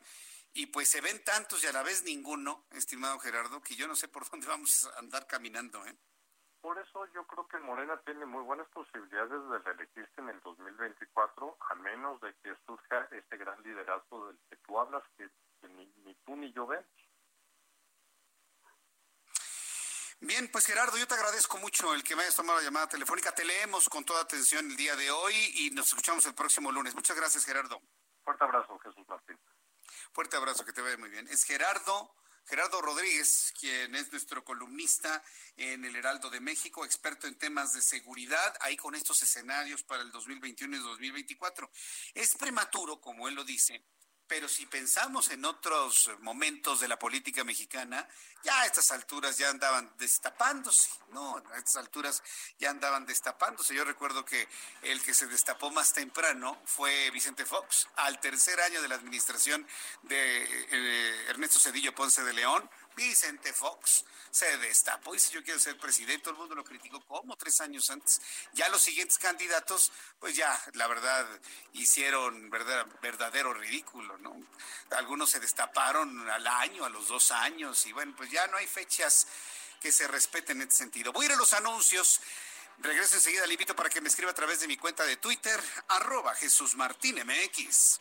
[0.55, 3.97] y pues se ven tantos y a la vez ninguno, estimado Gerardo, que yo no
[3.97, 5.85] sé por dónde vamos a andar caminando.
[5.85, 5.95] ¿eh?
[6.63, 11.59] Por eso yo creo que Morena tiene muy buenas posibilidades de reelegirse en el 2024,
[11.69, 15.29] a menos de que surja este gran liderazgo del que tú hablas, que
[15.69, 16.87] ni, tú ni yo vemos.
[20.21, 23.33] Bien, pues Gerardo, yo te agradezco mucho el que me hayas tomado la llamada telefónica.
[23.33, 26.95] Te leemos con toda atención el día de hoy y nos escuchamos el próximo lunes.
[26.95, 27.83] Muchas gracias, Gerardo.
[28.25, 29.39] Fuerte abrazo, Jesús Martín.
[30.13, 31.29] Fuerte abrazo, que te vaya muy bien.
[31.29, 32.15] Es Gerardo,
[32.47, 35.23] Gerardo Rodríguez, quien es nuestro columnista
[35.57, 40.03] en el Heraldo de México, experto en temas de seguridad, ahí con estos escenarios para
[40.03, 41.71] el 2021 y 2024.
[42.15, 43.85] Es prematuro, como él lo dice,
[44.29, 48.07] pero si pensamos en otros momentos de la política mexicana,
[48.43, 51.43] ya a estas alturas ya andaban destapándose, ¿no?
[51.53, 52.23] A estas alturas
[52.59, 53.75] ya andaban destapándose.
[53.75, 54.49] Yo recuerdo que
[54.83, 59.67] el que se destapó más temprano fue Vicente Fox, al tercer año de la administración
[60.03, 65.61] de eh, Ernesto Cedillo Ponce de León, Vicente Fox se destapó y si yo quiero
[65.61, 68.21] ser presidente, todo el mundo lo criticó como tres años antes.
[68.55, 71.27] Ya los siguientes candidatos, pues ya, la verdad,
[71.75, 74.35] hicieron verdad, verdadero ridículo, ¿no?
[74.91, 78.67] Algunos se destaparon al año, a los dos años, y bueno, pues ya no hay
[78.67, 79.27] fechas
[79.81, 81.13] que se respete en este sentido.
[81.13, 82.21] Voy a ir a los anuncios.
[82.79, 85.63] Regreso enseguida, le invito para que me escriba a través de mi cuenta de Twitter,
[85.89, 88.01] arroba Jesús Martín MX.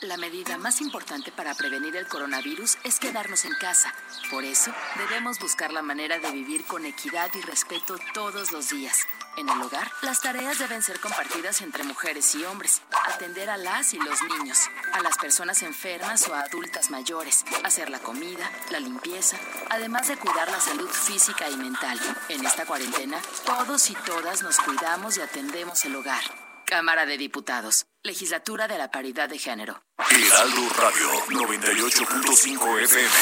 [0.00, 3.94] La medida más importante para prevenir el coronavirus es quedarnos en casa.
[4.28, 9.06] Por eso, debemos buscar la manera de vivir con equidad y respeto todos los días.
[9.36, 12.82] En el hogar, las tareas deben ser compartidas entre mujeres y hombres.
[13.06, 14.58] Atender a las y los niños,
[14.92, 19.38] a las personas enfermas o a adultas mayores, hacer la comida, la limpieza,
[19.70, 22.00] además de cuidar la salud física y mental.
[22.28, 26.43] En esta cuarentena, todos y todas nos cuidamos y atendemos el hogar.
[26.64, 27.86] Cámara de Diputados.
[28.02, 29.84] Legislatura de la Paridad de Género.
[29.98, 33.14] Heraldo Radio 98.5 FM.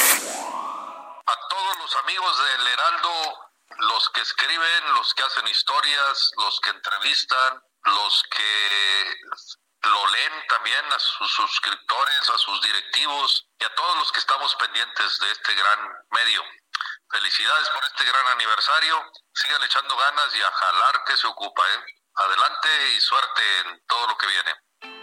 [1.25, 6.69] A todos los amigos del Heraldo, los que escriben, los que hacen historias, los que
[6.71, 9.17] entrevistan, los que
[9.83, 14.55] lo leen también, a sus suscriptores, a sus directivos y a todos los que estamos
[14.55, 15.79] pendientes de este gran
[16.11, 16.43] medio.
[17.11, 19.11] Felicidades por este gran aniversario.
[19.33, 22.02] Sigan echando ganas y a jalar que se ocupa, ¿eh?
[22.15, 24.51] Adelante y suerte en todo lo que viene.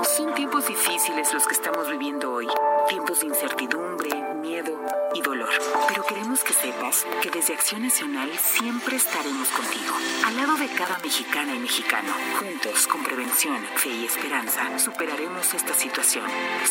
[0.00, 2.48] Son tiempos difíciles los que estamos viviendo hoy.
[2.88, 4.08] Tiempos de incertidumbre,
[4.42, 4.78] miedo
[5.14, 5.48] y dolor.
[5.88, 9.94] Pero queremos que sepas que desde Acción Nacional siempre estaremos contigo.
[10.26, 12.12] Al lado de cada mexicana y mexicano.
[12.40, 16.26] Juntos, con prevención, fe y esperanza, superaremos esta situación.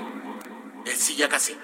[0.86, 1.58] Eh, sí, ya casi.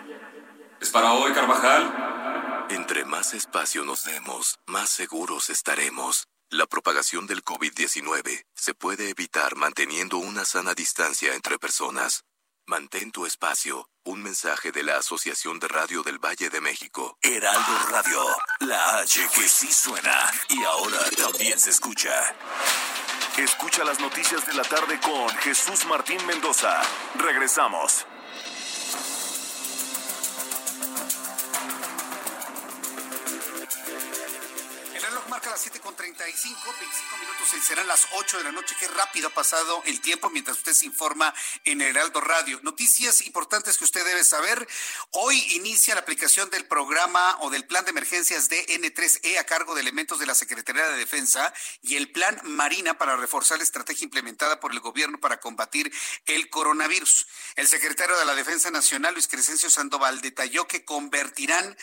[0.81, 2.66] ¿Es para hoy, Carvajal?
[2.69, 6.27] Entre más espacio nos demos, más seguros estaremos.
[6.52, 12.24] La propagación del COVID-19 se puede evitar manteniendo una sana distancia entre personas.
[12.66, 13.88] Mantén tu espacio.
[14.04, 17.16] Un mensaje de la Asociación de Radio del Valle de México.
[17.22, 18.22] Heraldo Radio,
[18.60, 22.12] la H que sí suena y ahora también se escucha.
[23.38, 26.82] Escucha las noticias de la tarde con Jesús Martín Mendoza.
[27.14, 28.04] Regresamos.
[35.43, 38.77] Marca las 7 con 35, 25 minutos serán las 8 de la noche.
[38.78, 42.60] Qué rápido ha pasado el tiempo mientras usted se informa en Heraldo Radio.
[42.62, 44.69] Noticias importantes que usted debe saber.
[45.10, 49.74] Hoy inicia la aplicación del programa o del plan de emergencias de N3E a cargo
[49.74, 51.52] de elementos de la Secretaría de Defensa
[51.82, 55.93] y el plan Marina para reforzar la estrategia implementada por el gobierno para combatir
[56.27, 57.27] el coronavirus.
[57.56, 61.77] El secretario de la Defensa Nacional, Luis Crescencio Sandoval, detalló que convertirán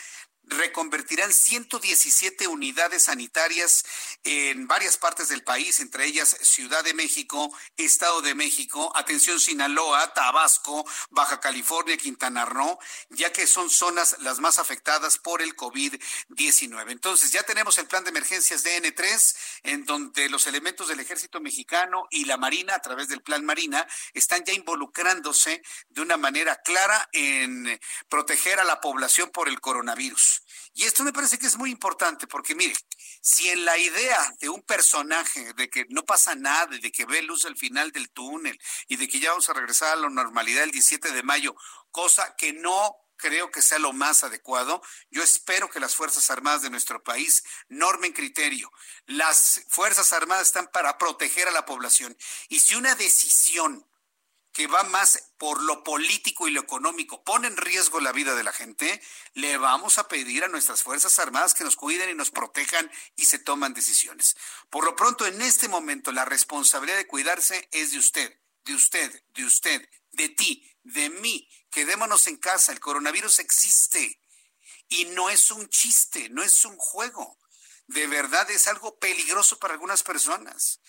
[0.50, 3.84] reconvertirán 117 unidades sanitarias
[4.24, 10.12] en varias partes del país, entre ellas Ciudad de México, Estado de México, atención Sinaloa,
[10.12, 12.78] Tabasco, Baja California, Quintana Roo,
[13.10, 16.90] ya que son zonas las más afectadas por el COVID-19.
[16.90, 21.40] Entonces, ya tenemos el plan de emergencias de N3, en donde los elementos del ejército
[21.40, 26.56] mexicano y la Marina, a través del plan Marina, están ya involucrándose de una manera
[26.56, 30.39] clara en proteger a la población por el coronavirus.
[30.74, 32.74] Y esto me parece que es muy importante porque mire,
[33.20, 37.22] si en la idea de un personaje de que no pasa nada, de que ve
[37.22, 38.58] luz al final del túnel
[38.88, 41.54] y de que ya vamos a regresar a la normalidad el 17 de mayo,
[41.90, 44.82] cosa que no creo que sea lo más adecuado.
[45.10, 48.72] Yo espero que las Fuerzas Armadas de nuestro país normen criterio.
[49.06, 52.16] Las Fuerzas Armadas están para proteger a la población.
[52.48, 53.86] Y si una decisión
[54.52, 58.44] que va más por lo político y lo económico, pone en riesgo la vida de
[58.44, 59.00] la gente,
[59.34, 63.24] le vamos a pedir a nuestras Fuerzas Armadas que nos cuiden y nos protejan y
[63.26, 64.36] se toman decisiones.
[64.68, 69.24] Por lo pronto, en este momento, la responsabilidad de cuidarse es de usted, de usted,
[69.34, 71.48] de usted, de ti, de mí.
[71.70, 74.20] Quedémonos en casa, el coronavirus existe
[74.88, 77.38] y no es un chiste, no es un juego.
[77.86, 80.80] De verdad es algo peligroso para algunas personas.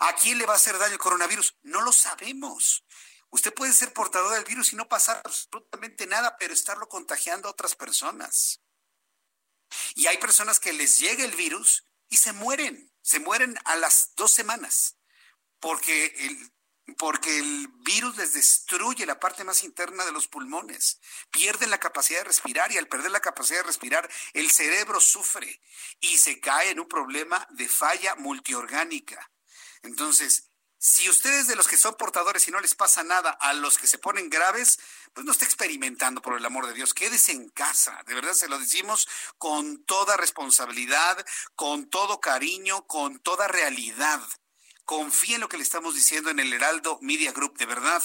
[0.00, 1.56] ¿A quién le va a hacer daño el coronavirus?
[1.62, 2.84] No lo sabemos.
[3.30, 7.52] Usted puede ser portador del virus y no pasar absolutamente nada, pero estarlo contagiando a
[7.52, 8.60] otras personas.
[9.94, 14.14] Y hay personas que les llega el virus y se mueren, se mueren a las
[14.16, 14.96] dos semanas,
[15.60, 16.52] porque el,
[16.96, 21.00] porque el virus les destruye la parte más interna de los pulmones,
[21.30, 25.60] pierden la capacidad de respirar y al perder la capacidad de respirar, el cerebro sufre
[26.00, 29.30] y se cae en un problema de falla multiorgánica.
[29.82, 30.47] Entonces,
[30.78, 33.88] si ustedes de los que son portadores y no les pasa nada, a los que
[33.88, 34.78] se ponen graves,
[35.12, 36.94] pues no está experimentando, por el amor de Dios.
[36.94, 38.00] Quédese en casa.
[38.06, 41.24] De verdad se lo decimos con toda responsabilidad,
[41.56, 44.20] con todo cariño, con toda realidad.
[44.84, 48.02] Confíe en lo que le estamos diciendo en el Heraldo Media Group, de verdad.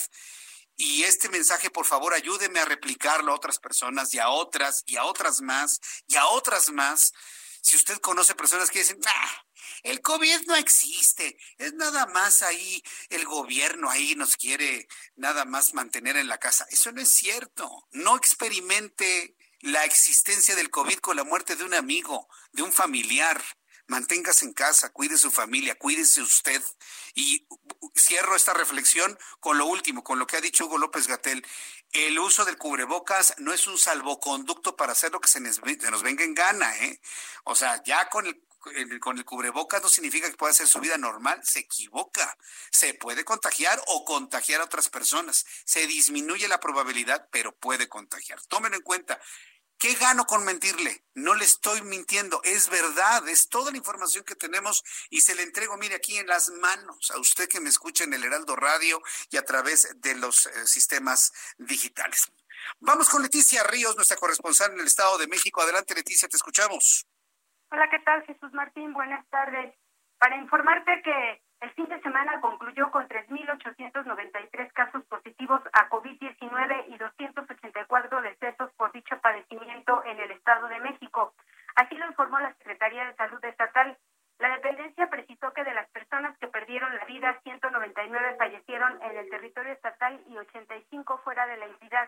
[0.76, 4.96] Y este mensaje, por favor, ayúdeme a replicarlo a otras personas y a otras y
[4.96, 7.14] a otras más y a otras más.
[7.62, 9.46] Si usted conoce personas que dicen, ah,
[9.82, 15.74] el COVID no existe, es nada más ahí, el gobierno ahí nos quiere nada más
[15.74, 16.66] mantener en la casa.
[16.70, 17.88] Eso no es cierto.
[17.92, 23.42] No experimente la existencia del COVID con la muerte de un amigo, de un familiar.
[23.88, 26.62] Manténgase en casa, cuide su familia, cuídese usted.
[27.16, 27.48] Y
[27.96, 31.46] cierro esta reflexión con lo último, con lo que ha dicho Hugo López Gatel.
[31.92, 36.24] El uso del cubrebocas no es un salvoconducto para hacer lo que se nos, venga
[36.24, 37.00] en gana, ¿eh?
[37.44, 38.42] O sea, ya con el
[39.00, 42.38] con el cubrebocas no significa que pueda hacer su vida normal, se equivoca.
[42.72, 45.46] Se puede contagiar o contagiar a otras personas.
[45.66, 48.42] Se disminuye la probabilidad, pero puede contagiar.
[48.48, 49.20] Tómenlo en cuenta.
[49.78, 51.04] ¿Qué gano con mentirle?
[51.14, 55.44] No le estoy mintiendo, es verdad, es toda la información que tenemos y se le
[55.44, 59.02] entrego, mire, aquí en las manos a usted que me escucha en el Heraldo Radio
[59.30, 62.32] y a través de los eh, sistemas digitales.
[62.80, 65.62] Vamos con Leticia Ríos, nuestra corresponsal en el Estado de México.
[65.62, 67.06] Adelante, Leticia, te escuchamos.
[67.74, 68.94] Hola, ¿qué tal Jesús Martín?
[68.94, 69.74] Buenas tardes.
[70.20, 76.98] Para informarte que el fin de semana concluyó con 3.893 casos positivos a COVID-19 y
[77.00, 81.34] 284 decesos por dicho padecimiento en el Estado de México.
[81.74, 83.98] Así lo informó la Secretaría de Salud Estatal.
[84.38, 89.28] La dependencia precisó que de las personas que perdieron la vida, 199 fallecieron en el
[89.32, 92.08] territorio estatal y 85 fuera de la entidad.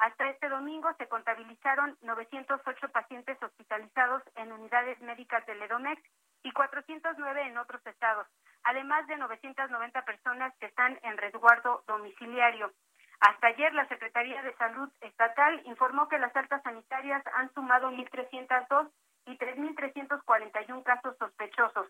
[0.00, 6.00] Hasta este domingo se contabilizaron 908 pacientes hospitalizados en unidades médicas del Edomex
[6.42, 8.26] y 409 en otros estados,
[8.64, 12.72] además de 990 personas que están en resguardo domiciliario.
[13.20, 18.90] Hasta ayer la Secretaría de Salud Estatal informó que las altas sanitarias han sumado 1.302
[19.26, 21.88] y 3.341 casos sospechosos.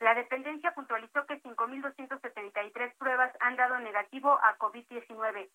[0.00, 5.48] La dependencia puntualizó que 5.273 pruebas han dado negativo a COVID-19.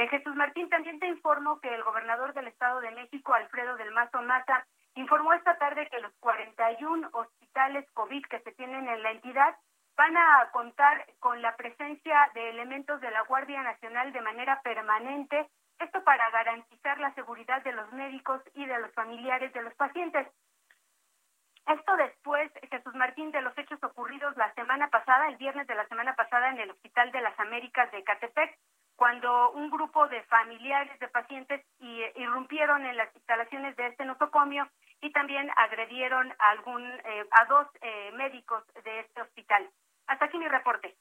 [0.00, 3.92] Eh, Jesús Martín, también te informo que el gobernador del Estado de México, Alfredo del
[3.92, 9.10] Mazo Mata, informó esta tarde que los 41 hospitales COVID que se tienen en la
[9.10, 9.54] entidad
[9.98, 15.50] van a contar con la presencia de elementos de la Guardia Nacional de manera permanente,
[15.78, 20.26] esto para garantizar la seguridad de los médicos y de los familiares de los pacientes.
[21.66, 25.86] Esto después, Jesús Martín, de los hechos ocurridos la semana pasada, el viernes de la
[25.88, 28.58] semana pasada en el Hospital de las Américas de Catepec,
[29.00, 31.64] cuando un grupo de familiares de pacientes
[32.16, 34.68] irrumpieron en las instalaciones de este nosocomio
[35.00, 39.70] y también agredieron a, algún, eh, a dos eh, médicos de este hospital.
[40.06, 40.94] Hasta aquí mi reporte.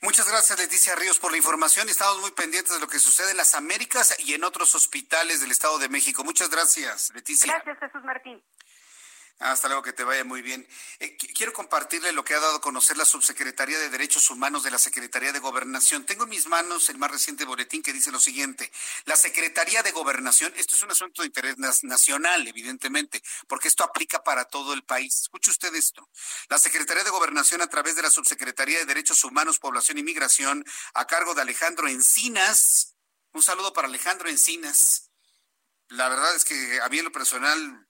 [0.00, 1.86] Muchas gracias, Leticia Ríos, por la información.
[1.90, 5.50] Estamos muy pendientes de lo que sucede en las Américas y en otros hospitales del
[5.50, 6.24] Estado de México.
[6.24, 7.52] Muchas gracias, Leticia.
[7.52, 8.42] Gracias, Jesús Martín.
[9.40, 10.66] Hasta luego, que te vaya muy bien.
[10.98, 14.72] Eh, quiero compartirle lo que ha dado a conocer la Subsecretaría de Derechos Humanos de
[14.72, 16.04] la Secretaría de Gobernación.
[16.04, 18.72] Tengo en mis manos el más reciente boletín que dice lo siguiente.
[19.04, 24.24] La Secretaría de Gobernación, esto es un asunto de interés nacional, evidentemente, porque esto aplica
[24.24, 25.20] para todo el país.
[25.22, 26.10] Escuche usted esto.
[26.48, 30.64] La Secretaría de Gobernación, a través de la Subsecretaría de Derechos Humanos, Población y Migración,
[30.94, 32.96] a cargo de Alejandro Encinas.
[33.32, 35.10] Un saludo para Alejandro Encinas
[35.90, 37.87] La verdad es que a mí en lo personal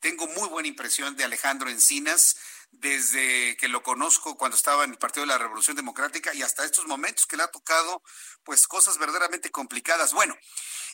[0.00, 2.36] tengo muy buena impresión de Alejandro Encinas
[2.72, 6.64] desde que lo conozco cuando estaba en el Partido de la Revolución Democrática y hasta
[6.64, 8.02] estos momentos que le ha tocado
[8.44, 10.12] pues cosas verdaderamente complicadas.
[10.12, 10.36] Bueno,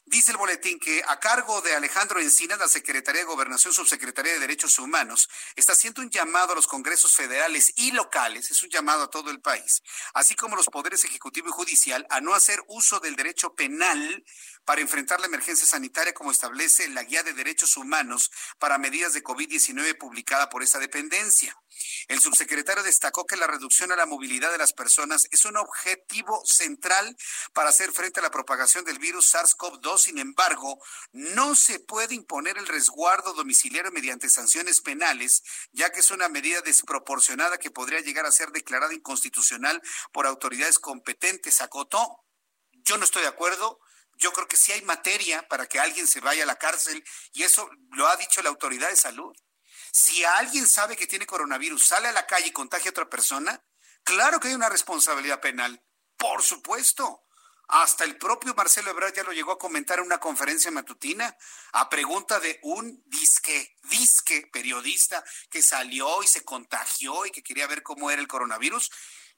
[0.05, 4.41] Dice el boletín que a cargo de Alejandro Encinas, la Secretaría de Gobernación, Subsecretaría de
[4.41, 9.05] Derechos Humanos, está haciendo un llamado a los congresos federales y locales, es un llamado
[9.05, 9.81] a todo el país,
[10.13, 14.25] así como los poderes ejecutivo y judicial, a no hacer uso del derecho penal
[14.65, 19.23] para enfrentar la emergencia sanitaria como establece la Guía de Derechos Humanos para Medidas de
[19.23, 21.57] COVID-19 publicada por esa dependencia.
[22.09, 26.43] El subsecretario destacó que la reducción a la movilidad de las personas es un objetivo
[26.45, 27.17] central
[27.53, 29.99] para hacer frente a la propagación del virus SARS-CoV-2.
[29.99, 30.79] Sin embargo,
[31.13, 36.61] no se puede imponer el resguardo domiciliario mediante sanciones penales, ya que es una medida
[36.61, 39.83] desproporcionada que podría llegar a ser declarada inconstitucional
[40.13, 41.61] por autoridades competentes.
[41.61, 42.25] Acotó.
[42.85, 43.81] Yo no estoy de acuerdo
[44.23, 47.43] yo creo que sí hay materia para que alguien se vaya a la cárcel y
[47.43, 49.37] eso lo ha dicho la autoridad de salud.
[49.91, 53.61] Si alguien sabe que tiene coronavirus, sale a la calle y contagia a otra persona,
[54.05, 55.85] claro que hay una responsabilidad penal.
[56.17, 57.19] Por supuesto.
[57.69, 61.35] Hasta el propio Marcelo Ebrard ya lo llegó a comentar en una conferencia matutina
[61.73, 67.67] a pregunta de un disque, disque periodista que salió y se contagió y que quería
[67.67, 68.91] ver cómo era el coronavirus.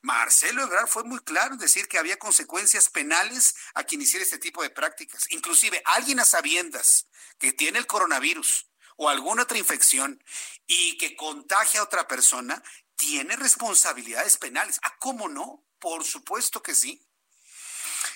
[0.05, 4.36] Marcelo Ebrard fue muy claro en decir que había consecuencias penales a quien hiciera este
[4.36, 5.24] tipo de prácticas.
[5.31, 7.09] Inclusive alguien a sabiendas
[7.39, 8.68] que tiene el coronavirus
[8.98, 10.22] o alguna otra infección
[10.66, 12.62] y que contagia a otra persona,
[12.97, 14.78] tiene responsabilidades penales.
[14.82, 15.64] Ah, ¿cómo no?
[15.78, 17.02] Por supuesto que sí.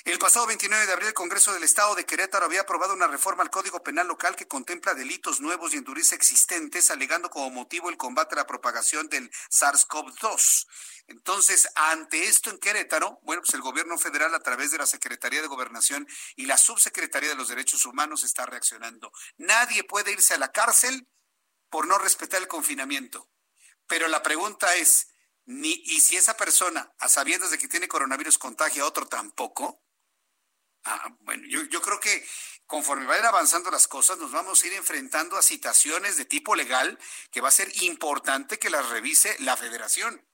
[0.04, 3.42] El pasado 29 de abril, el Congreso del Estado de Querétaro había aprobado una reforma
[3.42, 7.96] al Código Penal local que contempla delitos nuevos y endurece existentes, alegando como motivo el
[7.96, 10.66] combate a la propagación del SARS-CoV-2.
[11.08, 15.40] Entonces, ante esto en Querétaro, bueno, pues el gobierno federal a través de la Secretaría
[15.40, 16.06] de Gobernación
[16.36, 19.10] y la Subsecretaría de los Derechos Humanos está reaccionando.
[19.38, 21.08] Nadie puede irse a la cárcel
[21.70, 23.30] por no respetar el confinamiento.
[23.86, 25.08] Pero la pregunta es,
[25.46, 29.82] ni, ¿y si esa persona, a sabiendas de que tiene coronavirus, contagia a otro tampoco?
[30.84, 32.28] Ah, bueno, yo, yo creo que
[32.66, 36.98] conforme vayan avanzando las cosas, nos vamos a ir enfrentando a situaciones de tipo legal
[37.30, 40.28] que va a ser importante que las revise la federación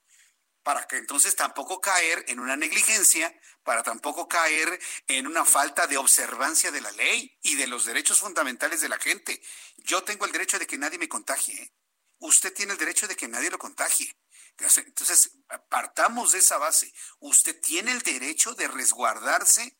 [0.65, 3.31] para que entonces tampoco caer en una negligencia,
[3.61, 8.19] para tampoco caer en una falta de observancia de la ley y de los derechos
[8.19, 9.39] fundamentales de la gente.
[9.77, 11.53] Yo tengo el derecho de que nadie me contagie.
[11.53, 11.71] ¿eh?
[12.17, 14.11] Usted tiene el derecho de que nadie lo contagie.
[14.57, 15.37] Entonces,
[15.69, 16.91] partamos de esa base.
[17.19, 19.77] Usted tiene el derecho de resguardarse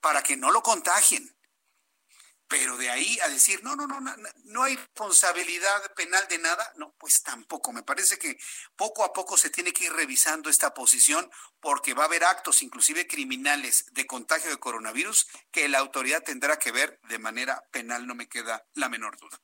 [0.00, 1.36] para que no lo contagien.
[2.50, 4.12] Pero de ahí a decir, no, no, no, no,
[4.46, 7.72] no hay responsabilidad penal de nada, no, pues tampoco.
[7.72, 8.36] Me parece que
[8.74, 12.62] poco a poco se tiene que ir revisando esta posición porque va a haber actos,
[12.62, 18.04] inclusive criminales, de contagio de coronavirus que la autoridad tendrá que ver de manera penal,
[18.04, 19.40] no me queda la menor duda.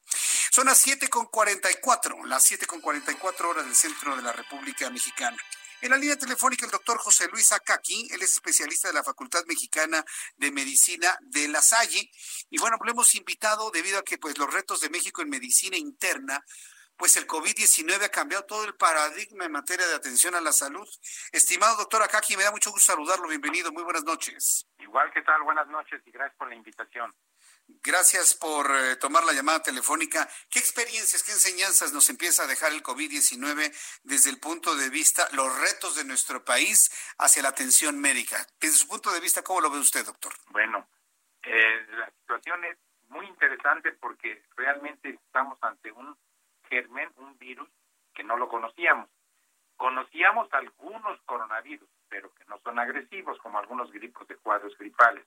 [0.50, 5.36] Son las 7.44, las 7.44 horas del centro de la República Mexicana.
[5.82, 9.44] En la línea telefónica el doctor José Luis Acaqui, él es especialista de la Facultad
[9.46, 10.02] Mexicana
[10.36, 12.10] de Medicina de La Salle.
[12.48, 15.28] Y bueno, pues lo hemos invitado debido a que pues los retos de México en
[15.28, 16.42] medicina interna
[16.96, 20.88] pues el COVID-19 ha cambiado todo el paradigma en materia de atención a la salud.
[21.30, 23.28] Estimado doctor Acaqui, me da mucho gusto saludarlo.
[23.28, 23.70] Bienvenido.
[23.70, 24.66] Muy buenas noches.
[24.78, 25.42] Igual, ¿qué tal?
[25.42, 27.14] Buenas noches y gracias por la invitación.
[27.68, 30.28] Gracias por eh, tomar la llamada telefónica.
[30.50, 33.72] ¿Qué experiencias, qué enseñanzas nos empieza a dejar el COVID-19
[34.04, 38.38] desde el punto de vista, los retos de nuestro país hacia la atención médica?
[38.60, 40.32] Desde su punto de vista, ¿cómo lo ve usted, doctor?
[40.50, 40.86] Bueno,
[41.42, 42.78] eh, la situación es
[43.08, 46.16] muy interesante porque realmente estamos ante un
[46.68, 47.68] germen, un virus
[48.14, 49.08] que no lo conocíamos.
[49.76, 55.24] Conocíamos algunos coronavirus, pero que no son agresivos, como algunos gripos de cuadros gripales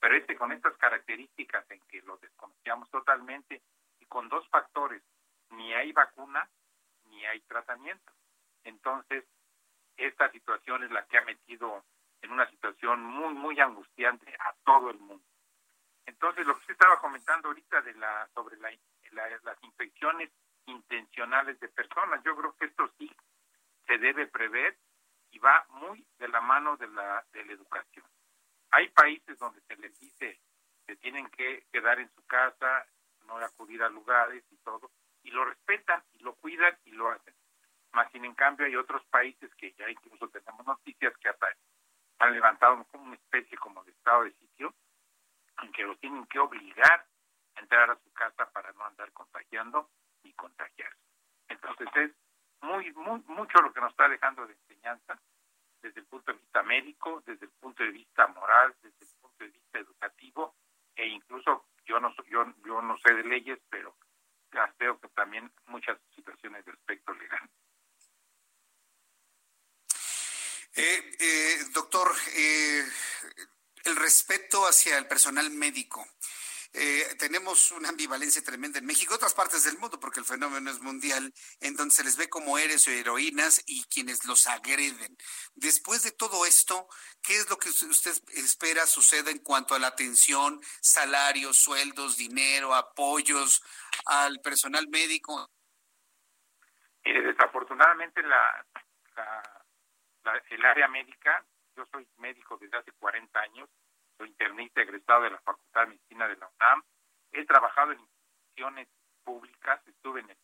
[0.00, 3.62] pero este con estas características en que lo desconocíamos totalmente
[4.00, 5.02] y con dos factores,
[5.50, 6.48] ni hay vacuna
[7.06, 8.12] ni hay tratamiento.
[8.64, 9.24] Entonces,
[9.96, 11.84] esta situación es la que ha metido
[12.22, 15.24] en una situación muy, muy angustiante a todo el mundo.
[16.06, 18.70] Entonces, lo que usted estaba comentando ahorita de la, sobre la,
[19.12, 20.30] las infecciones
[20.66, 23.10] intencionales de personas, yo creo que esto sí
[23.86, 24.76] se debe prever
[25.30, 28.04] y va muy de la mano de la, de la educación.
[28.74, 30.40] Hay países donde se les dice
[30.84, 32.84] que tienen que quedar en su casa,
[33.28, 34.90] no acudir a lugares y todo,
[35.22, 37.34] y lo respetan y lo cuidan y lo hacen.
[37.92, 41.46] Más sin en cambio hay otros países que ya incluso tenemos noticias que hasta
[42.18, 44.74] han levantado como una especie como de estado de sitio,
[45.62, 47.06] en que los tienen que obligar
[47.54, 49.88] a entrar a su casa para no andar contagiando
[50.24, 50.98] ni contagiarse.
[51.46, 52.10] Entonces es
[52.60, 55.20] muy, muy mucho lo que nos está dejando de enseñanza
[55.84, 59.44] desde el punto de vista médico, desde el punto de vista moral, desde el punto
[59.44, 60.54] de vista educativo
[60.96, 63.94] e incluso yo no yo yo no sé de leyes, pero
[64.78, 67.50] veo que también muchas situaciones de aspecto legal.
[70.76, 72.84] Eh, eh, doctor, eh,
[73.84, 76.06] el respeto hacia el personal médico.
[76.76, 80.80] Eh, tenemos una ambivalencia tremenda en México, otras partes del mundo, porque el fenómeno es
[80.80, 85.16] mundial, en donde se les ve como héroes o heroínas y quienes los agreden.
[85.54, 86.88] Después de todo esto,
[87.22, 92.74] ¿qué es lo que usted espera suceda en cuanto a la atención, salarios, sueldos, dinero,
[92.74, 93.62] apoyos
[94.06, 95.48] al personal médico?
[97.04, 98.66] desafortunadamente la,
[100.50, 101.44] el área médica,
[101.76, 103.68] yo soy médico desde hace 40 años,
[104.16, 106.82] soy internista egresado de la Facultad de Medicina de la UNAM.
[107.32, 108.88] He trabajado en instituciones
[109.24, 110.36] públicas, estuve en el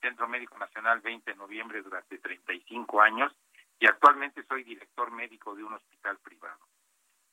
[0.00, 3.32] Centro Médico Nacional 20 de noviembre durante 35 años
[3.78, 6.58] y actualmente soy director médico de un hospital privado.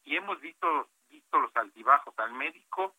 [0.03, 2.13] Y hemos visto, visto los altibajos.
[2.17, 2.95] Al médico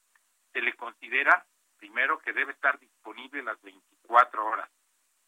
[0.52, 1.46] se le considera,
[1.76, 4.70] primero, que debe estar disponible las 24 horas,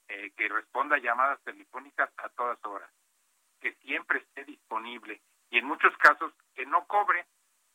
[0.09, 2.90] eh, que responda a llamadas telefónicas a todas horas,
[3.61, 5.20] que siempre esté disponible
[5.51, 7.27] y en muchos casos que no cobre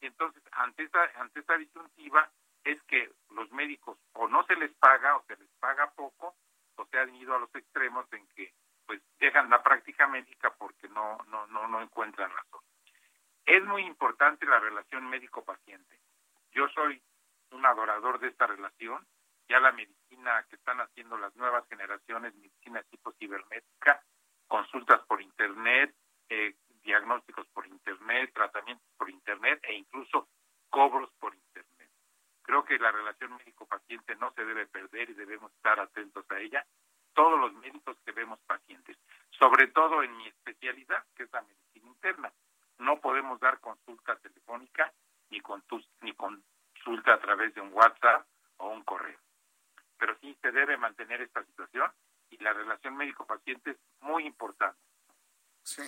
[0.05, 2.29] entonces, ante esta, ante esta disyuntiva,
[2.63, 6.35] es que los médicos o no se les paga o se les paga poco,
[6.75, 8.53] o se han ido a los extremos en que
[8.85, 12.61] pues dejan la práctica médica porque no, no, no, no encuentran razón.
[13.45, 15.99] Es muy importante la relación médico-paciente.
[16.51, 17.01] Yo soy
[17.51, 19.05] un adorador de esta relación.
[19.47, 24.01] Ya la medicina que están haciendo las nuevas generaciones, medicina tipo cibernética,
[24.47, 25.93] consultas por internet,
[26.29, 30.27] eh, diagnósticos por Internet, tratamientos por Internet e incluso
[30.69, 31.89] cobros por Internet.
[32.43, 36.65] Creo que la relación médico-paciente no se debe perder y debemos estar atentos a ella.
[37.13, 38.97] Todos los médicos que vemos pacientes,
[39.31, 42.33] sobre todo en mi especialidad, que es la medicina interna.
[42.79, 44.91] No podemos dar consulta telefónica
[45.29, 45.41] ni,
[46.01, 48.27] ni consulta a través de un WhatsApp
[48.57, 49.19] o un correo.
[49.97, 51.89] Pero sí se debe mantener esta situación
[52.29, 54.79] y la relación médico-paciente es muy importante
[55.63, 55.81] Sí,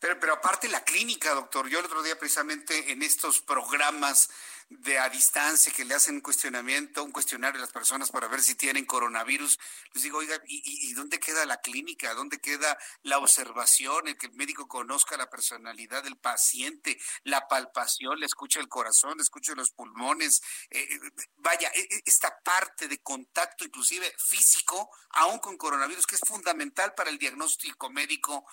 [0.00, 4.28] pero, pero aparte la clínica, doctor, yo el otro día precisamente en estos programas
[4.68, 8.42] de a distancia que le hacen un cuestionamiento, un cuestionario a las personas para ver
[8.42, 9.58] si tienen coronavirus,
[9.92, 12.14] les digo, oiga, ¿y, dónde queda la clínica?
[12.14, 18.18] ¿Dónde queda la observación, el que el médico conozca la personalidad del paciente, la palpación,
[18.18, 20.40] le escucha el corazón, le escucha los pulmones?
[20.70, 21.00] Eh, eh,
[21.36, 26.94] vaya, e, e, esta parte de contacto inclusive físico, aún con coronavirus, que es fundamental
[26.94, 28.46] para el diagnóstico médico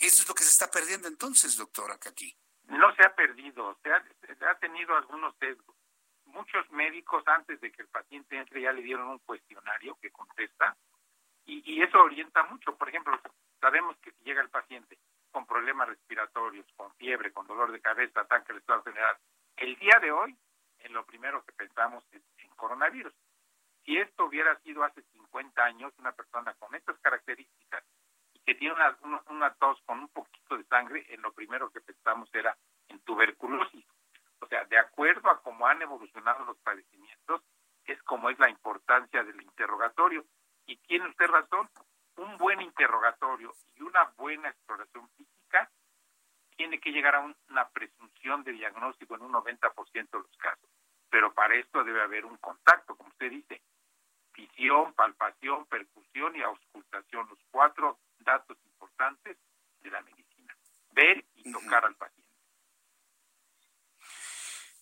[0.00, 1.98] eso es lo que se está perdiendo entonces, doctora.
[2.68, 5.76] No se ha perdido, se ha, tenido algunos sesgos.
[6.24, 10.76] Muchos médicos antes de que el paciente entre ya le dieron un cuestionario que contesta
[11.46, 12.76] y, y eso orienta mucho.
[12.76, 13.18] Por ejemplo,
[13.60, 14.98] sabemos que si llega el paciente
[15.30, 19.16] con problemas respiratorios, con fiebre, con dolor de cabeza, ataque al estado general,
[19.56, 20.36] el día de hoy,
[20.80, 23.14] en lo primero que pensamos es en coronavirus.
[23.84, 27.84] Si esto hubiera sido hace 50 años, una persona con estas características
[28.46, 28.96] que tiene una,
[29.28, 32.56] una, tos con un poquito de sangre, en lo primero que pensamos era
[32.88, 33.84] en tuberculosis.
[34.38, 37.42] O sea, de acuerdo a cómo han evolucionado los padecimientos,
[37.84, 40.24] es como es la importancia del interrogatorio.
[40.66, 41.68] Y tiene usted razón,
[42.16, 45.68] un buen interrogatorio y una buena exploración física
[46.56, 50.70] tiene que llegar a una presunción de diagnóstico en un 90% de los casos.
[51.10, 53.60] Pero para esto debe haber un contacto, como usted dice,
[54.32, 59.38] visión, palpación, percusión y auscultación, los cuatro datos importantes
[59.80, 60.54] de la medicina.
[60.90, 62.26] Ver y tocar al paciente.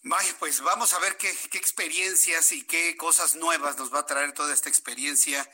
[0.03, 4.07] Vaya, pues vamos a ver qué, qué experiencias y qué cosas nuevas nos va a
[4.07, 5.49] traer toda esta experiencia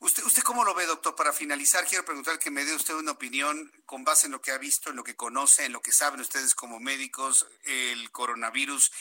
[0.00, 1.16] ¿Usted, ¿Usted cómo lo ve, doctor?
[1.16, 4.52] Para finalizar, quiero preguntar que me dé usted una opinión con base en lo que
[4.52, 8.92] ha visto, en lo que conoce, en lo que saben ustedes como médicos, el coronavirus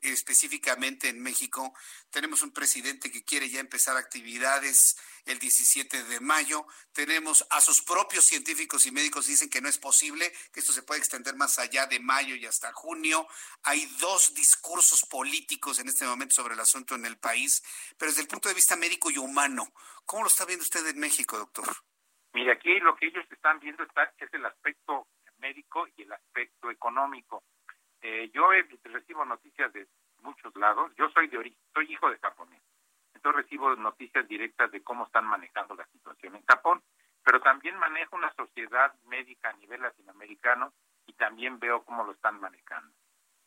[0.00, 1.72] específicamente en México.
[2.10, 4.96] Tenemos un presidente que quiere ya empezar actividades
[5.26, 6.66] el 17 de mayo.
[6.92, 10.82] Tenemos a sus propios científicos y médicos dicen que no es posible, que esto se
[10.82, 13.26] puede extender más allá de mayo y hasta junio.
[13.64, 17.62] Hay dos discursos políticos en este momento sobre el asunto en el país,
[17.98, 19.72] pero desde el punto de vista médico y humano,
[20.06, 21.64] ¿Cómo lo está viendo usted en México, doctor?
[22.34, 25.06] Mire, aquí lo que ellos están viendo está, es el aspecto
[25.38, 27.44] médico y el aspecto económico.
[28.00, 28.48] Eh, yo
[28.84, 29.86] recibo noticias de
[30.20, 30.92] muchos lados.
[30.96, 32.62] Yo soy de origen, soy hijo de japonés.
[33.22, 36.82] Entonces recibo noticias directas de cómo están manejando la situación en Japón.
[37.22, 40.72] Pero también manejo una sociedad médica a nivel latinoamericano
[41.06, 42.92] y también veo cómo lo están manejando.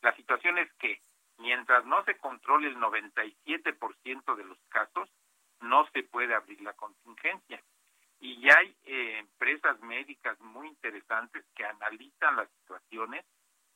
[0.00, 1.02] La situación es que
[1.36, 5.10] mientras no se controle el 97% de los casos,
[5.60, 7.62] no se puede abrir la contingencia.
[8.18, 13.26] Y ya hay eh, empresas médicas muy interesantes que analizan las situaciones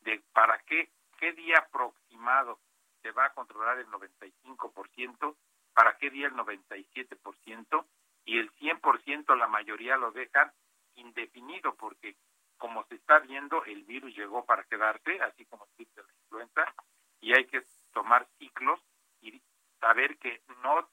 [0.01, 2.59] de para qué, qué día aproximado
[3.03, 5.37] se va a controlar el 95%,
[5.75, 7.87] ¿para qué día el 97%?
[8.25, 10.53] Y el 100% la mayoría lo dejan
[10.95, 12.17] indefinido porque
[12.59, 16.75] como se está viendo el virus llegó para quedarse, así como existe la influenza,
[17.21, 18.81] y hay que tomar ciclos
[19.23, 19.41] y
[19.81, 20.89] saber que no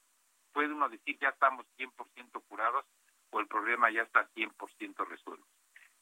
[0.54, 2.86] puede uno decir ya estamos 100% curados
[3.32, 5.45] o el problema ya está 100% resuelto.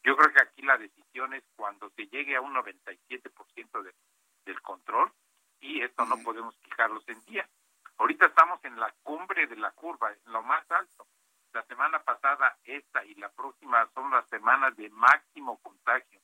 [0.03, 3.93] Yo creo que aquí la decisión es cuando se llegue a un 97% de,
[4.45, 5.11] del control
[5.60, 7.49] y esto no podemos fijarlos en día.
[7.97, 11.07] Ahorita estamos en la cumbre de la curva, en lo más alto.
[11.53, 16.19] La semana pasada, esta y la próxima son las semanas de máximo contagio,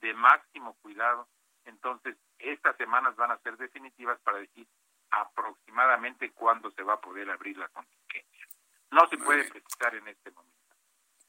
[0.00, 1.28] de máximo cuidado.
[1.64, 4.66] Entonces, estas semanas van a ser definitivas para decir
[5.10, 8.46] aproximadamente cuándo se va a poder abrir la contingencia.
[8.90, 10.76] No se puede precisar en este momento.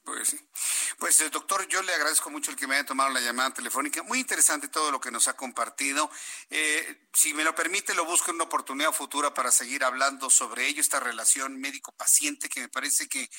[0.04, 0.79] Pues sí.
[1.00, 4.02] Pues eh, doctor, yo le agradezco mucho el que me haya tomado la llamada telefónica.
[4.02, 6.10] Muy interesante todo lo que nos ha compartido.
[6.50, 10.66] Eh, si me lo permite, lo busco en una oportunidad futura para seguir hablando sobre
[10.66, 13.30] ello, esta relación médico-paciente que me parece que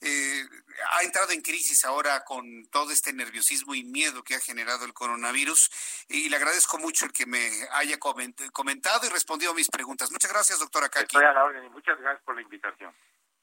[0.00, 0.44] eh,
[0.92, 4.94] ha entrado en crisis ahora con todo este nerviosismo y miedo que ha generado el
[4.94, 5.70] coronavirus.
[6.08, 10.12] Y le agradezco mucho el que me haya comentado y respondido a mis preguntas.
[10.12, 11.16] Muchas gracias, doctora Kaki.
[11.16, 12.94] Estoy a la orden y muchas gracias por la invitación.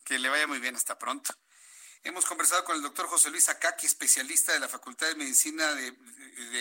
[0.05, 0.77] Que le vaya muy bien.
[0.77, 1.33] Hasta pronto.
[2.05, 5.91] Hemos conversado con el doctor José Luis Acaki, especialista de la Facultad de Medicina de,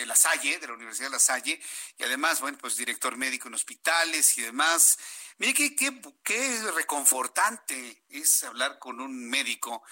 [0.07, 1.61] La Salle, de la Universidad de La Salle,
[1.99, 4.97] y además, bueno, pues director médico en hospitales y demás.
[5.37, 9.83] Mire qué, qué, qué reconfortante es hablar con un médico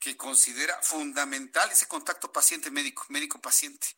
[0.00, 3.96] que considera fundamental ese contacto paciente-médico, médico-paciente.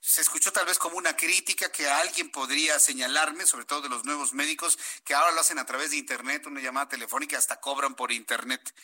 [0.00, 4.04] Se escuchó tal vez como una crítica que alguien podría señalarme, sobre todo de los
[4.04, 7.94] nuevos médicos, que ahora lo hacen a través de Internet, una llamada telefónica, hasta cobran
[7.94, 8.74] por Internet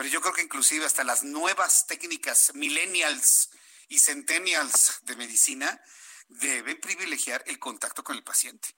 [0.00, 3.50] pero yo creo que inclusive hasta las nuevas técnicas millennials
[3.86, 5.78] y centennials de medicina
[6.26, 8.74] deben privilegiar el contacto con el paciente.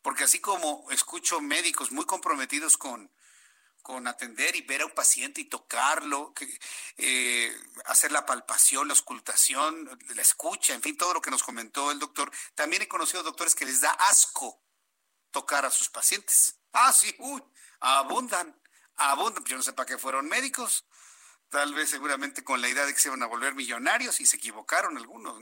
[0.00, 3.12] Porque así como escucho médicos muy comprometidos con,
[3.82, 6.32] con atender y ver a un paciente y tocarlo,
[6.98, 7.52] eh,
[7.86, 11.98] hacer la palpación, la auscultación, la escucha, en fin, todo lo que nos comentó el
[11.98, 12.30] doctor.
[12.54, 14.62] También he conocido doctores que les da asco
[15.32, 16.60] tocar a sus pacientes.
[16.72, 17.42] Ah, sí, uy,
[17.80, 18.56] abundan
[18.96, 19.44] abundan.
[19.44, 20.84] Yo no sé para qué fueron médicos.
[21.48, 24.36] Tal vez seguramente con la idea de que se iban a volver millonarios y se
[24.36, 25.40] equivocaron algunos.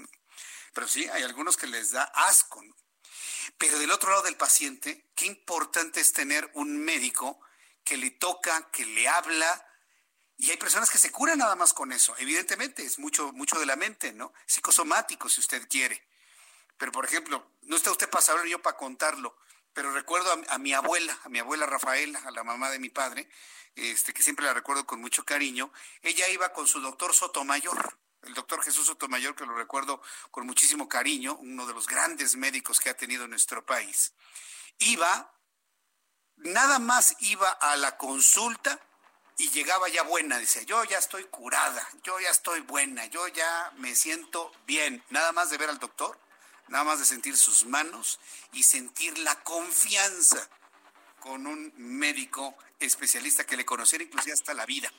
[0.74, 2.62] Pero sí, hay algunos que les da asco.
[3.58, 7.40] Pero del otro lado del paciente, qué importante es tener un médico
[7.84, 9.66] que le toca, que le habla.
[10.36, 12.14] Y hay personas que se curan nada más con eso.
[12.18, 14.32] Evidentemente, es mucho, mucho de la mente, ¿no?
[14.46, 16.08] Psicosomático, si usted quiere.
[16.76, 19.36] Pero, por ejemplo, no está usted para saberlo yo para contarlo
[19.74, 23.28] pero recuerdo a, mi abuela, a mi abuela Rafaela, a la mamá de mi padre,
[23.74, 25.72] este, que siempre la recuerdo con mucho cariño,
[26.02, 30.88] ella iba con su doctor Sotomayor, el doctor Jesús Sotomayor, que lo recuerdo con muchísimo
[30.88, 34.12] cariño, uno de los grandes médicos que ha tenido nuestro país.
[34.78, 35.32] Iba,
[36.36, 38.78] nada más iba a la consulta
[39.38, 43.72] y llegaba ya buena, dice, yo ya estoy curada, yo ya estoy buena, yo ya
[43.78, 46.18] me siento bien, nada más de ver al doctor
[46.72, 48.18] nada más de sentir sus manos
[48.52, 50.48] y sentir la confianza
[51.20, 54.90] con un médico especialista que le conociera inclusive hasta la vida.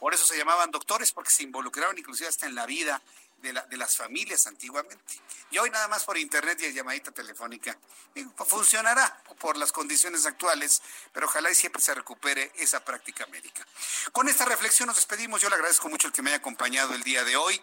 [0.00, 3.00] Por eso se llamaban doctores, porque se involucraban inclusive hasta en la vida
[3.40, 5.20] de, de las familias antiguamente.
[5.52, 7.78] Y hoy nada más por internet y llamadita telefónica.
[8.44, 10.82] funcionará por las condiciones actuales,
[11.12, 13.64] pero ojalá y siempre se recupere esa práctica médica.
[14.10, 15.40] Con esta reflexión nos despedimos.
[15.40, 17.62] Yo le agradezco mucho el que me haya acompañado el día de hoy.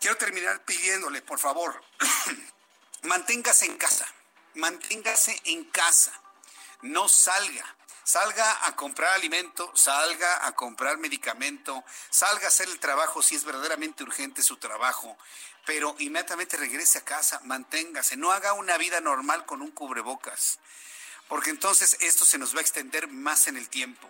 [0.00, 1.80] Quiero terminar pidiéndole, por favor,
[3.04, 4.06] manténgase en casa,
[4.54, 6.12] manténgase en casa,
[6.82, 7.64] no salga.
[8.06, 13.44] Salga a comprar alimento, salga a comprar medicamento, salga a hacer el trabajo si es
[13.44, 15.16] verdaderamente urgente su trabajo,
[15.64, 20.58] pero inmediatamente regrese a casa, manténgase, no haga una vida normal con un cubrebocas,
[21.28, 24.06] porque entonces esto se nos va a extender más en el tiempo.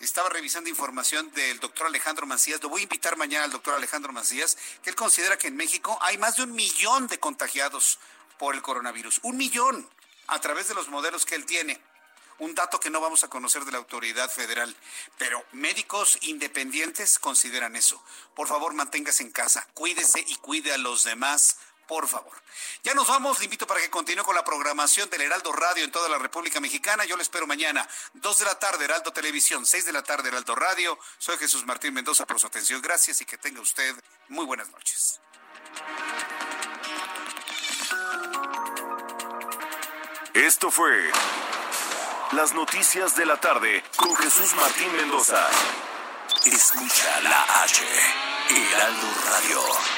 [0.00, 2.62] Estaba revisando información del doctor Alejandro Macías.
[2.62, 5.96] Lo voy a invitar mañana al doctor Alejandro Macías, que él considera que en México
[6.02, 7.98] hay más de un millón de contagiados
[8.38, 9.20] por el coronavirus.
[9.22, 9.88] Un millón
[10.28, 11.80] a través de los modelos que él tiene.
[12.38, 14.74] Un dato que no vamos a conocer de la autoridad federal,
[15.16, 18.00] pero médicos independientes consideran eso.
[18.36, 21.56] Por favor, manténgase en casa, cuídese y cuide a los demás
[21.88, 22.32] por favor.
[22.84, 25.90] Ya nos vamos, le invito para que continúe con la programación del Heraldo Radio en
[25.90, 27.06] toda la República Mexicana.
[27.06, 30.54] Yo le espero mañana, 2 de la tarde, Heraldo Televisión, 6 de la tarde, Heraldo
[30.54, 30.98] Radio.
[31.16, 32.82] Soy Jesús Martín Mendoza por su atención.
[32.82, 33.96] Gracias y que tenga usted
[34.28, 35.18] muy buenas noches.
[40.34, 40.92] Esto fue
[42.32, 45.40] Las Noticias de la Tarde con Jesús Martín Mendoza.
[46.44, 47.82] Escucha la H,
[48.50, 49.97] Heraldo Radio.